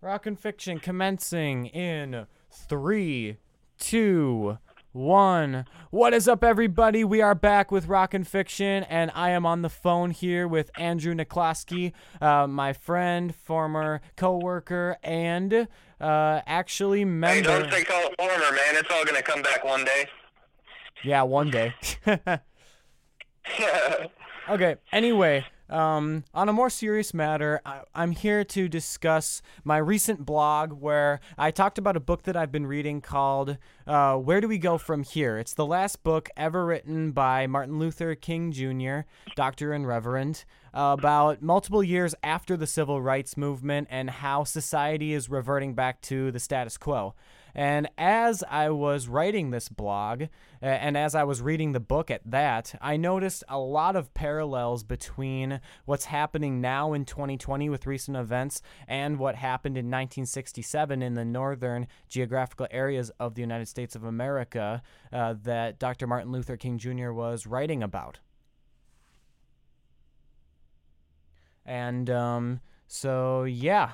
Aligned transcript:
Rock 0.00 0.26
and 0.26 0.38
fiction 0.38 0.78
commencing 0.78 1.66
in 1.66 2.26
three, 2.50 3.38
two, 3.78 4.58
one. 4.92 5.64
What 5.90 6.14
is 6.14 6.28
up, 6.28 6.44
everybody? 6.44 7.02
We 7.02 7.20
are 7.20 7.34
back 7.34 7.72
with 7.72 7.88
Rock 7.88 8.14
and 8.14 8.26
Fiction, 8.26 8.84
and 8.84 9.10
I 9.14 9.30
am 9.30 9.44
on 9.44 9.62
the 9.62 9.68
phone 9.68 10.12
here 10.12 10.46
with 10.46 10.70
Andrew 10.78 11.14
Niklawski, 11.14 11.92
uh, 12.20 12.46
my 12.46 12.72
friend, 12.72 13.34
former 13.34 14.00
co-worker, 14.16 14.96
and 15.02 15.66
uh, 16.00 16.40
actually 16.46 17.00
Hey, 17.00 17.04
member. 17.04 17.42
don't 17.60 17.70
say 17.70 17.82
call 17.84 18.02
it 18.06 18.14
former, 18.18 18.52
man. 18.52 18.76
It's 18.76 18.90
all 18.92 19.04
gonna 19.04 19.22
come 19.22 19.42
back 19.42 19.64
one 19.64 19.84
day. 19.84 20.06
yeah, 21.04 21.22
one 21.22 21.50
day. 21.50 21.74
Okay. 24.50 24.76
Anyway, 24.92 25.44
um, 25.68 26.24
on 26.32 26.48
a 26.48 26.52
more 26.52 26.70
serious 26.70 27.12
matter, 27.12 27.60
I, 27.64 27.82
I'm 27.94 28.12
here 28.12 28.44
to 28.44 28.68
discuss 28.68 29.42
my 29.64 29.78
recent 29.78 30.24
blog 30.24 30.72
where 30.72 31.20
I 31.36 31.50
talked 31.50 31.78
about 31.78 31.96
a 31.96 32.00
book 32.00 32.22
that 32.22 32.36
I've 32.36 32.52
been 32.52 32.66
reading 32.66 33.00
called 33.00 33.58
uh, 33.86 34.16
"Where 34.16 34.40
Do 34.40 34.48
We 34.48 34.58
Go 34.58 34.78
From 34.78 35.02
Here." 35.02 35.38
It's 35.38 35.54
the 35.54 35.66
last 35.66 36.02
book 36.02 36.30
ever 36.36 36.64
written 36.64 37.12
by 37.12 37.46
Martin 37.46 37.78
Luther 37.78 38.14
King 38.14 38.52
Jr., 38.52 39.00
Doctor 39.36 39.72
and 39.72 39.86
Reverend, 39.86 40.44
uh, 40.74 40.96
about 40.98 41.42
multiple 41.42 41.82
years 41.82 42.14
after 42.22 42.56
the 42.56 42.66
Civil 42.66 43.02
Rights 43.02 43.36
Movement 43.36 43.88
and 43.90 44.08
how 44.08 44.44
society 44.44 45.12
is 45.12 45.28
reverting 45.28 45.74
back 45.74 46.00
to 46.02 46.30
the 46.30 46.40
status 46.40 46.78
quo. 46.78 47.14
And 47.54 47.88
as 47.96 48.44
I 48.48 48.70
was 48.70 49.08
writing 49.08 49.50
this 49.50 49.68
blog, 49.68 50.22
uh, 50.22 50.66
and 50.66 50.96
as 50.96 51.14
I 51.14 51.24
was 51.24 51.40
reading 51.40 51.72
the 51.72 51.80
book 51.80 52.10
at 52.10 52.22
that, 52.24 52.74
I 52.80 52.96
noticed 52.96 53.44
a 53.48 53.58
lot 53.58 53.96
of 53.96 54.12
parallels 54.14 54.82
between 54.82 55.60
what's 55.84 56.06
happening 56.06 56.60
now 56.60 56.92
in 56.92 57.04
2020 57.04 57.68
with 57.68 57.86
recent 57.86 58.16
events 58.16 58.62
and 58.86 59.18
what 59.18 59.36
happened 59.36 59.76
in 59.76 59.86
1967 59.86 61.02
in 61.02 61.14
the 61.14 61.24
northern 61.24 61.86
geographical 62.08 62.66
areas 62.70 63.10
of 63.20 63.34
the 63.34 63.40
United 63.40 63.66
States 63.66 63.94
of 63.94 64.04
America 64.04 64.82
uh, 65.12 65.34
that 65.42 65.78
Dr. 65.78 66.06
Martin 66.06 66.32
Luther 66.32 66.56
King 66.56 66.78
Jr. 66.78 67.12
was 67.12 67.46
writing 67.46 67.82
about. 67.82 68.18
And 71.64 72.08
um, 72.08 72.60
so, 72.86 73.44
yeah. 73.44 73.92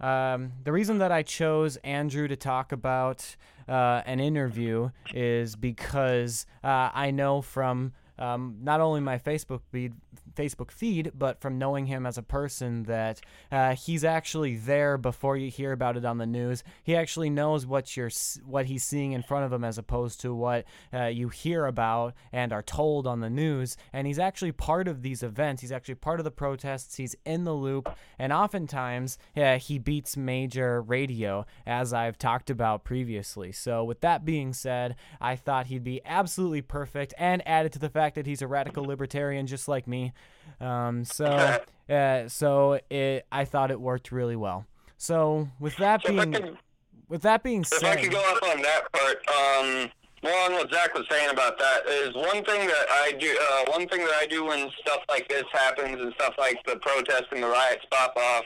Um, 0.00 0.52
the 0.64 0.72
reason 0.72 0.98
that 0.98 1.10
I 1.12 1.22
chose 1.22 1.76
Andrew 1.78 2.28
to 2.28 2.36
talk 2.36 2.72
about 2.72 3.36
uh, 3.68 4.02
an 4.06 4.20
interview 4.20 4.90
is 5.14 5.56
because 5.56 6.46
uh, 6.62 6.90
I 6.92 7.10
know 7.10 7.40
from 7.42 7.92
um, 8.18 8.58
not 8.62 8.80
only 8.80 9.00
my 9.00 9.18
Facebook 9.18 9.60
feed, 9.70 9.94
Facebook 10.36 10.70
feed, 10.70 11.12
but 11.14 11.40
from 11.40 11.58
knowing 11.58 11.86
him 11.86 12.06
as 12.06 12.18
a 12.18 12.22
person 12.22 12.84
that 12.84 13.20
uh, 13.50 13.74
he's 13.74 14.04
actually 14.04 14.56
there 14.56 14.98
before 14.98 15.36
you 15.36 15.50
hear 15.50 15.72
about 15.72 15.96
it 15.96 16.04
on 16.04 16.18
the 16.18 16.26
news. 16.26 16.62
He 16.82 16.94
actually 16.94 17.30
knows 17.30 17.66
what 17.66 17.96
you're 17.96 18.10
what 18.44 18.66
he's 18.66 18.84
seeing 18.84 19.12
in 19.12 19.22
front 19.22 19.44
of 19.44 19.52
him 19.52 19.64
as 19.64 19.78
opposed 19.78 20.20
to 20.20 20.34
what 20.34 20.64
uh, 20.92 21.06
you 21.06 21.28
hear 21.28 21.66
about 21.66 22.14
and 22.32 22.52
are 22.52 22.62
told 22.62 23.06
on 23.06 23.20
the 23.20 23.30
news. 23.30 23.76
And 23.92 24.06
he's 24.06 24.18
actually 24.18 24.52
part 24.52 24.88
of 24.88 25.02
these 25.02 25.22
events. 25.22 25.62
He's 25.62 25.72
actually 25.72 25.96
part 25.96 26.20
of 26.20 26.24
the 26.24 26.30
protests. 26.30 26.96
He's 26.96 27.16
in 27.24 27.44
the 27.44 27.54
loop, 27.54 27.88
and 28.18 28.32
oftentimes 28.32 29.18
uh, 29.36 29.58
he 29.58 29.78
beats 29.78 30.16
major 30.16 30.82
radio, 30.82 31.46
as 31.66 31.92
I've 31.92 32.18
talked 32.18 32.50
about 32.50 32.84
previously. 32.84 33.52
So 33.52 33.84
with 33.84 34.00
that 34.00 34.24
being 34.24 34.52
said, 34.52 34.96
I 35.20 35.36
thought 35.36 35.66
he'd 35.66 35.84
be 35.84 36.00
absolutely 36.04 36.62
perfect, 36.62 37.14
and 37.18 37.46
added 37.46 37.72
to 37.72 37.78
the 37.78 37.88
fact 37.88 38.14
that 38.16 38.26
he's 38.26 38.42
a 38.42 38.46
radical 38.46 38.84
libertarian 38.84 39.46
just 39.46 39.68
like 39.68 39.86
me. 39.86 40.12
Um, 40.60 41.04
so, 41.04 41.58
uh, 41.90 42.28
so 42.28 42.80
it, 42.90 43.26
I 43.30 43.44
thought 43.44 43.70
it 43.70 43.80
worked 43.80 44.12
really 44.12 44.36
well. 44.36 44.66
So 44.96 45.48
with 45.60 45.76
that 45.76 46.02
So 46.02 46.10
being, 46.10 46.32
could, 46.32 46.58
with 47.08 47.22
that 47.22 47.42
being 47.42 47.62
if 47.62 47.72
I 47.74 47.78
said, 47.78 47.98
could 48.00 48.12
go 48.12 48.22
up 48.34 48.42
on 48.42 48.62
that 48.62 48.92
part, 48.92 49.18
um, 49.28 49.90
more 50.22 50.38
on 50.44 50.52
what 50.54 50.72
Zach 50.72 50.94
was 50.94 51.04
saying 51.10 51.30
about 51.30 51.58
that 51.58 51.86
is 51.86 52.14
one 52.14 52.42
thing 52.44 52.66
that 52.66 52.86
I 52.90 53.12
do. 53.18 53.38
Uh, 53.38 53.70
one 53.70 53.86
thing 53.88 54.00
that 54.00 54.16
I 54.20 54.26
do 54.26 54.44
when 54.44 54.70
stuff 54.80 55.02
like 55.08 55.28
this 55.28 55.44
happens 55.52 56.00
and 56.00 56.12
stuff 56.14 56.34
like 56.38 56.58
the 56.66 56.76
protests 56.76 57.28
and 57.32 57.42
the 57.42 57.48
riots 57.48 57.84
pop 57.90 58.16
off 58.16 58.44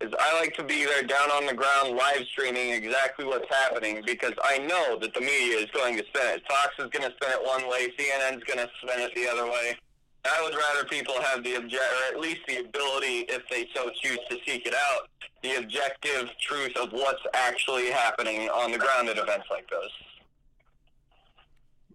is 0.00 0.12
I 0.18 0.40
like 0.40 0.54
to 0.54 0.64
be 0.64 0.84
there 0.84 1.02
down 1.02 1.30
on 1.30 1.46
the 1.46 1.54
ground 1.54 1.96
live 1.96 2.24
streaming 2.32 2.70
exactly 2.70 3.24
what's 3.24 3.48
happening 3.48 4.02
because 4.04 4.34
I 4.42 4.58
know 4.58 4.98
that 4.98 5.14
the 5.14 5.20
media 5.20 5.58
is 5.58 5.66
going 5.72 5.96
to 5.96 6.04
spin 6.06 6.34
it. 6.34 6.42
Fox 6.48 6.74
is 6.78 6.90
going 6.90 7.08
to 7.08 7.14
spin 7.16 7.30
it 7.30 7.46
one 7.46 7.70
way, 7.70 7.88
CNN's 7.98 8.42
going 8.44 8.58
to 8.58 8.68
spin 8.82 9.00
it 9.00 9.14
the 9.14 9.28
other 9.28 9.46
way. 9.46 9.76
I 10.24 10.42
would 10.42 10.54
rather 10.54 10.88
people 10.88 11.14
have 11.20 11.44
the 11.44 11.56
object, 11.56 11.82
or 11.82 12.14
at 12.14 12.20
least 12.20 12.40
the 12.48 12.58
ability, 12.58 13.26
if 13.28 13.42
they 13.50 13.68
so 13.74 13.90
choose 14.02 14.18
to 14.30 14.38
seek 14.46 14.66
it 14.66 14.74
out, 14.74 15.08
the 15.42 15.56
objective 15.56 16.30
truth 16.40 16.76
of 16.76 16.92
what's 16.92 17.20
actually 17.34 17.90
happening 17.90 18.48
on 18.48 18.72
the 18.72 18.78
ground 18.78 19.08
at 19.08 19.18
events 19.18 19.46
like 19.50 19.68
those. 19.70 19.90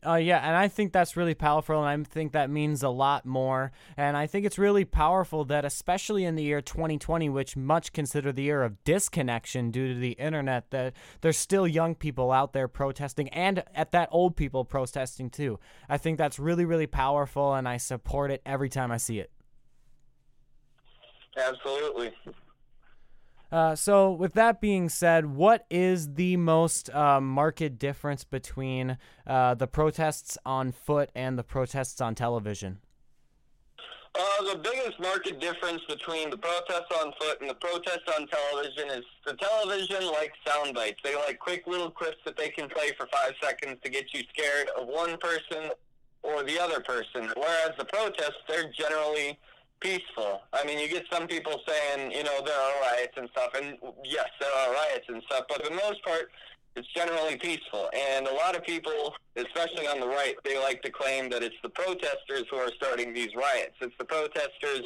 Uh, 0.06 0.16
yeah, 0.16 0.38
and 0.38 0.56
I 0.56 0.70
think 0.70 0.94
that's 0.94 1.18
really 1.18 1.34
powerful, 1.34 1.84
and 1.84 2.08
I 2.08 2.10
think 2.10 2.32
that 2.32 2.50
means 2.50 2.84
a 2.84 2.90
lot 2.90 3.26
more. 3.26 3.74
And 3.98 4.16
I 4.16 4.28
think 4.28 4.46
it's 4.46 4.58
really 4.58 4.86
powerful 4.86 5.44
that, 5.46 5.66
especially 5.66 6.24
in 6.24 6.36
the 6.36 6.44
year 6.44 6.62
2020, 6.62 7.28
which 7.28 7.58
much 7.58 7.92
consider 7.92 8.32
the 8.32 8.44
year 8.44 8.64
of 8.64 8.82
disconnection 8.86 9.72
due 9.72 9.94
to 9.94 10.00
the 10.00 10.12
internet, 10.14 10.72
that 10.72 10.94
there's 11.20 11.38
still 11.38 11.68
young 11.68 11.96
people 11.96 12.32
out 12.32 12.54
there 12.54 12.70
protesting, 12.70 13.28
and 13.30 13.64
at 13.76 13.92
that, 13.92 14.08
old 14.12 14.38
people 14.38 14.64
protesting 14.64 15.30
too. 15.30 15.60
I 15.90 15.98
think 15.98 16.18
that's 16.18 16.40
really, 16.40 16.64
really 16.64 16.88
powerful, 16.88 17.54
and 17.54 17.68
I 17.68 17.76
support 17.76 18.32
it 18.32 18.42
every 18.46 18.70
time 18.70 18.92
I 18.92 18.98
see 18.98 19.20
it. 19.20 19.32
Absolutely. 21.38 22.14
Uh, 23.52 23.76
so, 23.76 24.12
with 24.12 24.34
that 24.34 24.62
being 24.62 24.90
said, 24.90 25.26
what 25.26 25.66
is 25.72 26.14
the 26.14 26.38
most 26.38 26.94
uh, 26.94 27.20
marked 27.20 27.80
difference 27.80 28.24
between 28.24 28.98
uh, 29.26 29.56
the 29.56 29.66
protests 29.66 30.38
on 30.46 30.72
foot 30.72 31.10
and 31.16 31.38
the 31.38 31.44
protests 31.44 32.00
on 32.00 32.14
television? 32.14 32.80
Uh, 34.16 34.54
the 34.54 34.58
biggest 34.58 35.00
market 35.00 35.40
difference 35.40 35.82
between 35.88 36.30
the 36.30 36.38
protests 36.38 36.92
on 37.02 37.14
foot 37.20 37.40
and 37.42 37.50
the 37.50 37.56
protests 37.56 38.10
on 38.18 38.28
television 38.28 38.90
is 38.90 39.06
the 39.26 39.34
television 39.36 40.06
likes 40.12 40.38
sound 40.48 40.74
bites. 40.74 41.00
They 41.04 41.16
like 41.16 41.40
quick 41.40 41.66
little 41.68 41.92
clips 41.92 42.18
that 42.26 42.36
they 42.36 42.50
can 42.50 42.70
play 42.70 42.92
for 42.98 43.08
five 43.12 43.34
seconds 43.42 43.78
to 43.84 43.90
get 43.90 44.14
you 44.14 44.24
scared 44.34 44.70
of 44.78 44.88
one 44.88 45.18
person 45.18 45.72
or 46.24 46.44
the 46.44 46.60
other 46.60 46.80
person. 46.82 47.32
Whereas 47.36 47.72
the 47.78 47.86
protests, 47.86 48.42
they're 48.48 48.72
generally 48.72 49.40
peaceful. 49.80 50.42
I 50.54 50.64
mean, 50.66 50.80
you 50.80 50.88
get 50.88 51.06
some 51.12 51.28
people 51.28 51.62
saying, 51.68 52.12
you 52.12 52.24
know, 52.24 52.42
there 52.46 52.56
are 52.56 52.82
riots 52.82 53.14
and 53.18 53.30
stuff, 53.32 53.52
and 53.56 53.78
yes, 54.04 54.28
there 54.40 54.52
are 54.52 54.74
riots 54.74 55.06
and 55.08 55.22
stuff, 55.24 55.46
but 55.50 55.64
for 55.64 55.70
the 55.70 55.76
most 55.76 56.04
part, 56.04 56.30
it's 56.76 56.88
generally 56.94 57.38
peaceful. 57.38 57.90
And 57.94 58.28
a 58.28 58.34
lot 58.34 58.56
of 58.56 58.64
people, 58.64 59.14
especially 59.36 59.88
on 59.88 60.00
the 60.00 60.08
right, 60.08 60.36
they 60.44 60.58
like 60.58 60.82
to 60.84 60.92
claim 60.92 61.30
that 61.32 61.44
it's 61.44 61.56
the 61.64 61.70
protesters 61.70 62.46
who 62.50 62.58
are 62.58 62.70
starting 62.76 63.14
these 63.14 63.36
riots. 63.36 63.76
It's 63.82 63.96
the 63.98 64.06
protesters 64.06 64.84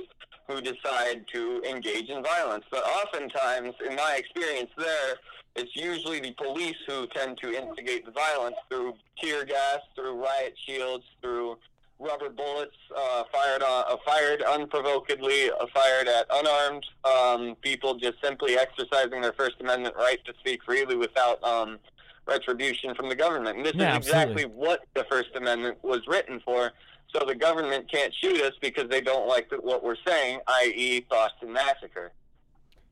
who 0.47 0.61
decide 0.61 1.25
to 1.33 1.61
engage 1.63 2.09
in 2.09 2.23
violence. 2.23 2.65
But 2.71 2.83
oftentimes, 2.83 3.75
in 3.87 3.95
my 3.95 4.15
experience 4.17 4.71
there, 4.77 5.15
it's 5.55 5.75
usually 5.75 6.19
the 6.19 6.31
police 6.31 6.77
who 6.87 7.07
tend 7.07 7.37
to 7.43 7.53
instigate 7.53 8.05
the 8.05 8.11
violence 8.11 8.55
through 8.69 8.95
tear 9.21 9.45
gas, 9.45 9.79
through 9.95 10.21
riot 10.21 10.55
shields, 10.65 11.05
through 11.21 11.57
rubber 11.99 12.29
bullets 12.29 12.75
uh, 12.95 13.23
fired 13.31 13.63
on, 13.63 13.85
uh, 13.89 13.95
fired 14.05 14.41
unprovokedly, 14.41 15.49
uh, 15.51 15.65
fired 15.73 16.07
at 16.07 16.25
unarmed 16.31 16.85
um, 17.05 17.55
people, 17.61 17.95
just 17.95 18.15
simply 18.23 18.57
exercising 18.57 19.21
their 19.21 19.33
First 19.33 19.55
Amendment 19.61 19.95
right 19.97 20.23
to 20.25 20.33
speak 20.39 20.63
freely 20.63 20.95
without 20.95 21.43
um, 21.43 21.79
retribution 22.25 22.95
from 22.95 23.09
the 23.09 23.15
government. 23.15 23.57
And 23.57 23.65
this 23.65 23.75
Yeah, 23.75 23.91
is 23.91 23.97
exactly 23.97 24.43
absolutely. 24.43 24.55
what 24.67 24.85
the 24.95 25.05
First 25.09 25.29
Amendment 25.35 25.77
was 25.83 26.01
written 26.07 26.41
for. 26.43 26.71
So 27.15 27.25
the 27.25 27.35
government 27.35 27.91
can't 27.91 28.13
shoot 28.21 28.41
us 28.41 28.53
because 28.61 28.89
they 28.89 29.01
don't 29.01 29.27
like 29.27 29.51
what 29.61 29.83
we're 29.83 29.97
saying, 30.05 30.39
i.e., 30.47 31.05
Boston 31.09 31.53
Massacre. 31.53 32.11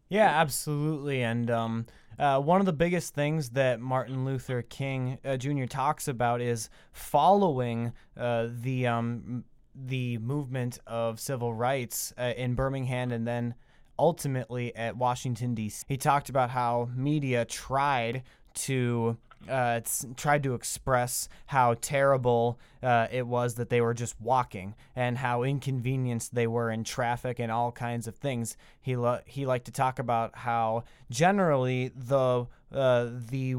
Yeah, 0.10 0.28
absolutely. 0.28 1.24
And 1.24 1.50
um, 1.50 1.88
uh, 2.22 2.40
one 2.40 2.60
of 2.60 2.68
the 2.68 2.74
biggest 2.74 3.16
things 3.16 3.50
that 3.50 3.80
Martin 3.80 4.24
Luther 4.24 4.62
King 4.62 5.18
uh, 5.26 5.38
Jr. 5.38 5.66
talks 5.66 6.08
about 6.08 6.40
is 6.40 6.70
following 6.92 7.94
uh, 8.16 8.48
the 8.62 8.86
um, 8.86 9.44
the 9.74 10.20
movement 10.20 10.78
of 10.86 11.20
civil 11.20 11.52
rights 11.54 12.14
uh, 12.20 12.34
in 12.38 12.54
Birmingham 12.54 13.12
and 13.12 13.28
then 13.28 13.56
ultimately 13.98 14.76
at 14.76 14.96
Washington 14.96 15.56
D.C. 15.56 15.84
He 15.88 15.98
talked 15.98 16.30
about 16.30 16.52
how 16.52 16.90
media 16.96 17.44
tried 17.44 18.22
to 18.54 19.18
uh, 19.50 19.76
it's 19.78 20.06
tried 20.16 20.44
to 20.44 20.54
express 20.54 21.28
how 21.48 21.76
terrible 21.82 22.60
uh, 22.84 23.08
it 23.12 23.26
was 23.26 23.56
that 23.56 23.70
they 23.70 23.82
were 23.82 23.94
just 23.94 24.20
walking 24.20 24.76
and 24.96 25.18
how 25.18 25.44
inconvenienced 25.44 26.36
they 26.36 26.48
were 26.48 26.70
in 26.70 26.84
traffic 26.84 27.40
and 27.40 27.52
all 27.52 27.72
kinds 27.72 28.08
of 28.08 28.16
things. 28.16 28.56
He 28.82 28.96
lo- 28.96 29.22
he 29.26 29.46
liked 29.46 29.66
to 29.66 29.72
talk 29.72 30.00
about 30.00 30.36
how 30.36 30.84
generally 31.10 31.92
the 31.96 32.46
uh, 32.72 33.10
the 33.30 33.56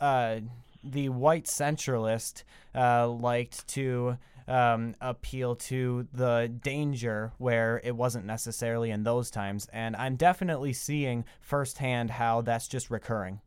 uh, 0.00 0.40
the 0.82 1.08
white 1.10 1.44
centralist 1.44 2.42
uh, 2.74 3.08
liked 3.08 3.66
to 3.68 4.18
um, 4.48 4.96
appeal 5.00 5.54
to 5.54 6.08
the 6.12 6.52
danger 6.62 7.32
where 7.38 7.80
it 7.84 7.94
wasn't 7.94 8.24
necessarily 8.24 8.90
in 8.90 9.04
those 9.04 9.30
times. 9.30 9.68
And 9.72 9.94
I'm 9.94 10.16
definitely 10.16 10.72
seeing 10.72 11.24
firsthand 11.40 12.10
how 12.10 12.40
that's 12.40 12.66
just 12.66 12.90
recurring. 12.90 13.40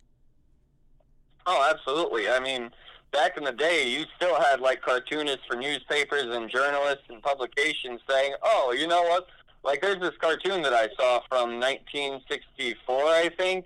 Oh, 1.45 1.69
absolutely. 1.69 2.29
I 2.29 2.39
mean, 2.39 2.71
back 3.11 3.37
in 3.37 3.43
the 3.43 3.51
day, 3.51 3.87
you 3.87 4.05
still 4.15 4.39
had 4.39 4.59
like 4.59 4.81
cartoonists 4.81 5.45
for 5.47 5.55
newspapers 5.55 6.35
and 6.35 6.49
journalists 6.49 7.03
and 7.09 7.21
publications 7.21 8.01
saying, 8.09 8.33
"Oh, 8.41 8.73
you 8.77 8.87
know 8.87 9.03
what? 9.03 9.27
Like, 9.63 9.81
there's 9.81 9.99
this 9.99 10.17
cartoon 10.19 10.61
that 10.63 10.73
I 10.73 10.89
saw 10.97 11.21
from 11.29 11.59
1964, 11.59 13.05
I 13.05 13.29
think. 13.37 13.65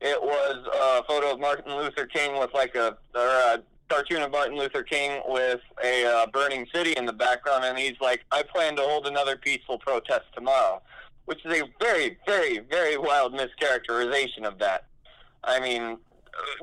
It 0.00 0.20
was 0.20 0.66
a 0.66 1.04
photo 1.04 1.32
of 1.32 1.40
Martin 1.40 1.74
Luther 1.76 2.06
King 2.06 2.38
with 2.38 2.52
like 2.54 2.74
a 2.74 2.96
or 3.14 3.26
a 3.26 3.62
cartoon 3.88 4.22
of 4.22 4.30
Martin 4.30 4.56
Luther 4.56 4.82
King 4.82 5.20
with 5.26 5.60
a 5.84 6.06
uh, 6.06 6.26
burning 6.26 6.66
city 6.74 6.92
in 6.92 7.04
the 7.04 7.12
background, 7.12 7.64
and 7.64 7.78
he's 7.78 8.00
like, 8.00 8.24
"I 8.30 8.42
plan 8.42 8.76
to 8.76 8.82
hold 8.82 9.06
another 9.06 9.36
peaceful 9.36 9.78
protest 9.78 10.24
tomorrow," 10.34 10.80
which 11.26 11.44
is 11.44 11.60
a 11.60 11.64
very, 11.80 12.18
very, 12.26 12.60
very 12.60 12.96
wild 12.96 13.34
mischaracterization 13.34 14.44
of 14.44 14.58
that. 14.58 14.84
I 15.44 15.60
mean, 15.60 15.98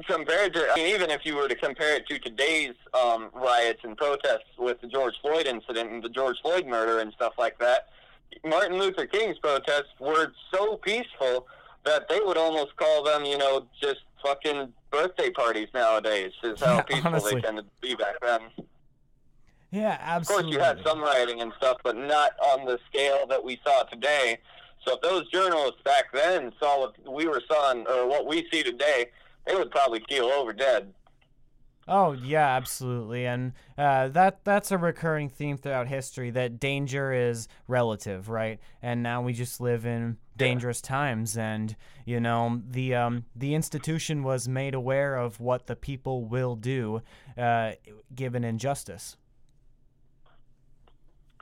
compared 0.08 0.54
to, 0.54 0.68
I 0.72 0.76
mean, 0.76 0.88
even 0.94 1.10
if 1.10 1.26
you 1.26 1.36
were 1.36 1.48
to 1.48 1.56
compare 1.56 1.96
it 1.96 2.08
to 2.08 2.20
today's 2.20 2.74
um, 2.94 3.30
riots 3.34 3.80
and 3.84 3.98
protests 3.98 4.46
with 4.58 4.80
the 4.82 4.88
George 4.88 5.16
Floyd 5.22 5.46
incident 5.48 5.92
and 5.92 6.04
the 6.04 6.10
George 6.10 6.38
Floyd 6.42 6.66
murder 6.68 7.00
and 7.00 7.12
stuff 7.14 7.34
like 7.38 7.58
that, 7.60 7.90
Martin 8.46 8.78
Luther 8.78 9.06
King's 9.06 9.38
protests 9.40 9.94
were 10.00 10.32
so 10.54 10.78
peaceful 10.78 11.48
that 11.86 12.08
they 12.10 12.20
would 12.20 12.38
almost 12.38 12.76
call 12.76 13.04
them, 13.04 13.26
you 13.26 13.38
know, 13.38 13.66
just 13.82 14.02
fucking 14.22 14.74
birthday 14.92 15.30
parties 15.30 15.70
nowadays. 15.74 16.34
Is 16.44 16.60
how 16.62 16.76
Yeah, 16.76 16.82
peaceful 16.82 17.08
honestly. 17.08 17.36
they 17.36 17.42
tended 17.42 17.66
to 17.66 17.88
be 17.88 17.96
back 17.96 18.16
then. 18.22 18.42
Yeah, 19.72 19.98
absolutely. 20.02 20.56
Of 20.56 20.62
course, 20.62 20.76
you 20.76 20.78
had 20.78 20.88
some 20.88 21.02
rioting 21.02 21.42
and 21.42 21.52
stuff, 21.58 21.78
but 21.84 21.96
not 21.96 22.32
on 22.40 22.66
the 22.66 22.80
scale 22.90 23.26
that 23.28 23.44
we 23.44 23.60
saw 23.66 23.84
today. 23.84 24.38
So 24.86 24.96
if 24.96 25.02
those 25.02 25.30
journalists 25.30 25.82
back 25.84 26.06
then 26.14 26.54
saw 26.60 26.80
what 26.80 26.96
we 27.14 27.28
were 27.28 27.42
seeing 27.50 27.86
or 27.88 28.08
what 28.08 28.26
we 28.26 28.48
see 28.52 28.64
today, 28.64 29.08
they 29.48 29.56
would 29.56 29.72
probably 29.72 30.00
keel 30.02 30.26
over 30.26 30.54
dead. 30.54 30.94
Oh 31.90 32.12
yeah, 32.12 32.56
absolutely, 32.56 33.26
and 33.26 33.54
uh, 33.78 34.10
that 34.10 34.44
that's 34.44 34.72
a 34.72 34.78
recurring 34.78 35.30
theme 35.30 35.58
throughout 35.58 35.88
history. 35.88 36.30
That 36.32 36.60
danger 36.60 37.14
is 37.14 37.48
relative, 37.66 38.28
right? 38.28 38.60
And 38.82 39.02
now 39.02 39.22
we 39.22 39.32
just 39.32 39.62
live 39.62 39.86
in 39.86 40.18
dangerous 40.36 40.82
times, 40.82 41.38
and 41.38 41.78
you 42.06 42.20
know 42.20 42.62
the 42.70 42.94
um, 42.94 43.24
the 43.34 43.56
institution 43.56 44.24
was 44.24 44.50
made 44.50 44.74
aware 44.76 45.16
of 45.16 45.40
what 45.40 45.68
the 45.68 45.78
people 45.78 46.26
will 46.26 46.58
do, 46.58 47.02
uh, 47.38 47.72
given 48.14 48.44
injustice. 48.44 49.16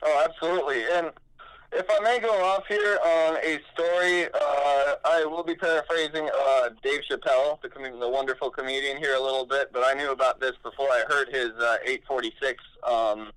Oh, 0.03 0.25
absolutely. 0.29 0.83
And 0.91 1.09
if 1.75 1.85
I 1.89 1.99
may 1.99 2.19
go 2.19 2.31
off 2.43 2.65
here 2.67 2.97
on 3.05 3.37
a 3.37 3.59
story, 3.73 4.25
uh, 4.33 4.95
I 5.03 5.25
will 5.25 5.43
be 5.43 5.55
paraphrasing 5.55 6.29
uh, 6.33 6.69
Dave 6.81 7.01
Chappelle, 7.09 7.61
the, 7.61 7.69
com- 7.69 7.99
the 7.99 8.09
wonderful 8.09 8.49
comedian, 8.49 8.97
here 8.97 9.15
a 9.15 9.19
little 9.19 9.45
bit. 9.45 9.71
But 9.73 9.83
I 9.85 9.93
knew 9.93 10.11
about 10.11 10.39
this 10.39 10.53
before 10.63 10.87
I 10.87 11.03
heard 11.09 11.27
his 11.29 11.51
uh, 11.59 11.77
846 11.85 12.63
um, 12.83 13.31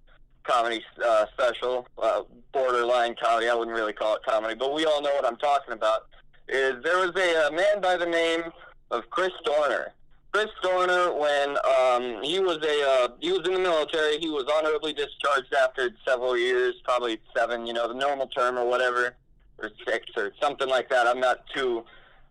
comedy 0.44 0.84
uh, 1.04 1.26
special, 1.32 1.88
uh, 2.00 2.22
borderline 2.52 3.16
comedy. 3.20 3.48
I 3.48 3.54
wouldn't 3.54 3.76
really 3.76 3.92
call 3.92 4.14
it 4.14 4.22
comedy, 4.26 4.54
but 4.54 4.72
we 4.72 4.86
all 4.86 5.02
know 5.02 5.12
what 5.14 5.24
I'm 5.24 5.36
talking 5.36 5.74
about. 5.74 6.06
Is 6.48 6.82
there 6.82 6.98
was 6.98 7.14
a, 7.16 7.46
uh 7.46 7.50
man 7.50 7.80
by 7.80 7.96
the 7.96 8.06
name 8.06 8.44
of 8.90 9.10
Chris 9.10 9.32
Dorner. 9.44 9.92
Chris 10.32 10.48
Dorner, 10.62 11.14
when 11.14 11.56
um, 11.80 12.22
he 12.22 12.38
was 12.38 12.58
a 12.58 12.86
uh, 12.86 13.08
he 13.18 13.32
was 13.32 13.46
in 13.46 13.54
the 13.54 13.60
military, 13.60 14.18
he 14.18 14.28
was 14.28 14.44
honorably 14.58 14.92
discharged 14.92 15.54
after 15.54 15.90
several 16.06 16.36
years, 16.36 16.74
probably 16.84 17.18
seven, 17.34 17.66
you 17.66 17.72
know, 17.72 17.88
the 17.88 17.94
normal 17.94 18.26
term 18.26 18.58
or 18.58 18.66
whatever, 18.66 19.16
or 19.58 19.70
six 19.86 20.06
or 20.16 20.32
something 20.40 20.68
like 20.68 20.90
that. 20.90 21.06
I'm 21.06 21.18
not 21.18 21.46
too 21.54 21.82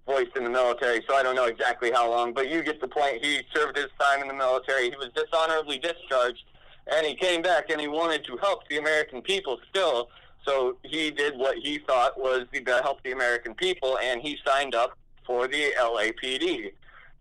voiced 0.05 0.37
in 0.37 0.43
the 0.43 0.49
military, 0.49 1.03
so 1.09 1.15
I 1.15 1.23
don't 1.23 1.35
know 1.35 1.45
exactly 1.45 1.91
how 1.91 2.09
long, 2.09 2.33
but 2.33 2.49
you 2.51 2.61
get 2.61 2.79
the 2.79 2.87
point. 2.87 3.25
He 3.25 3.41
served 3.53 3.75
his 3.75 3.87
time 3.99 4.21
in 4.21 4.27
the 4.27 4.33
military. 4.33 4.91
He 4.91 4.95
was 4.95 5.09
dishonorably 5.15 5.79
discharged, 5.79 6.43
and 6.85 7.05
he 7.05 7.15
came 7.15 7.41
back 7.41 7.71
and 7.71 7.81
he 7.81 7.87
wanted 7.87 8.23
to 8.25 8.37
help 8.37 8.67
the 8.69 8.77
American 8.77 9.23
people 9.23 9.57
still. 9.69 10.09
So 10.45 10.77
he 10.83 11.09
did 11.09 11.35
what 11.37 11.57
he 11.57 11.79
thought 11.79 12.17
was 12.17 12.45
to 12.53 12.79
help 12.83 13.03
the 13.03 13.11
American 13.11 13.55
people, 13.55 13.97
and 13.97 14.21
he 14.21 14.37
signed 14.45 14.75
up 14.75 14.97
for 15.25 15.47
the 15.47 15.73
LAPD 15.79 16.71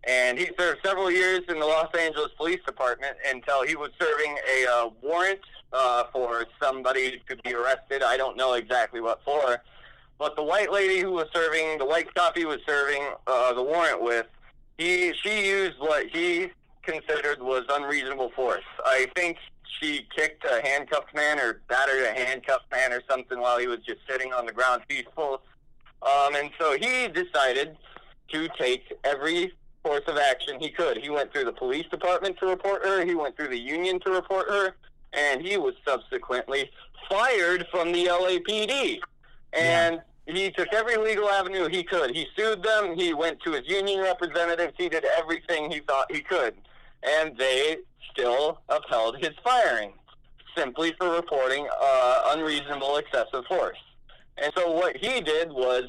and 0.07 0.39
he 0.39 0.49
served 0.57 0.79
several 0.83 1.11
years 1.11 1.41
in 1.49 1.59
the 1.59 1.65
Los 1.65 1.93
Angeles 1.93 2.31
Police 2.37 2.61
Department 2.65 3.17
until 3.29 3.63
he 3.63 3.75
was 3.75 3.91
serving 3.99 4.37
a 4.49 4.67
uh, 4.71 4.89
warrant 5.01 5.41
uh, 5.73 6.05
for 6.13 6.45
somebody 6.61 7.21
to 7.27 7.35
be 7.43 7.53
arrested. 7.53 8.01
I 8.01 8.15
don't 8.15 8.37
know 8.37 8.53
exactly 8.53 9.01
what 9.01 9.21
for, 9.23 9.61
but 10.17 10.35
the 10.35 10.43
white 10.43 10.71
lady 10.71 10.99
who 10.99 11.11
was 11.11 11.27
serving, 11.33 11.77
the 11.77 11.85
white 11.85 12.13
cop 12.15 12.37
he 12.37 12.45
was 12.45 12.59
serving 12.65 13.03
uh, 13.27 13.53
the 13.53 13.61
warrant 13.61 14.01
with, 14.01 14.25
he 14.77 15.13
she 15.21 15.47
used 15.47 15.77
what 15.79 16.07
he 16.07 16.51
considered 16.83 17.41
was 17.41 17.65
unreasonable 17.69 18.31
force. 18.35 18.63
I 18.85 19.07
think 19.15 19.37
she 19.79 20.07
kicked 20.15 20.45
a 20.45 20.65
handcuffed 20.65 21.13
man 21.13 21.39
or 21.39 21.61
battered 21.67 22.03
a 22.03 22.13
handcuffed 22.13 22.71
man 22.71 22.93
or 22.93 23.01
something 23.09 23.39
while 23.39 23.59
he 23.59 23.67
was 23.67 23.79
just 23.79 23.99
sitting 24.09 24.31
on 24.31 24.45
the 24.45 24.53
ground 24.53 24.83
peaceful. 24.87 25.41
Um, 26.01 26.35
and 26.35 26.49
so 26.59 26.77
he 26.77 27.07
decided 27.09 27.75
to 28.29 28.47
take 28.57 28.93
every 29.03 29.53
course 29.87 30.03
of 30.07 30.17
action 30.17 30.59
he 30.59 30.69
could. 30.69 30.97
He 30.97 31.09
went 31.09 31.31
through 31.31 31.45
the 31.45 31.53
police 31.53 31.85
department 31.89 32.37
to 32.39 32.45
report 32.45 32.83
her. 32.83 33.05
He 33.05 33.15
went 33.15 33.37
through 33.37 33.47
the 33.47 33.57
union 33.57 34.01
to 34.01 34.11
report 34.11 34.49
her, 34.49 34.75
and 35.13 35.41
he 35.41 35.55
was 35.55 35.75
subsequently 35.87 36.69
fired 37.09 37.65
from 37.71 37.93
the 37.93 38.05
LAPD. 38.07 38.99
And 39.53 40.01
he 40.25 40.51
took 40.51 40.73
every 40.73 40.97
legal 40.97 41.29
avenue 41.29 41.69
he 41.69 41.83
could. 41.83 42.13
He 42.13 42.27
sued 42.35 42.63
them. 42.63 42.97
He 42.97 43.13
went 43.13 43.39
to 43.43 43.53
his 43.53 43.65
union 43.65 44.01
representatives. 44.01 44.73
He 44.77 44.89
did 44.89 45.05
everything 45.17 45.71
he 45.71 45.79
thought 45.79 46.11
he 46.11 46.19
could, 46.19 46.55
and 47.03 47.37
they 47.37 47.77
still 48.11 48.59
upheld 48.67 49.19
his 49.19 49.31
firing 49.41 49.93
simply 50.53 50.93
for 50.99 51.11
reporting 51.11 51.65
uh, 51.81 52.33
unreasonable 52.35 52.97
excessive 52.97 53.45
force. 53.47 53.77
And 54.37 54.51
so 54.53 54.69
what 54.69 54.97
he 54.97 55.21
did 55.21 55.49
was 55.49 55.85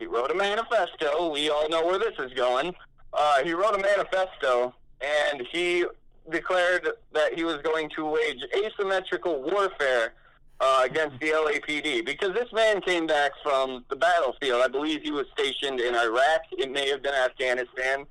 he 0.00 0.06
wrote 0.06 0.32
a 0.32 0.34
manifesto. 0.34 1.30
We 1.30 1.50
all 1.50 1.68
know 1.68 1.86
where 1.86 2.00
this 2.00 2.14
is 2.18 2.32
going. 2.32 2.74
Uh, 3.12 3.42
he 3.42 3.52
wrote 3.52 3.74
a 3.74 3.78
manifesto 3.78 4.74
and 5.00 5.46
he 5.50 5.84
declared 6.30 6.88
that 7.12 7.34
he 7.34 7.44
was 7.44 7.56
going 7.62 7.88
to 7.96 8.04
wage 8.04 8.42
asymmetrical 8.54 9.42
warfare 9.42 10.14
uh, 10.60 10.82
against 10.84 11.18
the 11.20 11.28
LAPD 11.28 12.04
because 12.04 12.34
this 12.34 12.52
man 12.52 12.80
came 12.80 13.06
back 13.06 13.32
from 13.42 13.84
the 13.90 13.96
battlefield. 13.96 14.62
I 14.62 14.68
believe 14.68 15.02
he 15.02 15.10
was 15.10 15.26
stationed 15.32 15.80
in 15.80 15.94
Iraq. 15.94 16.42
It 16.52 16.70
may 16.70 16.88
have 16.88 17.02
been 17.02 17.14
Afghanistan. 17.14 18.06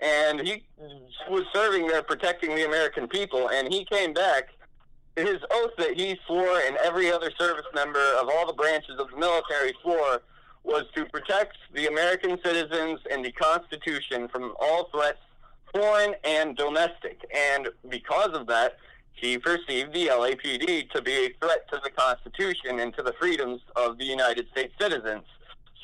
And 0.00 0.40
he 0.40 0.64
was 1.30 1.44
serving 1.52 1.86
there 1.86 2.02
protecting 2.02 2.54
the 2.56 2.66
American 2.66 3.06
people. 3.06 3.48
And 3.50 3.72
he 3.72 3.84
came 3.84 4.12
back. 4.12 4.48
His 5.16 5.38
oath 5.52 5.70
that 5.78 5.96
he 5.96 6.18
swore 6.26 6.58
and 6.66 6.76
every 6.78 7.12
other 7.12 7.30
service 7.38 7.66
member 7.72 8.04
of 8.20 8.28
all 8.28 8.48
the 8.48 8.52
branches 8.52 8.98
of 8.98 9.08
the 9.10 9.16
military 9.16 9.72
swore 9.80 10.22
was 10.64 10.84
to 10.96 11.04
protect 11.06 11.56
the 11.74 11.86
American 11.86 12.38
citizens 12.42 13.00
and 13.10 13.24
the 13.24 13.32
Constitution 13.32 14.28
from 14.28 14.54
all 14.60 14.84
threats, 14.92 15.18
foreign 15.72 16.14
and 16.24 16.56
domestic. 16.56 17.20
And 17.34 17.68
because 17.88 18.30
of 18.36 18.46
that, 18.48 18.78
he 19.12 19.38
perceived 19.38 19.92
the 19.92 20.08
LAPD 20.08 20.90
to 20.90 21.02
be 21.02 21.12
a 21.12 21.28
threat 21.40 21.68
to 21.70 21.80
the 21.84 21.90
Constitution 21.90 22.80
and 22.80 22.94
to 22.96 23.02
the 23.02 23.12
freedoms 23.20 23.60
of 23.76 23.98
the 23.98 24.04
United 24.04 24.48
States 24.50 24.74
citizens. 24.80 25.22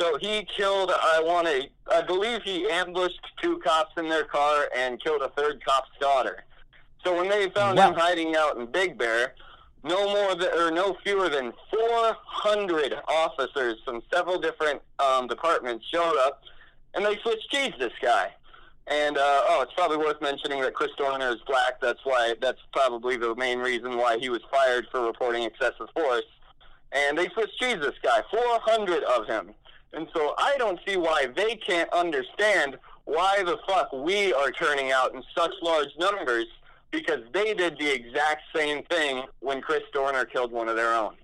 So 0.00 0.16
he 0.18 0.46
killed, 0.56 0.90
I 0.90 1.22
want 1.22 1.46
to, 1.46 1.68
I 1.92 2.00
believe 2.00 2.42
he 2.42 2.68
ambushed 2.70 3.20
two 3.42 3.58
cops 3.58 3.92
in 3.98 4.08
their 4.08 4.24
car 4.24 4.68
and 4.76 5.02
killed 5.02 5.20
a 5.20 5.28
third 5.30 5.62
cop's 5.64 5.90
daughter. 6.00 6.44
So 7.04 7.14
when 7.16 7.28
they 7.28 7.50
found 7.50 7.78
Wow. 7.78 7.90
him 7.90 7.94
hiding 7.98 8.34
out 8.34 8.56
in 8.56 8.66
Big 8.66 8.96
Bear, 8.96 9.34
no 9.82 10.06
more 10.06 10.34
than, 10.34 10.48
or 10.58 10.70
no 10.70 10.96
fewer 11.02 11.28
than 11.28 11.52
400 11.70 12.94
officers 13.08 13.78
from 13.84 14.02
several 14.12 14.38
different 14.38 14.80
um, 14.98 15.26
departments 15.26 15.86
showed 15.92 16.16
up, 16.26 16.42
and 16.94 17.04
they 17.04 17.16
switched 17.22 17.50
cheese 17.50 17.72
this 17.78 17.92
guy. 18.02 18.32
And 18.86 19.16
uh, 19.16 19.42
oh, 19.48 19.62
it's 19.62 19.72
probably 19.74 19.98
worth 19.98 20.20
mentioning 20.20 20.60
that 20.62 20.74
Chris 20.74 20.90
Dorner 20.98 21.30
is 21.30 21.40
black. 21.46 21.80
That's 21.80 22.00
why. 22.04 22.34
That's 22.40 22.58
probably 22.72 23.16
the 23.16 23.34
main 23.36 23.60
reason 23.60 23.96
why 23.96 24.18
he 24.18 24.28
was 24.28 24.40
fired 24.50 24.86
for 24.90 25.02
reporting 25.02 25.44
excessive 25.44 25.88
force. 25.94 26.24
And 26.92 27.16
they 27.16 27.28
switched 27.28 27.56
cheese 27.58 27.76
this 27.80 27.94
guy, 28.02 28.20
400 28.30 29.04
of 29.04 29.26
him. 29.26 29.50
And 29.92 30.08
so 30.14 30.34
I 30.38 30.56
don't 30.58 30.80
see 30.86 30.96
why 30.96 31.26
they 31.36 31.56
can't 31.56 31.92
understand 31.92 32.78
why 33.04 33.42
the 33.44 33.58
fuck 33.68 33.92
we 33.92 34.32
are 34.32 34.50
turning 34.50 34.90
out 34.90 35.14
in 35.14 35.22
such 35.36 35.52
large 35.62 35.90
numbers 35.98 36.46
because 36.90 37.20
they 37.32 37.54
did 37.54 37.78
the 37.78 37.90
exact 37.90 38.42
same 38.54 38.82
thing 38.84 39.24
when 39.40 39.60
Chris 39.60 39.82
Dorner 39.92 40.24
killed 40.24 40.52
one 40.52 40.68
of 40.68 40.76
their 40.76 40.94
own. 40.94 41.14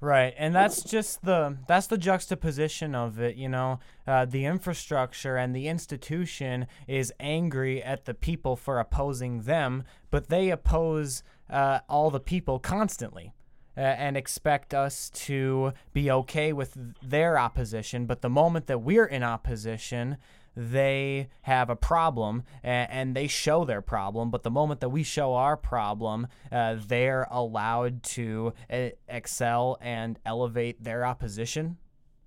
Right, 0.00 0.34
and 0.36 0.54
that's 0.54 0.82
just 0.82 1.24
the 1.24 1.56
that's 1.66 1.86
the 1.86 1.96
juxtaposition 1.96 2.94
of 2.94 3.18
it. 3.18 3.36
You 3.36 3.48
know, 3.48 3.80
uh, 4.06 4.26
the 4.26 4.44
infrastructure 4.44 5.36
and 5.36 5.56
the 5.56 5.68
institution 5.68 6.66
is 6.86 7.12
angry 7.18 7.82
at 7.82 8.04
the 8.04 8.12
people 8.12 8.56
for 8.56 8.78
opposing 8.78 9.42
them, 9.42 9.84
but 10.10 10.28
they 10.28 10.50
oppose 10.50 11.22
uh, 11.48 11.80
all 11.88 12.10
the 12.10 12.20
people 12.20 12.58
constantly. 12.58 13.32
Uh, 13.78 13.80
and 13.80 14.16
expect 14.16 14.72
us 14.72 15.10
to 15.10 15.70
be 15.92 16.10
okay 16.10 16.50
with 16.50 16.78
their 17.02 17.38
opposition, 17.38 18.06
but 18.06 18.22
the 18.22 18.30
moment 18.30 18.68
that 18.68 18.78
we're 18.78 19.04
in 19.04 19.22
opposition, 19.22 20.16
they 20.56 21.28
have 21.42 21.68
a 21.68 21.76
problem 21.76 22.42
and, 22.62 22.90
and, 22.90 23.16
they 23.16 23.26
show 23.26 23.64
their 23.64 23.82
problem. 23.82 24.30
But 24.30 24.42
the 24.42 24.50
moment 24.50 24.80
that 24.80 24.88
we 24.88 25.02
show 25.02 25.34
our 25.34 25.56
problem, 25.56 26.28
uh, 26.50 26.76
they're 26.78 27.26
allowed 27.30 28.02
to 28.04 28.54
uh, 28.70 28.88
excel 29.08 29.76
and 29.80 30.18
elevate 30.24 30.82
their 30.82 31.04
opposition. 31.04 31.76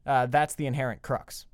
Uh, 0.05 0.27
that's 0.27 0.55
the 0.55 0.67
inherent 0.67 1.01
crux. 1.01 1.47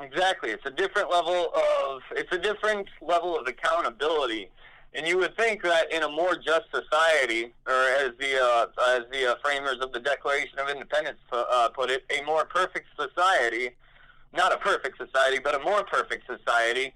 Exactly. 0.00 0.50
It's 0.50 0.66
a 0.66 0.70
different 0.70 1.10
level 1.10 1.52
of 1.54 2.02
it's 2.12 2.32
a 2.32 2.38
different 2.38 2.88
level 3.00 3.38
of 3.38 3.46
accountability. 3.46 4.50
And 4.94 5.06
you 5.06 5.18
would 5.18 5.36
think 5.36 5.62
that 5.62 5.92
in 5.92 6.02
a 6.02 6.08
more 6.08 6.34
just 6.34 6.66
society, 6.72 7.52
or 7.66 7.72
as 7.72 8.12
the 8.18 8.42
uh, 8.42 8.66
as 8.96 9.02
the 9.12 9.32
uh, 9.32 9.34
framers 9.42 9.78
of 9.80 9.92
the 9.92 10.00
Declaration 10.00 10.58
of 10.58 10.68
Independence 10.68 11.18
uh, 11.32 11.68
put 11.74 11.90
it, 11.90 12.04
a 12.16 12.24
more 12.24 12.44
perfect 12.44 12.86
society, 12.98 13.70
not 14.32 14.52
a 14.52 14.58
perfect 14.58 14.98
society, 14.98 15.38
but 15.38 15.54
a 15.54 15.58
more 15.60 15.84
perfect 15.84 16.26
society, 16.26 16.94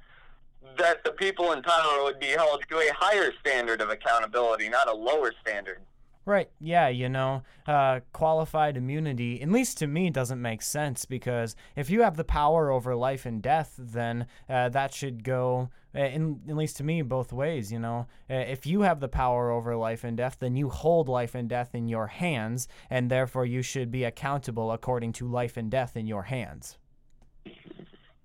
that 0.79 1.03
the 1.05 1.13
people 1.13 1.53
in 1.53 1.63
power 1.63 2.05
would 2.05 2.19
be 2.19 2.29
held 2.29 2.63
to 2.69 2.79
a 2.79 2.93
higher 2.95 3.33
standard 3.41 3.81
of 3.81 3.91
accountability, 3.91 4.69
not 4.69 4.89
a 4.89 4.95
lower 4.95 5.33
standard. 5.41 5.81
Right. 6.25 6.49
Yeah. 6.61 6.87
You 6.89 7.09
know, 7.09 7.43
uh, 7.67 8.01
qualified 8.13 8.77
immunity, 8.77 9.43
at 9.43 9.51
least 9.51 9.79
to 9.79 9.89
me, 9.89 10.09
doesn't 10.09 10.41
make 10.41 10.63
sense 10.63 11.05
because 11.05 11.57
if 11.75 11.91
you 11.91 12.03
have 12.03 12.17
the 12.17 12.23
power 12.23 12.71
over 12.71 12.95
life 12.95 13.27
and 13.27 13.43
death, 13.43 13.75
then 13.77 14.27
uh, 14.49 14.69
that 14.69 14.95
should 14.95 15.25
go, 15.25 15.71
uh, 15.97 15.99
in, 15.99 16.41
at 16.49 16.55
least 16.55 16.77
to 16.77 16.85
me, 16.85 17.03
both 17.03 17.33
ways. 17.33 17.73
You 17.73 17.81
know, 17.81 18.07
uh, 18.31 18.35
if 18.35 18.67
you 18.67 18.83
have 18.83 19.01
the 19.01 19.09
power 19.09 19.51
over 19.51 19.75
life 19.75 20.05
and 20.05 20.17
death, 20.17 20.37
then 20.39 20.55
you 20.55 20.69
hold 20.69 21.09
life 21.09 21.35
and 21.35 21.49
death 21.49 21.75
in 21.75 21.89
your 21.89 22.07
hands, 22.07 22.69
and 22.89 23.11
therefore 23.11 23.45
you 23.45 23.63
should 23.63 23.91
be 23.91 24.05
accountable 24.05 24.71
according 24.71 25.15
to 25.15 25.27
life 25.27 25.57
and 25.57 25.73
death 25.73 25.97
in 25.97 26.07
your 26.07 26.23
hands. 26.23 26.79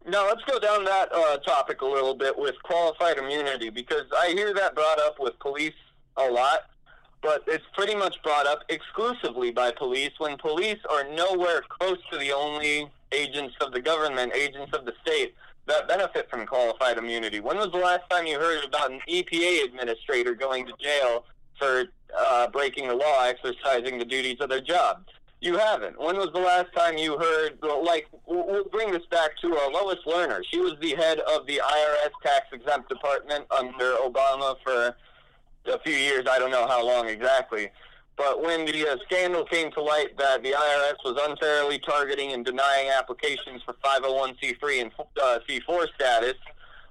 Now, 0.07 0.25
let's 0.25 0.43
go 0.45 0.57
down 0.57 0.85
that 0.85 1.13
uh, 1.13 1.37
topic 1.39 1.81
a 1.81 1.85
little 1.85 2.15
bit 2.15 2.37
with 2.37 2.55
qualified 2.63 3.17
immunity 3.17 3.69
because 3.69 4.05
I 4.17 4.29
hear 4.29 4.53
that 4.53 4.73
brought 4.73 4.99
up 4.99 5.19
with 5.19 5.37
police 5.39 5.73
a 6.15 6.29
lot 6.29 6.61
but 7.21 7.43
it's 7.47 7.65
pretty 7.73 7.95
much 7.95 8.21
brought 8.23 8.45
up 8.47 8.63
exclusively 8.69 9.51
by 9.51 9.71
police 9.71 10.11
when 10.17 10.37
police 10.37 10.79
are 10.89 11.03
nowhere 11.09 11.63
close 11.67 11.97
to 12.11 12.17
the 12.17 12.31
only 12.31 12.89
agents 13.11 13.55
of 13.61 13.71
the 13.71 13.81
government, 13.81 14.33
agents 14.33 14.71
of 14.73 14.85
the 14.85 14.93
state 15.01 15.35
that 15.65 15.87
benefit 15.87 16.29
from 16.29 16.45
qualified 16.45 16.97
immunity. 16.97 17.39
When 17.39 17.57
was 17.57 17.71
the 17.71 17.79
last 17.79 18.09
time 18.09 18.25
you 18.25 18.39
heard 18.39 18.63
about 18.63 18.91
an 18.91 19.01
EPA 19.09 19.65
administrator 19.65 20.33
going 20.35 20.65
to 20.67 20.73
jail 20.79 21.25
for 21.59 21.85
uh, 22.17 22.47
breaking 22.47 22.87
the 22.87 22.95
law, 22.95 23.25
exercising 23.25 23.97
the 23.97 24.05
duties 24.05 24.37
of 24.39 24.49
their 24.49 24.61
job? 24.61 25.03
You 25.39 25.57
haven't. 25.57 25.99
When 25.99 26.17
was 26.17 26.29
the 26.33 26.39
last 26.39 26.73
time 26.75 26.97
you 26.97 27.17
heard, 27.17 27.59
like, 27.61 28.07
we'll 28.25 28.63
bring 28.65 28.91
this 28.91 29.05
back 29.11 29.37
to 29.41 29.55
uh, 29.55 29.69
Lois 29.69 29.99
Lerner. 30.07 30.41
She 30.49 30.59
was 30.59 30.73
the 30.81 30.95
head 30.95 31.19
of 31.19 31.45
the 31.45 31.61
IRS 31.63 32.09
tax 32.23 32.47
exempt 32.51 32.89
department 32.89 33.45
under 33.51 33.97
Obama 33.97 34.55
for 34.63 34.95
a 35.67 35.79
few 35.79 35.93
years. 35.93 36.25
I 36.29 36.39
don't 36.39 36.49
know 36.49 36.67
how 36.67 36.83
long 36.83 37.07
exactly. 37.07 37.69
But 38.17 38.41
when 38.41 38.65
the 38.65 38.89
uh, 38.89 38.97
scandal 39.05 39.45
came 39.45 39.71
to 39.73 39.81
light 39.81 40.17
that 40.17 40.41
the 40.41 40.53
IRS 40.53 40.95
was 41.05 41.21
unfairly 41.29 41.77
targeting 41.79 42.33
and 42.33 42.43
denying 42.43 42.89
applications 42.89 43.61
for 43.61 43.73
501c3 43.85 44.81
and 44.81 44.91
uh, 45.21 45.39
C4 45.47 45.85
status, 45.93 46.33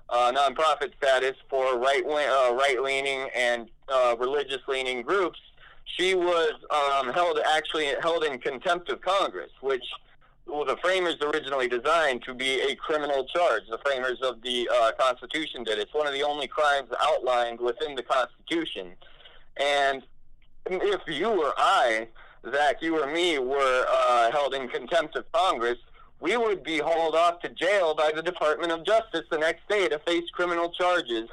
uh, 0.09 0.33
nonprofit 0.33 0.93
status 0.97 1.35
for 1.51 1.79
right 1.79 2.05
uh, 2.07 2.55
right 2.55 2.81
leaning 2.81 3.29
and 3.35 3.69
uh, 3.89 4.15
religious 4.21 4.61
leaning 4.69 5.03
groups, 5.03 5.41
she 5.87 6.15
was 6.15 6.53
um, 6.71 7.13
held 7.13 7.39
actually 7.55 7.93
held 8.03 8.25
in 8.25 8.39
contempt 8.39 8.91
of 8.91 9.01
Congress, 9.01 9.51
which 9.61 9.85
well, 10.47 10.65
the 10.65 10.77
framers 10.77 11.17
originally 11.21 11.69
designed 11.69 12.23
to 12.23 12.35
be 12.35 12.61
a 12.61 12.77
criminal 12.77 13.25
charge. 13.25 13.63
The 13.69 13.79
framers 13.79 14.21
of 14.23 14.43
the 14.43 14.69
uh, 14.73 14.93
Constitution 14.99 15.65
did. 15.65 15.79
It's 15.79 15.93
one 15.93 16.07
of 16.07 16.13
the 16.13 16.23
only 16.23 16.47
crimes 16.47 16.89
outlined 17.03 17.61
within 17.61 17.97
the 17.97 18.03
Constitution. 18.03 18.93
And 19.57 20.05
if 20.67 21.01
you 21.09 21.29
or 21.29 21.53
I, 21.57 22.09
Zach, 22.53 22.81
you 22.81 23.03
or 23.03 23.13
me, 23.13 23.39
were 23.39 23.87
uh, 23.89 24.31
held 24.31 24.55
in 24.55 24.69
contempt 24.69 25.17
of 25.17 25.31
Congress, 25.33 25.79
we 26.21 26.37
would 26.37 26.63
be 26.63 26.79
hauled 26.79 27.15
off 27.15 27.41
to 27.41 27.49
jail 27.49 27.95
by 27.95 28.13
the 28.15 28.23
Department 28.23 28.71
of 28.73 28.85
Justice 28.85 29.25
the 29.31 29.39
next 29.39 29.69
day 29.69 29.89
to 29.89 29.99
face 30.01 30.31
criminal 30.33 30.71
charges 30.71 31.29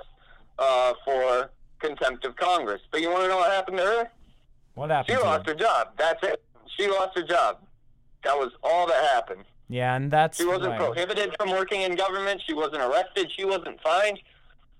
uh, 0.57 0.93
for 1.05 1.51
contempt 1.79 2.25
of 2.25 2.35
Congress. 2.35 2.81
But 2.91 3.01
you 3.01 3.11
want 3.11 3.23
to 3.23 3.27
know 3.27 3.37
what 3.37 3.51
happened 3.51 3.77
to 3.77 3.83
her? 3.83 4.09
What 4.75 4.89
happened? 4.89 5.17
She 5.17 5.23
lost 5.23 5.47
her 5.47 5.55
job. 5.55 5.89
That's 5.97 6.23
it. 6.23 6.43
She 6.77 6.87
lost 6.87 7.17
her 7.17 7.23
job. 7.23 7.59
That 8.23 8.37
was 8.37 8.51
all 8.63 8.87
that 8.87 9.03
happened. 9.13 9.43
Yeah, 9.69 9.95
and 9.95 10.11
that's 10.11 10.37
she 10.37 10.45
wasn't 10.45 10.77
prohibited 10.77 11.35
from 11.37 11.51
working 11.51 11.81
in 11.81 11.95
government. 11.95 12.41
She 12.45 12.53
wasn't 12.53 12.81
arrested. 12.81 13.31
She 13.35 13.45
wasn't 13.45 13.81
fined. 13.81 14.19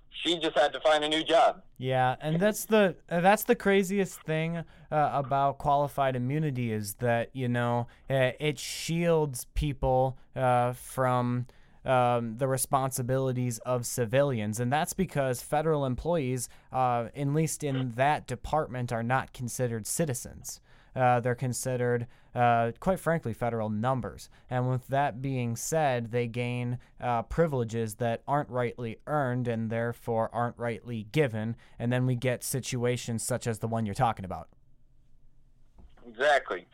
She 0.09 0.39
just 0.39 0.57
had 0.57 0.71
to 0.73 0.79
find 0.79 1.03
a 1.03 1.09
new 1.09 1.23
job. 1.23 1.61
Yeah, 1.77 2.15
and 2.21 2.39
that's 2.39 2.65
the 2.65 2.95
uh, 3.09 3.21
that's 3.21 3.43
the 3.43 3.55
craziest 3.55 4.21
thing 4.21 4.57
uh, 4.57 4.63
about 4.91 5.57
qualified 5.57 6.15
immunity 6.15 6.71
is 6.71 6.95
that 6.95 7.29
you 7.33 7.47
know 7.47 7.87
uh, 8.09 8.31
it 8.39 8.59
shields 8.59 9.47
people 9.53 10.17
uh, 10.35 10.73
from. 10.73 11.47
Um, 11.85 12.37
the 12.37 12.47
responsibilities 12.47 13.59
of 13.59 13.85
civilians, 13.85 14.59
and 14.59 14.71
that's 14.71 14.93
because 14.93 15.41
federal 15.41 15.85
employees, 15.85 16.47
uh, 16.71 17.09
at 17.13 17.27
least 17.27 17.61
in 17.63 17.91
that 17.91 18.25
department, 18.25 18.93
are 18.93 19.03
not 19.03 19.33
considered 19.33 19.85
citizens. 19.85 20.61
Uh, 20.95 21.19
they're 21.19 21.35
considered, 21.35 22.07
uh, 22.35 22.71
quite 22.79 22.99
frankly, 22.99 23.33
federal 23.33 23.69
numbers. 23.69 24.29
And 24.49 24.69
with 24.69 24.87
that 24.87 25.21
being 25.21 25.55
said, 25.55 26.11
they 26.11 26.27
gain 26.27 26.77
uh, 27.01 27.23
privileges 27.23 27.95
that 27.95 28.21
aren't 28.27 28.49
rightly 28.49 28.99
earned 29.07 29.47
and 29.47 29.69
therefore 29.69 30.29
aren't 30.33 30.57
rightly 30.57 31.07
given. 31.11 31.55
And 31.79 31.91
then 31.91 32.05
we 32.05 32.15
get 32.15 32.43
situations 32.43 33.23
such 33.23 33.47
as 33.47 33.59
the 33.59 33.67
one 33.67 33.85
you're 33.85 33.95
talking 33.95 34.25
about. 34.25 34.49
Exactly. 36.07 36.67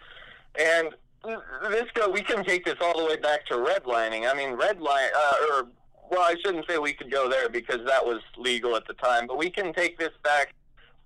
And 0.55 0.95
this 1.23 1.85
go, 1.93 2.09
we 2.09 2.21
can 2.21 2.43
take 2.43 2.65
this 2.65 2.75
all 2.81 2.97
the 2.97 3.05
way 3.05 3.17
back 3.17 3.45
to 3.47 3.55
redlining. 3.55 4.29
I 4.29 4.33
mean, 4.33 4.57
redline, 4.57 5.09
uh, 5.15 5.33
or 5.51 5.67
well, 6.09 6.21
I 6.21 6.35
shouldn't 6.43 6.65
say 6.67 6.77
we 6.77 6.93
could 6.93 7.11
go 7.11 7.29
there 7.29 7.49
because 7.49 7.85
that 7.85 8.03
was 8.03 8.21
legal 8.37 8.75
at 8.75 8.87
the 8.87 8.93
time, 8.93 9.27
but 9.27 9.37
we 9.37 9.49
can 9.49 9.73
take 9.73 9.99
this 9.99 10.13
back 10.23 10.53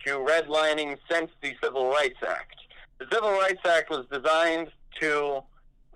to 0.05 0.17
redlining 0.17 0.97
since 1.09 1.29
the 1.41 1.53
Civil 1.61 1.89
Rights 1.89 2.19
Act. 2.25 2.55
The 2.99 3.07
Civil 3.11 3.31
Rights 3.31 3.61
Act 3.65 3.89
was 3.89 4.05
designed 4.11 4.69
to 5.01 5.41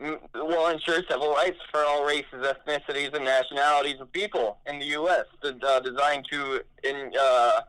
mm, 0.02 0.20
well 0.34 0.68
ensure 0.68 1.02
civil 1.10 1.34
rights 1.34 1.58
for 1.72 1.82
all 1.82 2.06
races, 2.06 2.26
ethnicities, 2.34 3.14
and 3.14 3.24
nationalities 3.24 4.00
of 4.02 4.12
people 4.12 4.58
in 4.66 4.80
the 4.80 4.88
U.S. 4.88 5.26
Uh, 5.44 5.80
designed 5.80 6.26
to 6.32 6.62
in, 6.84 7.12
uh, 7.20 7.62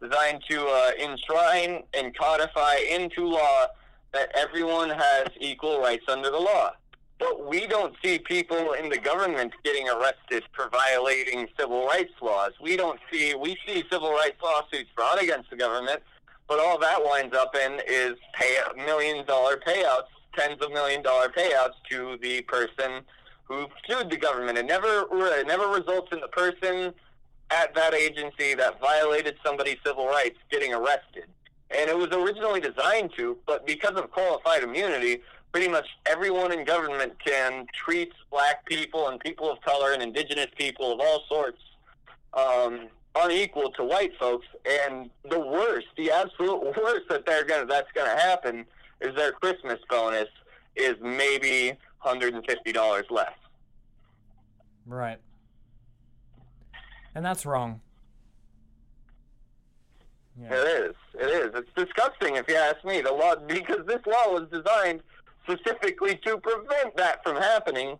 designed 0.00 0.42
to 0.48 0.66
uh, 0.66 0.90
enshrine 1.00 1.82
and 1.94 2.16
codify 2.16 2.76
into 2.90 3.26
law 3.26 3.66
that 4.14 4.30
everyone 4.34 4.90
has 4.90 5.28
equal 5.40 5.80
rights 5.80 6.04
under 6.08 6.30
the 6.30 6.38
law. 6.38 6.70
But 7.18 7.46
we 7.46 7.66
don't 7.66 7.94
see 8.02 8.18
people 8.18 8.72
in 8.72 8.88
the 8.88 8.98
government 8.98 9.52
getting 9.64 9.88
arrested 9.88 10.42
for 10.52 10.68
violating 10.68 11.46
civil 11.58 11.86
rights 11.86 12.12
laws. 12.20 12.52
We 12.60 12.76
don't 12.76 12.98
see 13.12 13.34
we 13.34 13.56
see 13.66 13.84
civil 13.90 14.12
rights 14.12 14.42
lawsuits 14.42 14.90
brought 14.96 15.22
against 15.22 15.50
the 15.50 15.56
government 15.56 16.02
but 16.48 16.58
all 16.58 16.78
that 16.78 17.02
winds 17.02 17.34
up 17.34 17.54
in 17.54 17.80
is 17.88 18.14
pay 18.34 18.56
million 18.76 19.24
dollar 19.26 19.56
payouts, 19.56 20.08
tens 20.36 20.60
of 20.60 20.72
million 20.72 21.02
dollar 21.02 21.28
payouts 21.28 21.74
to 21.90 22.18
the 22.20 22.42
person 22.42 23.02
who 23.44 23.66
sued 23.88 24.10
the 24.10 24.16
government. 24.16 24.58
It 24.58 24.66
never 24.66 25.06
it 25.10 25.46
never 25.46 25.68
results 25.68 26.12
in 26.12 26.20
the 26.20 26.28
person 26.28 26.92
at 27.50 27.74
that 27.74 27.94
agency 27.94 28.54
that 28.54 28.80
violated 28.80 29.36
somebody's 29.44 29.78
civil 29.84 30.06
rights 30.06 30.38
getting 30.50 30.74
arrested. 30.74 31.24
And 31.70 31.90
it 31.90 31.96
was 31.96 32.08
originally 32.08 32.60
designed 32.60 33.12
to, 33.16 33.36
but 33.46 33.66
because 33.66 33.96
of 33.96 34.10
qualified 34.10 34.62
immunity, 34.62 35.22
pretty 35.52 35.68
much 35.68 35.86
everyone 36.06 36.52
in 36.52 36.64
government 36.64 37.12
can 37.24 37.66
treat 37.72 38.12
black 38.30 38.66
people 38.66 39.08
and 39.08 39.20
people 39.20 39.50
of 39.50 39.60
color 39.62 39.92
and 39.92 40.02
indigenous 40.02 40.48
people 40.56 40.92
of 40.92 41.00
all 41.00 41.22
sorts 41.28 41.58
um, 42.34 42.88
unequal 43.16 43.70
to 43.72 43.84
white 43.84 44.12
folks. 44.18 44.46
And 44.68 45.10
the 45.28 45.38
worst, 45.38 45.86
the 45.96 46.10
absolute 46.10 46.76
worst 46.82 47.08
that 47.08 47.24
they're 47.24 47.44
gonna 47.44 47.66
that's 47.66 47.90
gonna 47.92 48.18
happen 48.18 48.66
is 49.00 49.14
their 49.14 49.32
Christmas 49.32 49.78
bonus 49.88 50.28
is 50.76 50.94
maybe 51.00 51.78
hundred 51.98 52.34
and 52.34 52.44
fifty 52.46 52.72
dollars 52.72 53.06
less. 53.10 53.32
Right. 54.86 55.18
And 57.14 57.24
that's 57.24 57.46
wrong. 57.46 57.80
Yeah. 60.40 60.52
It 60.52 60.84
is. 60.84 60.94
It 61.14 61.26
is. 61.26 61.54
It's 61.54 61.70
disgusting 61.76 62.36
if 62.36 62.48
you 62.48 62.56
ask 62.56 62.84
me. 62.84 63.00
The 63.00 63.12
law 63.12 63.36
because 63.36 63.86
this 63.86 64.00
law 64.06 64.32
was 64.32 64.48
designed 64.50 65.00
specifically 65.44 66.16
to 66.24 66.38
prevent 66.38 66.96
that 66.96 67.22
from 67.22 67.36
happening 67.36 67.98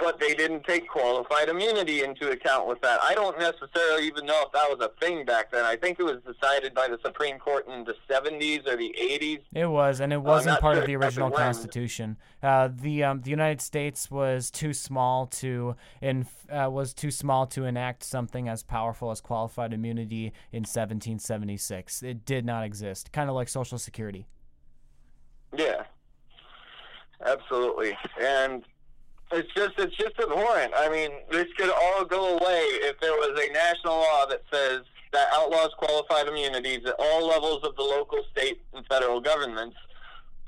but 0.00 0.18
they 0.18 0.34
didn't 0.34 0.64
take 0.64 0.88
qualified 0.88 1.48
immunity 1.48 2.02
into 2.02 2.30
account 2.30 2.66
with 2.66 2.80
that. 2.80 3.00
I 3.02 3.14
don't 3.14 3.38
necessarily 3.38 4.06
even 4.06 4.26
know 4.26 4.42
if 4.46 4.52
that 4.52 4.68
was 4.68 4.78
a 4.80 4.90
thing 5.04 5.24
back 5.24 5.52
then. 5.52 5.64
I 5.64 5.76
think 5.76 6.00
it 6.00 6.04
was 6.04 6.16
decided 6.26 6.74
by 6.74 6.88
the 6.88 6.98
Supreme 7.04 7.38
Court 7.38 7.68
in 7.68 7.84
the 7.84 7.94
70s 8.08 8.66
or 8.66 8.76
the 8.76 8.94
80s. 8.98 9.40
It 9.52 9.66
was, 9.66 10.00
and 10.00 10.12
it 10.12 10.22
wasn't 10.22 10.58
part 10.60 10.76
sure 10.76 10.82
of 10.82 10.86
the 10.86 10.96
original 10.96 11.30
Constitution. 11.30 12.16
Uh, 12.42 12.70
the 12.74 13.04
um, 13.04 13.20
the 13.20 13.30
United 13.30 13.60
States 13.60 14.10
was 14.10 14.50
too 14.50 14.72
small 14.72 15.26
to 15.26 15.76
in 16.00 16.26
uh, 16.50 16.68
was 16.70 16.94
too 16.94 17.10
small 17.10 17.46
to 17.48 17.64
enact 17.64 18.02
something 18.02 18.48
as 18.48 18.62
powerful 18.62 19.10
as 19.10 19.20
qualified 19.20 19.72
immunity 19.72 20.32
in 20.50 20.62
1776. 20.62 22.02
It 22.02 22.24
did 22.24 22.46
not 22.46 22.64
exist, 22.64 23.12
kind 23.12 23.28
of 23.28 23.36
like 23.36 23.48
Social 23.48 23.78
Security. 23.78 24.26
Yeah, 25.54 25.82
absolutely, 27.24 27.96
and 28.20 28.64
it's 29.32 29.52
just 29.54 29.72
it's 29.78 29.96
just 29.96 30.18
abhorrent. 30.18 30.72
I 30.76 30.88
mean, 30.88 31.10
this 31.30 31.46
could 31.56 31.70
all 31.70 32.04
go 32.04 32.36
away 32.36 32.62
if 32.82 32.98
there 33.00 33.12
was 33.12 33.38
a 33.40 33.52
national 33.52 33.94
law 33.94 34.26
that 34.26 34.42
says 34.52 34.82
that 35.12 35.28
outlaws 35.32 35.70
qualified 35.76 36.28
immunities 36.28 36.84
at 36.86 36.94
all 36.98 37.26
levels 37.26 37.64
of 37.64 37.74
the 37.76 37.82
local, 37.82 38.20
state, 38.32 38.60
and 38.74 38.84
federal 38.86 39.20
governments. 39.20 39.76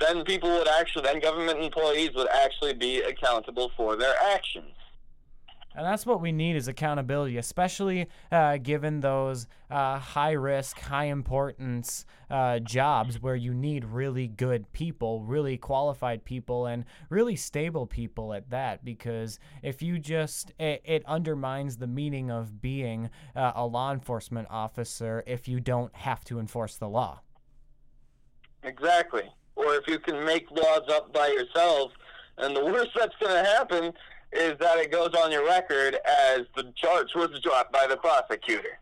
Then 0.00 0.24
people 0.24 0.50
would 0.50 0.68
actually, 0.68 1.02
then 1.02 1.20
government 1.20 1.62
employees 1.62 2.10
would 2.14 2.28
actually 2.28 2.74
be 2.74 3.02
accountable 3.02 3.70
for 3.76 3.96
their 3.96 4.14
actions. 4.20 4.72
And 5.74 5.86
that's 5.86 6.04
what 6.04 6.20
we 6.20 6.32
need 6.32 6.56
is 6.56 6.68
accountability, 6.68 7.38
especially 7.38 8.08
uh, 8.30 8.58
given 8.58 9.00
those 9.00 9.46
uh, 9.70 9.98
high 9.98 10.32
risk, 10.32 10.78
high 10.78 11.06
importance 11.06 12.04
uh, 12.30 12.58
jobs 12.58 13.20
where 13.20 13.34
you 13.34 13.54
need 13.54 13.84
really 13.84 14.28
good 14.28 14.70
people, 14.72 15.22
really 15.22 15.56
qualified 15.56 16.24
people, 16.24 16.66
and 16.66 16.84
really 17.08 17.36
stable 17.36 17.86
people 17.86 18.34
at 18.34 18.50
that. 18.50 18.84
Because 18.84 19.38
if 19.62 19.80
you 19.80 19.98
just, 19.98 20.52
it, 20.58 20.82
it 20.84 21.02
undermines 21.06 21.78
the 21.78 21.86
meaning 21.86 22.30
of 22.30 22.60
being 22.60 23.08
uh, 23.34 23.52
a 23.54 23.66
law 23.66 23.92
enforcement 23.92 24.48
officer 24.50 25.22
if 25.26 25.48
you 25.48 25.60
don't 25.60 25.94
have 25.96 26.22
to 26.24 26.38
enforce 26.38 26.76
the 26.76 26.88
law. 26.88 27.20
Exactly. 28.62 29.24
Or 29.56 29.74
if 29.74 29.86
you 29.86 29.98
can 29.98 30.24
make 30.24 30.50
laws 30.50 30.82
up 30.90 31.12
by 31.12 31.28
yourself. 31.28 31.92
And 32.38 32.56
the 32.56 32.64
worst 32.64 32.90
that's 32.96 33.14
going 33.20 33.32
to 33.32 33.50
happen 33.50 33.92
is 34.32 34.58
that 34.58 34.78
it 34.78 34.90
goes 34.90 35.14
on 35.14 35.30
your 35.30 35.44
record 35.44 35.96
as 36.06 36.42
the 36.56 36.72
charge 36.74 37.14
was 37.14 37.38
dropped 37.40 37.72
by 37.72 37.86
the 37.86 37.96
prosecutor. 37.96 38.78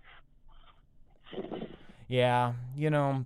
Yeah, 2.08 2.54
you 2.76 2.90
know, 2.90 3.24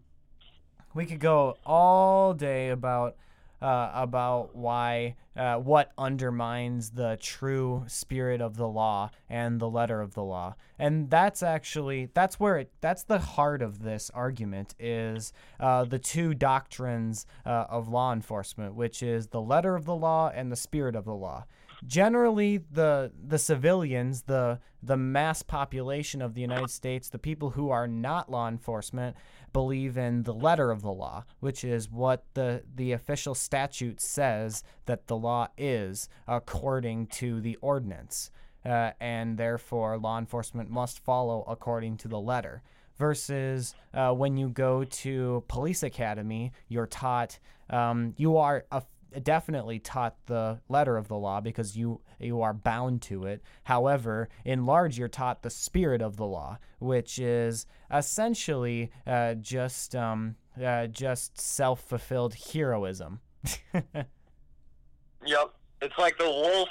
we 0.94 1.06
could 1.06 1.20
go 1.20 1.56
all 1.64 2.34
day 2.34 2.70
about 2.70 3.16
uh, 3.64 3.90
about 3.94 4.54
why 4.54 5.16
uh, 5.36 5.56
what 5.56 5.90
undermines 5.96 6.90
the 6.90 7.16
true 7.20 7.82
spirit 7.86 8.42
of 8.42 8.58
the 8.58 8.68
law 8.68 9.10
and 9.28 9.58
the 9.58 9.68
letter 9.68 10.02
of 10.02 10.12
the 10.12 10.22
law 10.22 10.54
and 10.78 11.08
that's 11.08 11.42
actually 11.42 12.10
that's 12.12 12.38
where 12.38 12.58
it 12.58 12.70
that's 12.82 13.04
the 13.04 13.18
heart 13.18 13.62
of 13.62 13.82
this 13.82 14.10
argument 14.12 14.74
is 14.78 15.32
uh, 15.60 15.82
the 15.82 15.98
two 15.98 16.34
doctrines 16.34 17.26
uh, 17.46 17.64
of 17.70 17.88
law 17.88 18.12
enforcement 18.12 18.74
which 18.74 19.02
is 19.02 19.28
the 19.28 19.40
letter 19.40 19.74
of 19.76 19.86
the 19.86 19.96
law 19.96 20.30
and 20.34 20.52
the 20.52 20.56
spirit 20.56 20.94
of 20.94 21.06
the 21.06 21.14
law 21.14 21.46
generally 21.86 22.58
the 22.58 23.12
the 23.26 23.38
civilians, 23.38 24.22
the 24.22 24.60
the 24.82 24.96
mass 24.96 25.42
population 25.42 26.20
of 26.20 26.34
the 26.34 26.40
United 26.40 26.70
States, 26.70 27.08
the 27.08 27.18
people 27.18 27.50
who 27.50 27.70
are 27.70 27.86
not 27.86 28.30
law 28.30 28.48
enforcement 28.48 29.16
believe 29.52 29.96
in 29.96 30.22
the 30.24 30.34
letter 30.34 30.70
of 30.70 30.82
the 30.82 30.92
law, 30.92 31.24
which 31.40 31.64
is 31.64 31.90
what 31.90 32.24
the 32.34 32.62
the 32.74 32.92
official 32.92 33.34
statute 33.34 34.00
says 34.00 34.62
that 34.86 35.06
the 35.06 35.16
law 35.16 35.48
is 35.56 36.08
according 36.26 37.06
to 37.06 37.40
the 37.40 37.56
ordinance. 37.56 38.30
Uh, 38.64 38.92
and 38.98 39.36
therefore 39.36 39.98
law 39.98 40.18
enforcement 40.18 40.70
must 40.70 40.98
follow 40.98 41.44
according 41.46 41.98
to 41.98 42.08
the 42.08 42.18
letter 42.18 42.62
versus 42.96 43.74
uh, 43.92 44.10
when 44.10 44.38
you 44.38 44.48
go 44.48 44.84
to 44.84 45.44
police 45.48 45.82
academy 45.82 46.50
you're 46.68 46.86
taught 46.86 47.38
um, 47.68 48.14
you 48.16 48.38
are 48.38 48.64
a 48.72 48.82
definitely 49.22 49.78
taught 49.78 50.16
the 50.26 50.60
letter 50.68 50.96
of 50.96 51.08
the 51.08 51.16
law 51.16 51.40
because 51.40 51.76
you 51.76 52.00
you 52.18 52.40
are 52.40 52.52
bound 52.52 53.02
to 53.02 53.24
it. 53.24 53.42
However, 53.64 54.28
in 54.44 54.66
large, 54.66 54.98
you're 54.98 55.08
taught 55.08 55.42
the 55.42 55.50
spirit 55.50 56.02
of 56.02 56.16
the 56.16 56.26
law, 56.26 56.58
which 56.78 57.18
is 57.18 57.66
essentially 57.92 58.90
uh, 59.06 59.34
just 59.34 59.94
um, 59.94 60.36
uh, 60.62 60.86
just 60.86 61.40
self 61.40 61.80
fulfilled 61.80 62.34
heroism. 62.34 63.20
yep, 63.74 65.54
it's 65.80 65.98
like 65.98 66.18
the 66.18 66.24
wolf. 66.24 66.68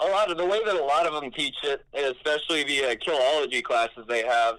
A 0.00 0.06
lot 0.06 0.30
of 0.30 0.38
the 0.38 0.46
way 0.46 0.60
that 0.64 0.76
a 0.76 0.84
lot 0.84 1.06
of 1.06 1.20
them 1.20 1.30
teach 1.30 1.56
it, 1.62 1.84
especially 1.92 2.64
the 2.64 2.84
uh, 2.84 2.94
killology 2.94 3.62
classes 3.62 4.04
they 4.08 4.24
have, 4.24 4.56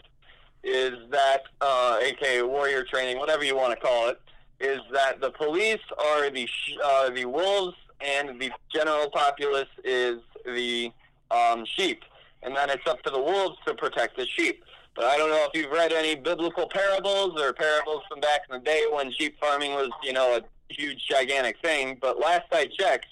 is 0.63 0.93
that 1.09 1.43
uh, 1.61 1.97
aka 1.99 2.43
warrior 2.43 2.83
training, 2.83 3.17
whatever 3.17 3.43
you 3.43 3.55
want 3.55 3.71
to 3.73 3.79
call 3.79 4.09
it 4.09 4.21
is 4.61 4.79
that 4.91 5.21
the 5.21 5.31
police 5.31 5.79
are 5.97 6.29
the 6.29 6.45
sh- 6.45 6.77
uh, 6.83 7.09
the 7.09 7.25
wolves 7.25 7.75
and 7.99 8.39
the 8.39 8.51
general 8.73 9.09
populace 9.09 9.69
is 9.83 10.19
the 10.45 10.91
um, 11.29 11.65
sheep, 11.65 12.03
and 12.43 12.55
then 12.55 12.69
it's 12.69 12.85
up 12.87 13.01
to 13.03 13.09
the 13.09 13.19
wolves 13.19 13.57
to 13.67 13.73
protect 13.73 14.17
the 14.17 14.25
sheep. 14.25 14.63
But 14.95 15.05
I 15.05 15.17
don't 15.17 15.29
know 15.29 15.47
if 15.47 15.51
you've 15.53 15.71
read 15.71 15.93
any 15.93 16.15
biblical 16.15 16.67
parables 16.67 17.39
or 17.41 17.53
parables 17.53 18.01
from 18.09 18.19
back 18.19 18.41
in 18.49 18.57
the 18.57 18.63
day 18.63 18.85
when 18.91 19.11
sheep 19.13 19.39
farming 19.39 19.73
was, 19.73 19.89
you 20.03 20.13
know, 20.13 20.37
a 20.37 20.41
huge, 20.73 21.07
gigantic 21.07 21.57
thing. 21.63 21.97
But 22.01 22.19
last 22.19 22.45
I 22.51 22.65
checked, 22.65 23.07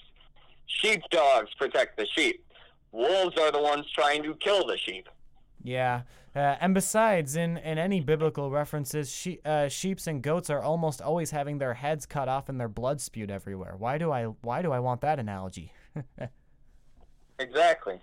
sheep 0.66 1.02
dogs 1.10 1.50
protect 1.58 1.96
the 1.96 2.06
sheep. 2.14 2.44
Wolves 2.92 3.36
are 3.38 3.50
the 3.50 3.60
ones 3.60 3.86
trying 3.94 4.22
to 4.24 4.34
kill 4.34 4.66
the 4.66 4.76
sheep. 4.76 5.08
Yeah, 5.62 6.02
uh, 6.34 6.56
and 6.60 6.74
besides, 6.74 7.34
in, 7.34 7.56
in 7.58 7.78
any 7.78 8.00
biblical 8.00 8.50
references, 8.50 9.10
she, 9.10 9.40
uh, 9.44 9.68
sheep's 9.68 10.06
and 10.06 10.22
goats 10.22 10.48
are 10.48 10.62
almost 10.62 11.02
always 11.02 11.32
having 11.32 11.58
their 11.58 11.74
heads 11.74 12.06
cut 12.06 12.28
off 12.28 12.48
and 12.48 12.60
their 12.60 12.68
blood 12.68 13.00
spewed 13.00 13.30
everywhere. 13.30 13.74
Why 13.76 13.98
do 13.98 14.12
I 14.12 14.24
why 14.24 14.62
do 14.62 14.70
I 14.70 14.78
want 14.78 15.00
that 15.00 15.18
analogy? 15.18 15.72
exactly. 17.38 18.00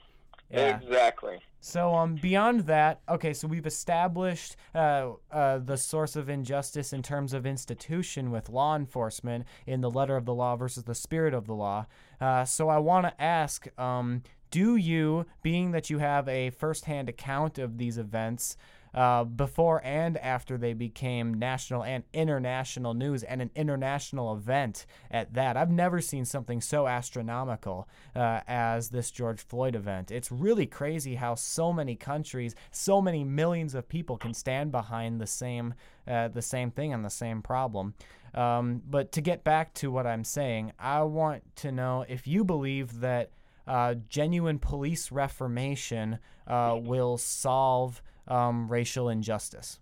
Yeah. 0.49 0.77
Exactly. 0.77 1.39
So 1.59 1.93
um, 1.95 2.15
beyond 2.15 2.61
that, 2.67 3.01
okay, 3.09 3.33
so 3.33 3.47
we've 3.47 3.65
established 3.65 4.55
uh, 4.73 5.13
uh, 5.31 5.57
the 5.57 5.75
source 5.75 6.15
of 6.15 6.29
injustice 6.29 6.93
in 6.93 7.01
terms 7.01 7.33
of 7.33 7.45
institution 7.45 8.31
with 8.31 8.47
law 8.47 8.75
enforcement 8.75 9.45
in 9.65 9.81
the 9.81 9.89
letter 9.89 10.15
of 10.15 10.25
the 10.25 10.33
law 10.33 10.55
versus 10.55 10.83
the 10.85 10.95
spirit 10.95 11.33
of 11.33 11.47
the 11.47 11.53
law. 11.53 11.85
Uh, 12.21 12.45
so 12.45 12.69
I 12.69 12.77
want 12.77 13.07
to 13.07 13.21
ask, 13.21 13.67
um, 13.77 14.23
do 14.51 14.75
you, 14.75 15.25
being 15.41 15.71
that 15.71 15.89
you 15.89 15.99
have 15.99 16.27
a 16.27 16.49
firsthand 16.51 17.09
account 17.09 17.57
of 17.57 17.77
these 17.77 17.97
events 17.97 18.57
uh, 18.93 19.23
before 19.23 19.81
and 19.83 20.17
after 20.17 20.57
they 20.57 20.73
became 20.73 21.33
national 21.33 21.83
and 21.83 22.03
international 22.13 22.93
news 22.93 23.21
and 23.21 23.41
an 23.41 23.51
international 23.55 24.33
event 24.33 24.85
at 25.11 25.33
that, 25.33 25.55
I've 25.55 25.69
never 25.69 26.01
seen 26.01 26.25
something 26.25 26.61
so 26.61 26.87
astronomical 26.87 27.87
uh, 28.15 28.41
as 28.47 28.89
this 28.89 29.11
George 29.11 29.41
Floyd 29.41 29.75
event. 29.75 30.09
It's 30.09 30.31
really 30.31 30.65
crazy 30.65 31.15
how 31.15 31.35
so 31.35 31.71
many 31.71 31.95
countries, 31.95 32.55
so 32.71 33.01
many 33.01 33.23
millions 33.23 33.75
of 33.75 33.87
people 33.87 34.17
can 34.17 34.33
stand 34.33 34.71
behind 34.71 35.21
the 35.21 35.27
same, 35.27 35.73
uh, 36.07 36.29
the 36.29 36.41
same 36.41 36.71
thing 36.71 36.93
and 36.93 37.05
the 37.05 37.09
same 37.09 37.41
problem. 37.41 37.93
Um, 38.33 38.81
but 38.89 39.11
to 39.13 39.21
get 39.21 39.43
back 39.43 39.73
to 39.75 39.91
what 39.91 40.07
I'm 40.07 40.23
saying, 40.23 40.73
I 40.79 41.03
want 41.03 41.43
to 41.57 41.71
know 41.71 42.05
if 42.07 42.27
you 42.27 42.43
believe 42.43 43.01
that 43.01 43.31
uh, 43.67 43.95
genuine 44.09 44.59
police 44.59 45.11
reformation 45.11 46.19
uh, 46.47 46.77
will 46.81 47.17
solve 47.17 48.01
um, 48.27 48.67
racial 48.69 49.09
injustice? 49.09 49.79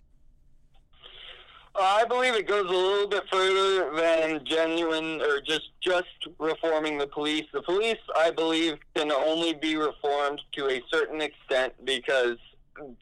I 1.77 2.05
believe 2.05 2.35
it 2.35 2.47
goes 2.47 2.65
a 2.69 2.73
little 2.73 3.07
bit 3.07 3.23
further 3.29 3.93
than 3.95 4.45
genuine 4.45 5.21
or 5.21 5.41
just 5.41 5.71
just 5.81 6.07
reforming 6.39 6.97
the 6.97 7.07
police. 7.07 7.43
The 7.51 7.61
police, 7.61 7.99
I 8.15 8.31
believe, 8.31 8.77
can 8.95 9.11
only 9.11 9.53
be 9.53 9.75
reformed 9.75 10.41
to 10.53 10.69
a 10.69 10.81
certain 10.89 11.21
extent 11.21 11.73
because 11.83 12.37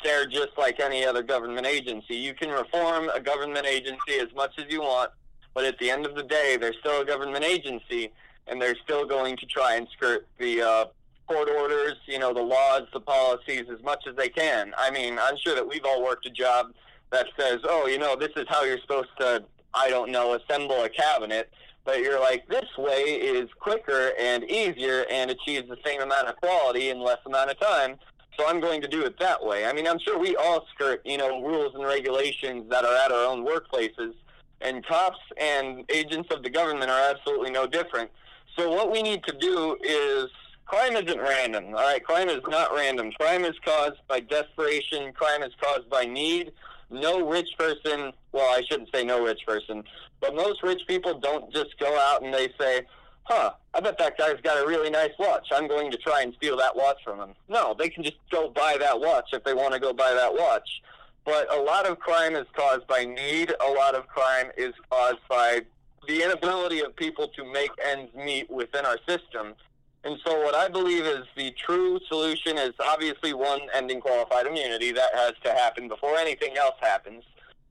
they're 0.03 0.25
just 0.25 0.49
like 0.57 0.79
any 0.79 1.05
other 1.05 1.21
government 1.21 1.67
agency. 1.67 2.15
You 2.15 2.33
can 2.33 2.49
reform 2.49 3.09
a 3.09 3.19
government 3.19 3.65
agency 3.65 4.19
as 4.19 4.33
much 4.35 4.53
as 4.57 4.65
you 4.69 4.81
want, 4.81 5.11
but 5.53 5.65
at 5.65 5.77
the 5.79 5.89
end 5.91 6.05
of 6.05 6.15
the 6.15 6.23
day, 6.23 6.57
they're 6.59 6.73
still 6.79 7.01
a 7.01 7.05
government 7.05 7.43
agency, 7.43 8.11
and 8.47 8.61
they're 8.61 8.75
still 8.83 9.05
going 9.05 9.37
to 9.37 9.45
try 9.45 9.75
and 9.75 9.87
skirt 9.95 10.27
the 10.37 10.61
uh, 10.61 10.85
court 11.27 11.49
orders, 11.49 11.95
you 12.05 12.19
know, 12.19 12.33
the 12.33 12.41
laws, 12.41 12.83
the 12.93 12.99
policies 12.99 13.65
as 13.71 13.81
much 13.83 14.05
as 14.07 14.15
they 14.15 14.29
can. 14.29 14.73
I 14.77 14.91
mean, 14.91 15.17
I'm 15.19 15.37
sure 15.37 15.55
that 15.55 15.67
we've 15.67 15.85
all 15.85 16.03
worked 16.03 16.25
a 16.25 16.29
job 16.29 16.73
that 17.11 17.27
says, 17.39 17.59
oh, 17.63 17.87
you 17.87 17.97
know, 17.97 18.15
this 18.15 18.31
is 18.35 18.45
how 18.49 18.63
you're 18.63 18.79
supposed 18.79 19.09
to, 19.19 19.43
I 19.73 19.89
don't 19.89 20.11
know, 20.11 20.33
assemble 20.33 20.83
a 20.83 20.89
cabinet. 20.89 21.49
But 21.85 21.99
you're 21.99 22.19
like, 22.19 22.47
this 22.47 22.77
way 22.77 23.01
is 23.01 23.49
quicker 23.59 24.11
and 24.19 24.43
easier 24.49 25.05
and 25.09 25.29
achieves 25.29 25.67
the 25.67 25.77
same 25.85 26.01
amount 26.01 26.27
of 26.27 26.37
quality 26.37 26.89
in 26.89 27.01
less 27.01 27.19
amount 27.25 27.51
of 27.51 27.59
time. 27.59 27.97
So 28.37 28.47
I'm 28.47 28.59
going 28.59 28.81
to 28.81 28.87
do 28.87 29.03
it 29.03 29.19
that 29.19 29.43
way. 29.45 29.65
I 29.65 29.73
mean, 29.73 29.87
I'm 29.87 29.99
sure 29.99 30.17
we 30.17 30.35
all 30.35 30.65
skirt, 30.73 31.01
you 31.05 31.17
know, 31.17 31.41
rules 31.43 31.75
and 31.75 31.83
regulations 31.85 32.69
that 32.69 32.85
are 32.85 32.95
at 32.95 33.11
our 33.11 33.25
own 33.25 33.45
workplaces. 33.45 34.13
And 34.61 34.85
cops 34.85 35.19
and 35.37 35.83
agents 35.91 36.29
of 36.33 36.41
the 36.41 36.49
government 36.49 36.89
are 36.89 37.09
absolutely 37.11 37.51
no 37.51 37.67
different. 37.67 38.09
So 38.57 38.69
what 38.69 38.91
we 38.91 39.01
need 39.01 39.23
to 39.23 39.35
do 39.37 39.77
is 39.81 40.27
crime 40.65 40.95
isn't 40.95 41.19
random. 41.19 41.67
All 41.67 41.73
right, 41.73 42.03
crime 42.03 42.29
is 42.29 42.41
not 42.47 42.73
random. 42.73 43.11
Crime 43.13 43.45
is 43.45 43.55
caused 43.65 43.97
by 44.07 44.19
desperation. 44.19 45.11
Crime 45.13 45.43
is 45.43 45.53
caused 45.61 45.89
by 45.89 46.05
need. 46.05 46.51
No 46.89 47.27
rich 47.27 47.49
person, 47.57 48.13
well, 48.31 48.55
I 48.55 48.61
shouldn't 48.69 48.89
say 48.93 49.03
no 49.03 49.23
rich 49.23 49.41
person, 49.47 49.83
but 50.21 50.35
most 50.35 50.61
rich 50.61 50.83
people 50.87 51.17
don't 51.17 51.51
just 51.51 51.77
go 51.79 51.97
out 51.97 52.21
and 52.21 52.31
they 52.31 52.49
say, 52.59 52.83
huh, 53.23 53.53
I 53.73 53.79
bet 53.79 53.97
that 53.97 54.17
guy's 54.17 54.39
got 54.41 54.63
a 54.63 54.67
really 54.67 54.91
nice 54.91 55.11
watch. 55.17 55.47
I'm 55.51 55.67
going 55.67 55.89
to 55.89 55.97
try 55.97 56.21
and 56.21 56.35
steal 56.35 56.55
that 56.57 56.75
watch 56.75 56.97
from 57.03 57.19
him. 57.19 57.33
No, 57.49 57.75
they 57.77 57.89
can 57.89 58.03
just 58.03 58.17
go 58.31 58.49
buy 58.49 58.77
that 58.79 58.99
watch 58.99 59.29
if 59.33 59.43
they 59.43 59.55
want 59.55 59.73
to 59.73 59.79
go 59.79 59.91
buy 59.91 60.13
that 60.13 60.33
watch. 60.33 60.69
But 61.25 61.51
a 61.51 61.59
lot 61.59 61.87
of 61.87 61.99
crime 61.99 62.35
is 62.35 62.45
caused 62.55 62.85
by 62.85 63.05
need. 63.05 63.55
A 63.65 63.71
lot 63.71 63.95
of 63.95 64.07
crime 64.07 64.51
is 64.57 64.73
caused 64.91 65.19
by 65.29 65.61
the 66.07 66.23
inability 66.23 66.81
of 66.81 66.95
people 66.95 67.27
to 67.29 67.45
make 67.45 67.71
ends 67.83 68.13
meet 68.15 68.49
within 68.49 68.85
our 68.85 68.97
system. 69.07 69.53
And 70.05 70.17
so, 70.25 70.41
what 70.41 70.53
I 70.53 70.67
believe 70.67 71.05
is 71.05 71.23
the 71.37 71.51
true 71.51 71.99
solution 72.09 72.57
is 72.57 72.73
obviously 72.85 73.33
one, 73.33 73.61
ending 73.73 74.01
qualified 74.01 74.45
immunity. 74.45 74.91
That 74.91 75.15
has 75.15 75.33
to 75.43 75.51
happen 75.51 75.87
before 75.87 76.17
anything 76.17 76.57
else 76.57 76.75
happens. 76.81 77.23